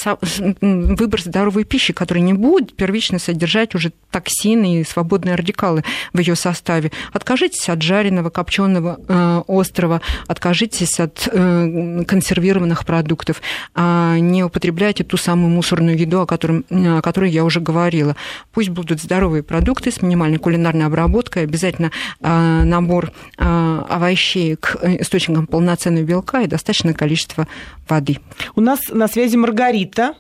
выбор 0.61 1.22
здоровой 1.22 1.63
пищи, 1.63 1.93
которая 1.93 2.24
не 2.24 2.34
будет 2.34 2.76
первично 2.76 3.19
содержать 3.19 3.76
уже 3.76 3.91
токсины 4.11 4.82
и 4.82 4.84
свободные 4.84 5.36
радикалы 5.36 5.84
в 6.13 6.19
ее 6.19 6.36
составе. 6.36 6.91
Откажитесь 7.13 7.69
от 7.69 7.82
жареного, 7.82 8.30
копченого, 8.30 8.99
э, 9.07 9.41
острого, 9.47 10.01
откажитесь 10.28 10.99
от 10.99 11.30
э, 11.32 11.61
консервированных 12.05 12.86
продуктов, 12.86 13.41
а 13.76 14.18
не 14.18 14.43
употребляйте 14.43 15.03
ту 15.03 15.18
самую 15.18 15.49
мусорную 15.49 15.97
еду, 15.97 16.22
о, 16.22 16.26
котором, 16.26 16.66
о 16.70 17.01
которой 17.01 17.30
я 17.30 17.43
уже 17.43 17.59
говорила. 17.59 18.16
Пусть 18.51 18.70
будут 18.70 19.01
здоровые 19.01 19.43
продукты 19.43 19.91
с 19.91 20.01
минимальной 20.01 20.38
кулинарной 20.38 20.86
обработкой, 20.86 21.43
обязательно 21.43 21.91
а, 22.22 22.64
набор 22.64 23.12
а, 23.38 23.86
овощей 23.89 24.55
к 24.55 24.78
источникам 24.84 25.47
полноценного 25.47 26.03
белка 26.03 26.41
и 26.41 26.47
достаточное 26.47 26.93
количество 26.93 27.47
воды. 27.88 28.20
У 28.55 28.62
нас 28.62 28.80
на 28.89 29.07
связи 29.07 29.36
Маргарита. 29.36 30.16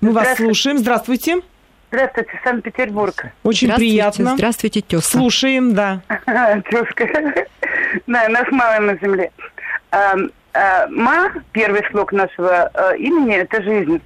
Мы 0.00 0.12
вас 0.12 0.36
слушаем. 0.36 0.78
Здравствуйте. 0.78 1.40
Здравствуйте, 1.94 2.40
Санкт-Петербург. 2.42 3.26
Очень 3.44 3.68
Здравствуйте, 3.68 3.92
приятно. 3.92 4.34
Здравствуйте, 4.34 4.80
тезка. 4.80 5.18
Слушаем, 5.18 5.74
да. 5.74 6.02
Тезка. 6.70 7.06
Да, 8.08 8.28
нас 8.28 8.50
мало 8.50 8.80
на 8.80 8.96
земле. 8.96 9.30
Э, 10.54 10.86
Ма, 10.88 11.32
первый 11.52 11.84
слог 11.90 12.12
нашего 12.12 12.70
э, 12.72 12.96
имени, 12.98 13.34
это 13.36 13.62
жизнь. 13.62 14.00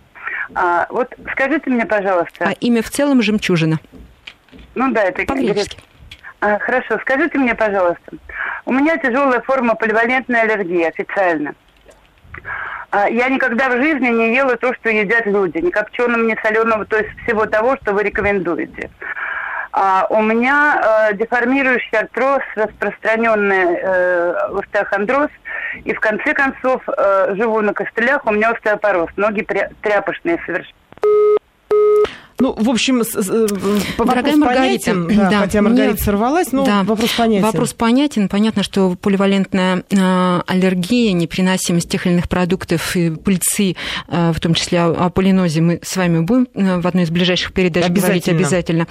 А, 0.55 0.87
вот 0.89 1.15
скажите 1.33 1.69
мне, 1.69 1.85
пожалуйста. 1.85 2.47
А 2.47 2.53
имя 2.53 2.83
в 2.83 2.89
целом 2.89 3.21
жемчужина. 3.21 3.79
Ну 4.75 4.91
да, 4.93 5.05
это 5.05 5.25
по-гречески. 5.25 5.79
А, 6.41 6.59
хорошо, 6.59 6.99
скажите 7.03 7.37
мне, 7.37 7.55
пожалуйста. 7.55 8.13
У 8.65 8.73
меня 8.73 8.97
тяжелая 8.97 9.41
форма 9.43 9.75
поливалентной 9.75 10.43
аллергии 10.43 10.85
официально. 10.85 11.55
А, 12.91 13.11
я 13.11 13.29
никогда 13.29 13.69
в 13.69 13.77
жизни 13.83 14.09
не 14.09 14.35
ела 14.35 14.57
то, 14.57 14.73
что 14.75 14.89
едят 14.89 15.27
люди. 15.27 15.59
Ни 15.59 15.71
копченого, 15.71 16.23
ни 16.23 16.37
соленого, 16.43 16.87
то 16.87 16.97
есть 16.97 17.11
всего 17.25 17.45
того, 17.45 17.77
что 17.83 17.93
вы 17.93 18.05
рекомендуете. 18.05 18.91
А 19.73 20.07
у 20.09 20.23
меня 20.23 21.11
э, 21.11 21.15
деформирующий 21.15 21.99
артроз, 21.99 22.41
распространенный 22.57 23.77
э, 23.77 24.33
остеохондроз, 24.59 25.29
и 25.85 25.93
в 25.93 26.01
конце 26.01 26.35
концов 26.35 26.83
э, 26.89 27.35
живу 27.37 27.61
на 27.61 27.73
костылях, 27.73 28.25
у 28.27 28.33
меня 28.33 28.51
остеопороз, 28.51 29.11
ноги 29.17 29.47
тряпочные 29.83 30.41
совершенно. 30.45 31.38
Ну, 32.41 32.55
в 32.57 32.71
общем, 32.71 33.03
Дорогая 33.99 34.37
Маргарита, 34.37 34.93
понятен, 34.93 35.17
да, 35.17 35.31
да, 35.31 35.41
хотя 35.41 35.61
Маргарита 35.61 35.95
мне... 35.95 36.03
сорвалась, 36.03 36.53
но 36.53 36.65
да, 36.65 36.85
вопрос 36.85 37.11
понятен. 37.11 37.45
Вопрос 37.45 37.73
понятен. 37.73 38.29
Понятно, 38.29 38.63
что 38.63 38.95
поливалентная 38.95 39.83
а, 39.99 40.45
аллергия, 40.47 41.13
непереносимость 41.13 41.89
тех 41.89 42.07
или 42.07 42.13
иных 42.13 42.29
продуктов 42.29 42.95
и 42.95 43.11
пыльцы, 43.11 43.75
а, 44.07 44.33
в 44.33 44.39
том 44.39 44.55
числе 44.55 44.83
о 44.83 45.11
полинозе, 45.11 45.61
мы 45.63 45.81
с 45.83 45.97
вами 45.97 46.21
будем 46.21 46.47
а, 46.55 46.81
в 46.81 46.87
одной 46.87 47.05
из 47.05 47.11
ближайших 47.11 47.53
передач 47.53 47.87
обязательно. 47.87 48.07
говорить 48.07 48.29
обязательно, 48.29 48.87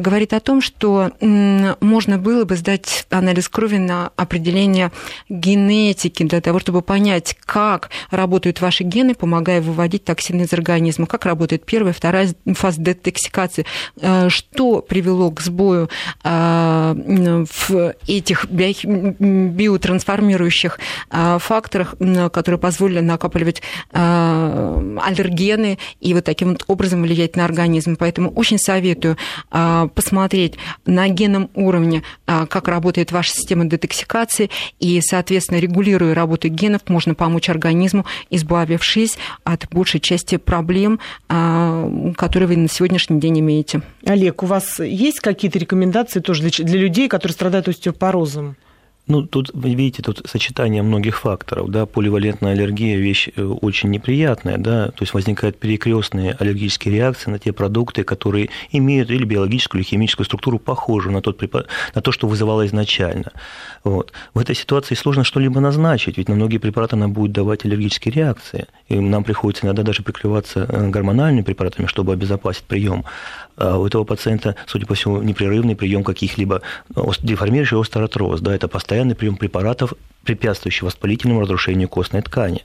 говорит 0.00 0.32
о 0.32 0.40
том, 0.40 0.62
что 0.62 1.10
можно 1.20 2.16
было 2.16 2.44
бы 2.44 2.56
сдать 2.56 3.06
анализ 3.10 3.48
крови 3.50 3.76
на 3.76 4.10
определение 4.16 4.90
генетики 5.28 6.22
для 6.22 6.40
того, 6.40 6.60
чтобы 6.60 6.80
понять, 6.80 7.36
как 7.44 7.90
работают 8.10 8.62
ваши 8.62 8.84
гены, 8.84 9.14
помогая 9.14 9.60
выводить 9.60 10.04
токсины 10.04 10.42
из 10.42 10.52
организма, 10.54 11.06
как 11.06 11.26
работает 11.26 11.66
первая, 11.66 11.92
вторая 11.92 12.30
фаза 12.54 12.69
фаз 12.70 12.78
детоксикации, 12.78 13.66
э, 14.00 14.28
что 14.28 14.82
привело 14.82 15.30
к 15.30 15.40
сбою 15.40 15.88
э, 16.24 17.44
в 17.50 17.94
этих 18.06 18.44
биотрансформирующих 18.46 20.78
э, 21.10 21.38
факторах, 21.40 21.94
которые 22.32 22.58
позволили 22.58 23.00
накапливать 23.00 23.62
аллергены 23.92 25.78
и 26.00 26.14
вот 26.14 26.24
таким 26.24 26.50
вот 26.50 26.64
образом 26.66 27.02
влиять 27.02 27.36
на 27.36 27.44
организм. 27.44 27.96
Поэтому 27.96 28.30
очень 28.30 28.58
советую 28.58 29.16
посмотреть 29.50 30.54
на 30.86 31.08
генном 31.08 31.50
уровне, 31.54 32.02
как 32.26 32.68
работает 32.68 33.10
ваша 33.12 33.32
система 33.32 33.64
детоксикации, 33.64 34.50
и, 34.78 35.00
соответственно, 35.00 35.58
регулируя 35.58 36.14
работу 36.14 36.48
генов, 36.48 36.82
можно 36.88 37.14
помочь 37.14 37.48
организму, 37.48 38.04
избавившись 38.30 39.16
от 39.44 39.68
большей 39.70 40.00
части 40.00 40.36
проблем, 40.36 40.98
которые 41.28 42.48
вы 42.48 42.56
на 42.60 42.68
сегодняшний 42.68 43.20
день 43.20 43.40
имеете. 43.40 43.82
Олег, 44.04 44.42
у 44.42 44.46
вас 44.46 44.80
есть 44.80 45.20
какие-то 45.20 45.58
рекомендации 45.58 46.20
тоже 46.20 46.42
для, 46.42 46.64
для 46.64 46.78
людей, 46.78 47.08
которые 47.08 47.34
страдают 47.34 47.68
остеопорозом? 47.68 48.56
Ну, 49.10 49.22
тут, 49.22 49.50
видите, 49.52 50.04
тут 50.04 50.22
сочетание 50.24 50.84
многих 50.84 51.18
факторов, 51.18 51.68
да, 51.68 51.84
поливалентная 51.84 52.52
аллергия– 52.52 52.96
вещь 52.98 53.28
э, 53.34 53.42
очень 53.42 53.90
неприятная, 53.90 54.56
да, 54.56 54.86
то 54.86 55.02
есть 55.02 55.14
возникают 55.14 55.58
перекрестные 55.58 56.36
аллергические 56.38 56.94
реакции 56.94 57.28
на 57.28 57.40
те 57.40 57.52
продукты, 57.52 58.04
которые 58.04 58.50
имеют 58.70 59.10
или 59.10 59.24
биологическую, 59.24 59.80
или 59.80 59.88
химическую 59.88 60.26
структуру 60.26 60.60
похожую 60.60 61.12
на, 61.12 61.22
тот, 61.22 61.42
на 61.92 62.00
то, 62.02 62.12
что 62.12 62.28
вызывало 62.28 62.64
изначально. 62.66 63.32
Вот. 63.82 64.12
В 64.32 64.38
этой 64.38 64.54
ситуации 64.54 64.94
сложно 64.94 65.24
что-либо 65.24 65.58
назначить, 65.58 66.16
ведь 66.16 66.28
на 66.28 66.36
многие 66.36 66.58
препараты 66.58 66.94
она 66.94 67.08
будет 67.08 67.32
давать 67.32 67.64
аллергические 67.64 68.14
реакции, 68.14 68.68
и 68.88 69.00
нам 69.00 69.24
приходится 69.24 69.66
иногда 69.66 69.82
даже 69.82 70.04
прикрываться 70.04 70.66
э, 70.68 70.88
гормональными 70.88 71.42
препаратами, 71.42 71.86
чтобы 71.86 72.12
обезопасить 72.12 72.62
прием. 72.62 73.04
А 73.56 73.76
у 73.76 73.86
этого 73.86 74.04
пациента, 74.04 74.56
судя 74.66 74.86
по 74.86 74.94
всему, 74.94 75.20
непрерывный 75.20 75.76
прием 75.76 76.04
каких-либо 76.04 76.62
э, 76.94 77.00
деформирующих 77.22 77.78
остеоартроз, 77.78 78.40
да, 78.40 78.54
это 78.54 78.68
постоянный 79.00 79.14
прием 79.14 79.36
препаратов, 79.36 79.94
препятствующий 80.24 80.84
воспалительному 80.84 81.40
разрушению 81.40 81.88
костной 81.88 82.22
ткани. 82.22 82.62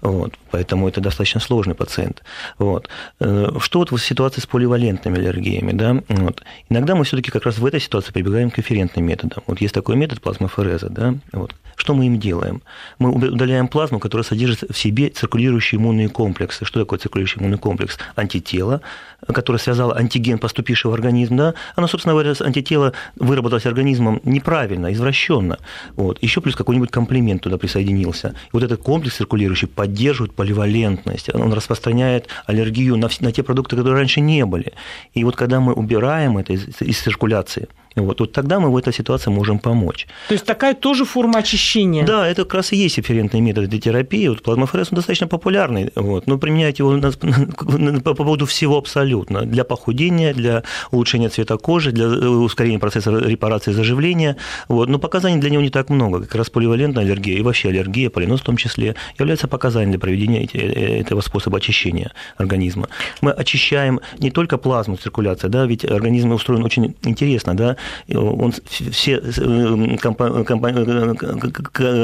Вот, 0.00 0.34
поэтому 0.50 0.88
это 0.88 1.00
достаточно 1.00 1.40
сложный 1.40 1.74
пациент. 1.74 2.22
Вот. 2.58 2.88
Э, 3.20 3.50
что 3.60 3.80
вот 3.80 3.90
в 3.90 3.98
ситуации 3.98 4.40
с 4.40 4.46
поливалентными 4.46 5.18
аллергиями? 5.18 5.72
Да? 5.72 6.02
Вот. 6.08 6.42
Иногда 6.68 6.94
мы 6.94 7.04
все-таки 7.04 7.30
как 7.30 7.44
раз 7.44 7.58
в 7.58 7.66
этой 7.66 7.80
ситуации 7.80 8.12
прибегаем 8.12 8.50
к 8.50 8.58
эферентным 8.58 9.04
методам. 9.04 9.42
Вот 9.46 9.60
есть 9.60 9.74
такой 9.74 9.96
метод 9.96 10.20
плазмофореза. 10.20 10.90
Да? 10.90 11.14
Вот. 11.32 11.54
Что 11.76 11.94
мы 11.94 12.06
им 12.06 12.18
делаем? 12.18 12.62
Мы 12.98 13.10
удаляем 13.10 13.68
плазму, 13.68 13.98
которая 13.98 14.24
содержит 14.24 14.70
в 14.70 14.78
себе 14.78 15.10
циркулирующие 15.10 15.78
иммунные 15.78 16.08
комплексы. 16.08 16.64
Что 16.64 16.80
такое 16.80 16.98
циркулирующий 16.98 17.40
иммунный 17.40 17.58
комплекс? 17.58 17.98
Антитело, 18.14 18.80
которое 19.26 19.58
связало 19.58 19.96
антиген, 19.96 20.38
поступивший 20.38 20.90
в 20.90 20.94
организм. 20.94 21.36
Да? 21.36 21.54
Оно, 21.74 21.86
собственно 21.86 22.14
говоря, 22.14 22.32
антитело 22.40 22.92
выработалось 23.16 23.66
организмом 23.66 24.20
неправильно, 24.24 24.92
извращенно. 24.92 25.58
Вот. 25.96 26.22
Еще 26.22 26.40
плюс 26.40 26.56
какой-нибудь 26.56 26.90
комплимент 26.96 27.42
туда 27.42 27.58
присоединился. 27.58 28.28
И 28.28 28.50
вот 28.52 28.62
этот 28.62 28.80
комплекс 28.82 29.16
циркулирующий 29.16 29.68
поддерживает 29.68 30.32
поливалентность. 30.32 31.34
Он 31.34 31.52
распространяет 31.52 32.28
аллергию 32.46 32.96
на, 32.96 33.08
на 33.20 33.32
те 33.32 33.42
продукты, 33.42 33.76
которые 33.76 33.98
раньше 33.98 34.22
не 34.22 34.46
были. 34.46 34.72
И 35.12 35.24
вот 35.24 35.36
когда 35.36 35.60
мы 35.60 35.74
убираем 35.74 36.38
это 36.38 36.54
из, 36.54 36.80
из 36.80 36.98
циркуляции, 36.98 37.68
Вот, 37.96 38.20
вот 38.20 38.32
тогда 38.32 38.60
мы 38.60 38.70
в 38.70 38.76
этой 38.76 38.92
ситуации 38.92 39.30
можем 39.30 39.58
помочь. 39.58 40.06
То 40.28 40.34
есть 40.34 40.44
такая 40.44 40.74
тоже 40.74 41.04
форма 41.06 41.38
очищения? 41.38 42.04
Да, 42.04 42.28
это 42.28 42.44
как 42.44 42.54
раз 42.54 42.72
и 42.72 42.76
есть 42.76 42.98
эфферентный 42.98 43.40
метод 43.40 43.68
для 43.68 43.80
терапии. 43.80 44.28
Вот 44.28 44.42
плазмоферез 44.42 44.88
он 44.92 44.96
достаточно 44.96 45.26
популярный, 45.26 45.90
вот, 45.94 46.26
но 46.26 46.36
применять 46.36 46.78
его 46.78 47.00
по 48.04 48.14
поводу 48.14 48.44
всего 48.44 48.76
абсолютно. 48.76 49.46
Для 49.46 49.64
похудения, 49.64 50.34
для 50.34 50.62
улучшения 50.90 51.30
цвета 51.30 51.56
кожи, 51.56 51.90
для 51.90 52.04
э, 52.04 52.26
ускорения 52.28 52.78
процесса 52.78 53.10
репарации 53.10 53.72
заживления. 53.72 54.36
Вот, 54.68 54.88
но 54.90 54.98
показаний 54.98 55.40
для 55.40 55.48
него 55.48 55.62
не 55.62 55.70
так 55.70 55.88
много. 55.88 56.20
Как 56.20 56.34
раз 56.34 56.50
поливалентная 56.50 57.04
аллергия 57.04 57.38
и 57.38 57.42
вообще 57.42 57.70
аллергия, 57.70 58.10
полинос 58.10 58.40
в 58.40 58.44
том 58.44 58.58
числе, 58.58 58.94
является 59.18 59.48
показанием 59.48 59.92
для 59.92 59.98
проведения 59.98 60.46
э, 60.52 61.00
этого 61.00 61.22
способа 61.22 61.56
очищения 61.56 62.12
организма. 62.36 62.88
Мы 63.22 63.30
очищаем 63.30 64.00
не 64.18 64.30
только 64.30 64.58
плазму 64.58 64.96
циркуляция, 64.96 65.48
да, 65.48 65.64
ведь 65.64 65.84
организм 65.84 66.32
устроен 66.32 66.62
очень 66.62 66.94
интересно, 67.02 67.56
да, 67.56 67.76
он 68.12 68.52
все 68.90 69.20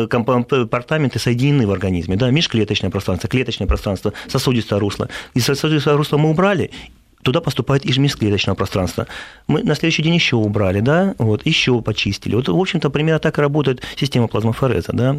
компартаменты 0.08 1.18
соединены 1.18 1.66
в 1.66 1.70
организме, 1.70 2.16
да, 2.16 2.30
межклеточное 2.30 2.90
пространство, 2.90 3.28
клеточное 3.28 3.66
пространство, 3.66 4.12
сосудистое 4.28 4.78
русло. 4.78 5.08
И 5.34 5.40
сосудистое 5.40 5.96
русло 5.96 6.18
мы 6.18 6.30
убрали, 6.30 6.70
туда 7.22 7.40
поступает 7.40 7.84
из 7.84 7.98
межклеточного 7.98 8.56
пространства. 8.56 9.06
Мы 9.46 9.62
на 9.62 9.74
следующий 9.74 10.02
день 10.02 10.14
еще 10.14 10.36
убрали, 10.36 10.80
да, 10.80 11.14
вот, 11.18 11.46
еще 11.46 11.80
почистили. 11.80 12.34
Вот, 12.34 12.48
в 12.48 12.58
общем-то, 12.58 12.90
примерно 12.90 13.20
так 13.20 13.38
и 13.38 13.40
работает 13.40 13.82
система 13.96 14.28
плазмофореза, 14.28 14.92
да. 14.92 15.16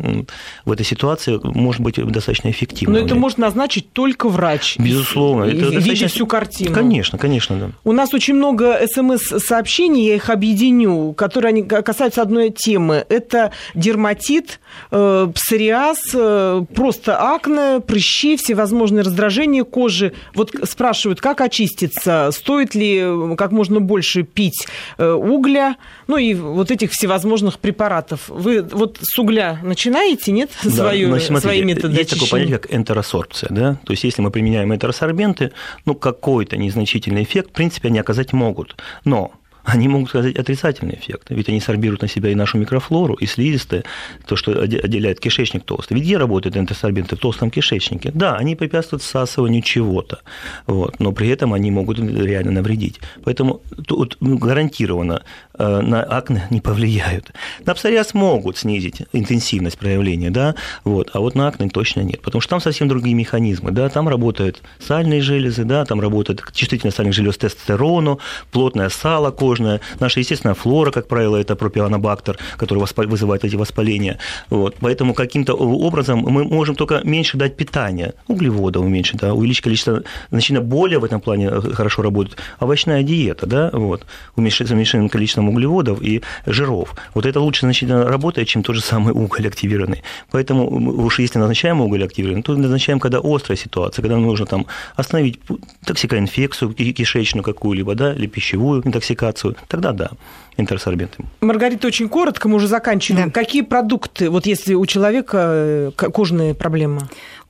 В 0.66 0.72
этой 0.72 0.86
ситуации 0.86 1.40
может 1.44 1.82
быть 1.82 1.96
достаточно 1.96 2.50
эффективно. 2.50 3.00
Но 3.00 3.06
это 3.06 3.16
может 3.16 3.38
назначить 3.38 3.92
только 3.94 4.30
врач. 4.30 4.78
Безусловно. 4.78 5.46
Это 5.46 5.56
видя 5.56 5.72
достаточно... 5.72 6.08
всю 6.08 6.28
картину. 6.28 6.74
Конечно, 6.74 7.18
конечно, 7.18 7.56
да. 7.58 7.70
У 7.84 7.92
нас 7.92 8.14
очень 8.14 8.36
много 8.36 8.80
смс-сообщений, 8.88 10.08
я 10.08 10.16
их 10.16 10.30
объединю, 10.30 11.14
которые 11.14 11.50
они 11.50 11.64
касаются 11.64 12.22
одной 12.22 12.50
темы. 12.50 13.06
Это 13.10 13.52
дерматит, 13.74 14.60
э, 14.92 15.32
псориаз, 15.34 16.00
э, 16.14 16.66
просто 16.74 17.34
акне, 17.34 17.80
прыщи, 17.80 18.36
всевозможные 18.38 19.04
раздражения 19.04 19.64
кожи. 19.64 20.14
Вот 20.34 20.54
спрашивают, 20.64 21.22
как 21.22 21.42
очистить 21.42 21.93
месяца, 21.94 22.30
стоит 22.32 22.76
ли 22.76 23.00
э, 23.00 23.36
как 23.38 23.52
можно 23.52 23.80
больше 23.80 24.24
пить 24.24 24.68
э, 24.98 25.12
угля, 25.12 25.78
ну 26.08 26.18
и 26.18 26.34
вот 26.34 26.72
этих 26.72 26.92
всевозможных 26.92 27.60
препаратов. 27.60 28.28
Вы 28.28 28.62
вот 28.62 28.98
с 29.02 29.18
угля 29.20 29.60
начинаете, 29.64 30.32
нет, 30.32 30.52
да, 30.64 30.72
свою, 30.72 31.10
но, 31.10 31.20
смотрите, 31.20 31.42
свои 31.42 31.64
методы 31.64 31.96
Есть 31.96 32.14
очищения? 32.14 32.26
такое 32.26 32.40
понятие, 32.40 32.60
как 32.60 32.74
энтеросорбция, 32.74 33.50
да, 33.52 33.78
то 33.86 33.92
есть 33.92 34.04
если 34.04 34.22
мы 34.22 34.32
применяем 34.32 34.74
энтеросорбенты, 34.74 35.52
ну 35.86 35.96
какой-то 35.96 36.58
незначительный 36.58 37.24
эффект, 37.24 37.50
в 37.50 37.54
принципе, 37.54 37.90
они 37.90 38.00
оказать 38.00 38.34
могут, 38.34 38.76
но 39.06 39.34
они 39.64 39.88
могут 39.88 40.10
сказать 40.10 40.36
отрицательный 40.36 40.96
эффект, 40.96 41.28
ведь 41.30 41.50
они 41.50 41.62
сорбируют 41.62 42.02
на 42.02 42.08
себя 42.08 42.30
и 42.30 42.36
нашу 42.36 42.58
микрофлору, 42.58 43.14
и 43.16 43.26
слизистые, 43.26 43.84
то, 44.26 44.36
что 44.36 44.52
отделяет 44.62 45.20
кишечник 45.20 45.64
толстый. 45.64 45.94
Ведь 45.94 46.04
где 46.04 46.18
работают 46.18 46.56
антисорбенты? 46.58 47.16
В 47.16 47.20
толстом 47.20 47.50
кишечнике. 47.50 48.12
Да, 48.14 48.36
они 48.36 48.56
препятствуют 48.56 49.04
всасыванию 49.04 49.62
чего-то, 49.62 50.22
вот, 50.68 51.00
но 51.00 51.12
при 51.12 51.30
этом 51.30 51.54
они 51.54 51.72
могут 51.72 52.00
реально 52.00 52.52
навредить. 52.52 53.00
Поэтому 53.24 53.62
тут 53.88 54.18
гарантированно 54.20 55.24
на 55.58 56.04
акне 56.04 56.48
не 56.50 56.62
повлияют. 56.62 57.32
На 57.66 57.74
псориаз 57.74 58.14
могут 58.14 58.58
снизить 58.58 59.04
интенсивность 59.14 59.78
проявления, 59.78 60.30
да, 60.30 60.56
вот, 60.84 61.12
а 61.14 61.20
вот 61.20 61.36
на 61.36 61.48
акне 61.48 61.70
точно 61.70 62.02
нет, 62.02 62.22
потому 62.22 62.42
что 62.42 62.52
там 62.52 62.62
совсем 62.62 62.88
другие 62.88 63.16
механизмы, 63.16 63.72
да, 63.72 63.90
там 63.90 64.10
работают 64.10 64.62
сальные 64.80 65.22
железы, 65.22 65.64
да, 65.64 65.86
там 65.86 66.00
работает 66.02 66.44
чувствительность 66.54 66.98
сальных 66.98 67.14
желез 67.14 67.38
тестостерону, 67.38 68.20
плотное 68.52 68.90
сало 68.90 69.32
кожная, 69.32 69.82
наша 70.00 70.20
естественная 70.20 70.56
флора, 70.56 70.92
как 70.92 71.08
правило, 71.08 71.38
это 71.38 71.56
пропионобактер, 71.56 72.38
который 72.58 72.84
вызывает 73.08 73.44
эти 73.44 73.56
воспаления. 73.56 74.20
Вот. 74.50 74.76
Поэтому 74.80 75.14
каким-то 75.14 75.54
образом 75.54 76.20
мы 76.20 76.44
можем 76.44 76.76
только 76.76 77.02
меньше 77.04 77.38
дать 77.38 77.58
питания, 77.58 78.14
углеводов 78.28 78.84
уменьшить, 78.84 79.20
да, 79.20 79.34
увеличить 79.34 79.64
количество, 79.64 80.04
значительно 80.30 80.62
более 80.62 81.00
в 81.00 81.04
этом 81.04 81.22
плане 81.22 81.48
э, 81.48 81.62
хорошо 81.74 82.02
работает 82.02 82.38
овощная 82.60 83.04
диета, 83.04 83.46
да, 83.46 83.70
вот, 83.74 84.06
уменьшить, 84.36 84.72
уменьшением 84.72 85.10
количеством 85.44 85.50
углеводов 85.50 86.02
и 86.02 86.22
жиров. 86.46 86.96
Вот 87.14 87.26
это 87.26 87.40
лучше 87.40 87.62
значительно 87.62 88.06
работает, 88.06 88.48
чем 88.48 88.64
тот 88.64 88.76
же 88.76 88.82
самый 88.82 89.14
уголь 89.14 89.48
активированный. 89.48 90.04
Поэтому 90.32 90.68
уж 91.06 91.20
если 91.20 91.40
назначаем 91.40 91.82
уголь 91.82 92.04
активированный, 92.04 92.44
то 92.44 92.56
назначаем, 92.56 93.00
когда 93.00 93.20
острая 93.24 93.58
ситуация, 93.58 94.04
когда 94.04 94.18
нужно 94.18 94.46
там 94.46 94.66
остановить 94.96 95.40
токсикоинфекцию 95.86 96.74
кишечную 96.74 97.44
какую-либо, 97.44 97.96
да, 97.96 98.14
или 98.14 98.28
пищевую 98.28 98.82
интоксикацию, 98.86 99.56
тогда 99.68 99.92
да, 99.92 100.10
интерсорбенты. 100.58 101.24
Маргарита, 101.42 101.88
очень 101.88 102.10
коротко, 102.10 102.48
мы 102.48 102.56
уже 102.56 102.68
заканчиваем. 102.68 103.28
Да. 103.28 103.32
Какие 103.32 103.64
продукты, 103.64 104.30
вот 104.30 104.46
если 104.46 104.76
у 104.76 104.86
человека 104.86 105.38
э, 105.38 105.92
кожные 106.14 106.54
проблемы? 106.54 107.02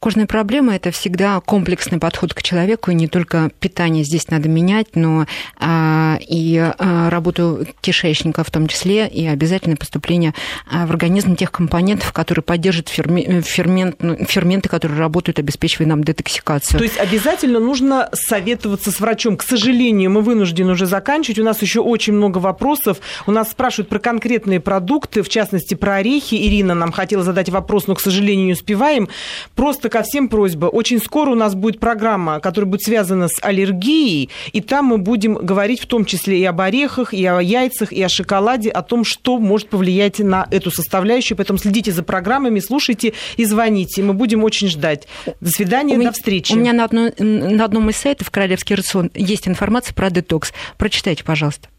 Кожная 0.03 0.25
проблема– 0.25 0.75
это 0.75 0.91
всегда 0.91 1.39
комплексный 1.39 1.97
подход 1.97 2.33
к 2.33 2.41
человеку, 2.41 2.91
и 2.91 2.93
не 2.93 3.07
только 3.07 3.49
питание 3.61 4.03
здесь 4.03 4.27
надо 4.27 4.49
менять, 4.49 4.97
но 4.97 5.27
а, 5.61 6.17
и 6.19 6.57
а, 6.57 7.09
работу 7.09 7.65
кишечника 7.79 8.43
в 8.43 8.51
том 8.51 8.67
числе, 8.67 9.07
и 9.07 9.25
обязательное 9.25 9.77
поступление 9.77 10.33
а, 10.69 10.85
в 10.87 10.89
организм 10.89 11.37
тех 11.37 11.53
компонентов, 11.53 12.11
которые 12.11 12.43
поддерживают 12.43 12.89
фермент, 12.89 13.95
ну, 14.03 14.17
ферменты, 14.25 14.67
которые 14.67 14.99
работают, 14.99 15.39
обеспечивая 15.39 15.87
нам 15.87 16.03
детоксикацию. 16.03 16.79
То 16.79 16.83
есть 16.83 16.99
обязательно 16.99 17.59
нужно 17.59 18.09
советоваться 18.11 18.91
с 18.91 18.99
врачом. 18.99 19.37
К 19.37 19.43
сожалению, 19.43 20.11
мы 20.11 20.19
вынуждены 20.19 20.73
уже 20.73 20.85
заканчивать. 20.85 21.39
У 21.39 21.45
нас 21.45 21.61
еще 21.61 21.79
очень 21.79 22.11
много 22.11 22.39
вопросов. 22.39 22.97
У 23.25 23.31
нас 23.31 23.51
спрашивают 23.51 23.87
про 23.87 23.99
конкретные 23.99 24.59
продукты, 24.59 25.23
в 25.23 25.29
частности, 25.29 25.75
про 25.75 25.95
орехи. 25.95 26.35
Ирина 26.35 26.73
нам 26.73 26.91
хотела 26.91 27.23
задать 27.23 27.47
вопрос, 27.47 27.87
но, 27.87 27.95
к 27.95 28.01
сожалению, 28.01 28.47
не 28.47 28.51
успеваем. 28.51 29.07
Просто 29.55 29.92
ко 29.93 30.01
всем 30.01 30.27
просьба. 30.27 30.65
Очень 30.65 30.99
скоро 30.99 31.29
у 31.29 31.35
нас 31.35 31.53
будет 31.53 31.79
программа, 31.79 32.39
которая 32.39 32.67
будет 32.67 32.81
связана 32.81 33.27
с 33.27 33.37
аллергией, 33.43 34.31
и 34.51 34.59
там 34.59 34.85
мы 34.85 34.97
будем 34.97 35.35
говорить 35.35 35.79
в 35.79 35.85
том 35.85 36.03
числе 36.03 36.39
и 36.39 36.45
об 36.45 36.61
орехах, 36.61 37.13
и 37.13 37.23
о 37.27 37.39
яйцах, 37.39 37.93
и 37.93 38.01
о 38.01 38.09
шоколаде, 38.09 38.71
о 38.71 38.81
том, 38.81 39.05
что 39.05 39.37
может 39.37 39.69
повлиять 39.69 40.17
на 40.17 40.47
эту 40.49 40.71
составляющую. 40.71 41.37
Поэтому 41.37 41.59
следите 41.59 41.91
за 41.91 42.01
программами, 42.01 42.59
слушайте 42.59 43.13
и 43.37 43.45
звоните. 43.45 44.01
Мы 44.01 44.13
будем 44.13 44.43
очень 44.43 44.67
ждать. 44.67 45.07
До 45.39 45.51
свидания, 45.51 45.95
у 45.95 46.03
до 46.03 46.11
встречи. 46.11 46.53
У 46.53 46.55
меня 46.55 46.73
на, 46.73 46.85
одно, 46.85 47.11
на 47.19 47.63
одном 47.63 47.91
из 47.91 47.97
сайтов 47.97 48.31
Королевский 48.31 48.75
рацион 48.75 49.11
есть 49.13 49.47
информация 49.47 49.93
про 49.93 50.09
детокс. 50.09 50.53
Прочитайте, 50.77 51.23
пожалуйста. 51.23 51.69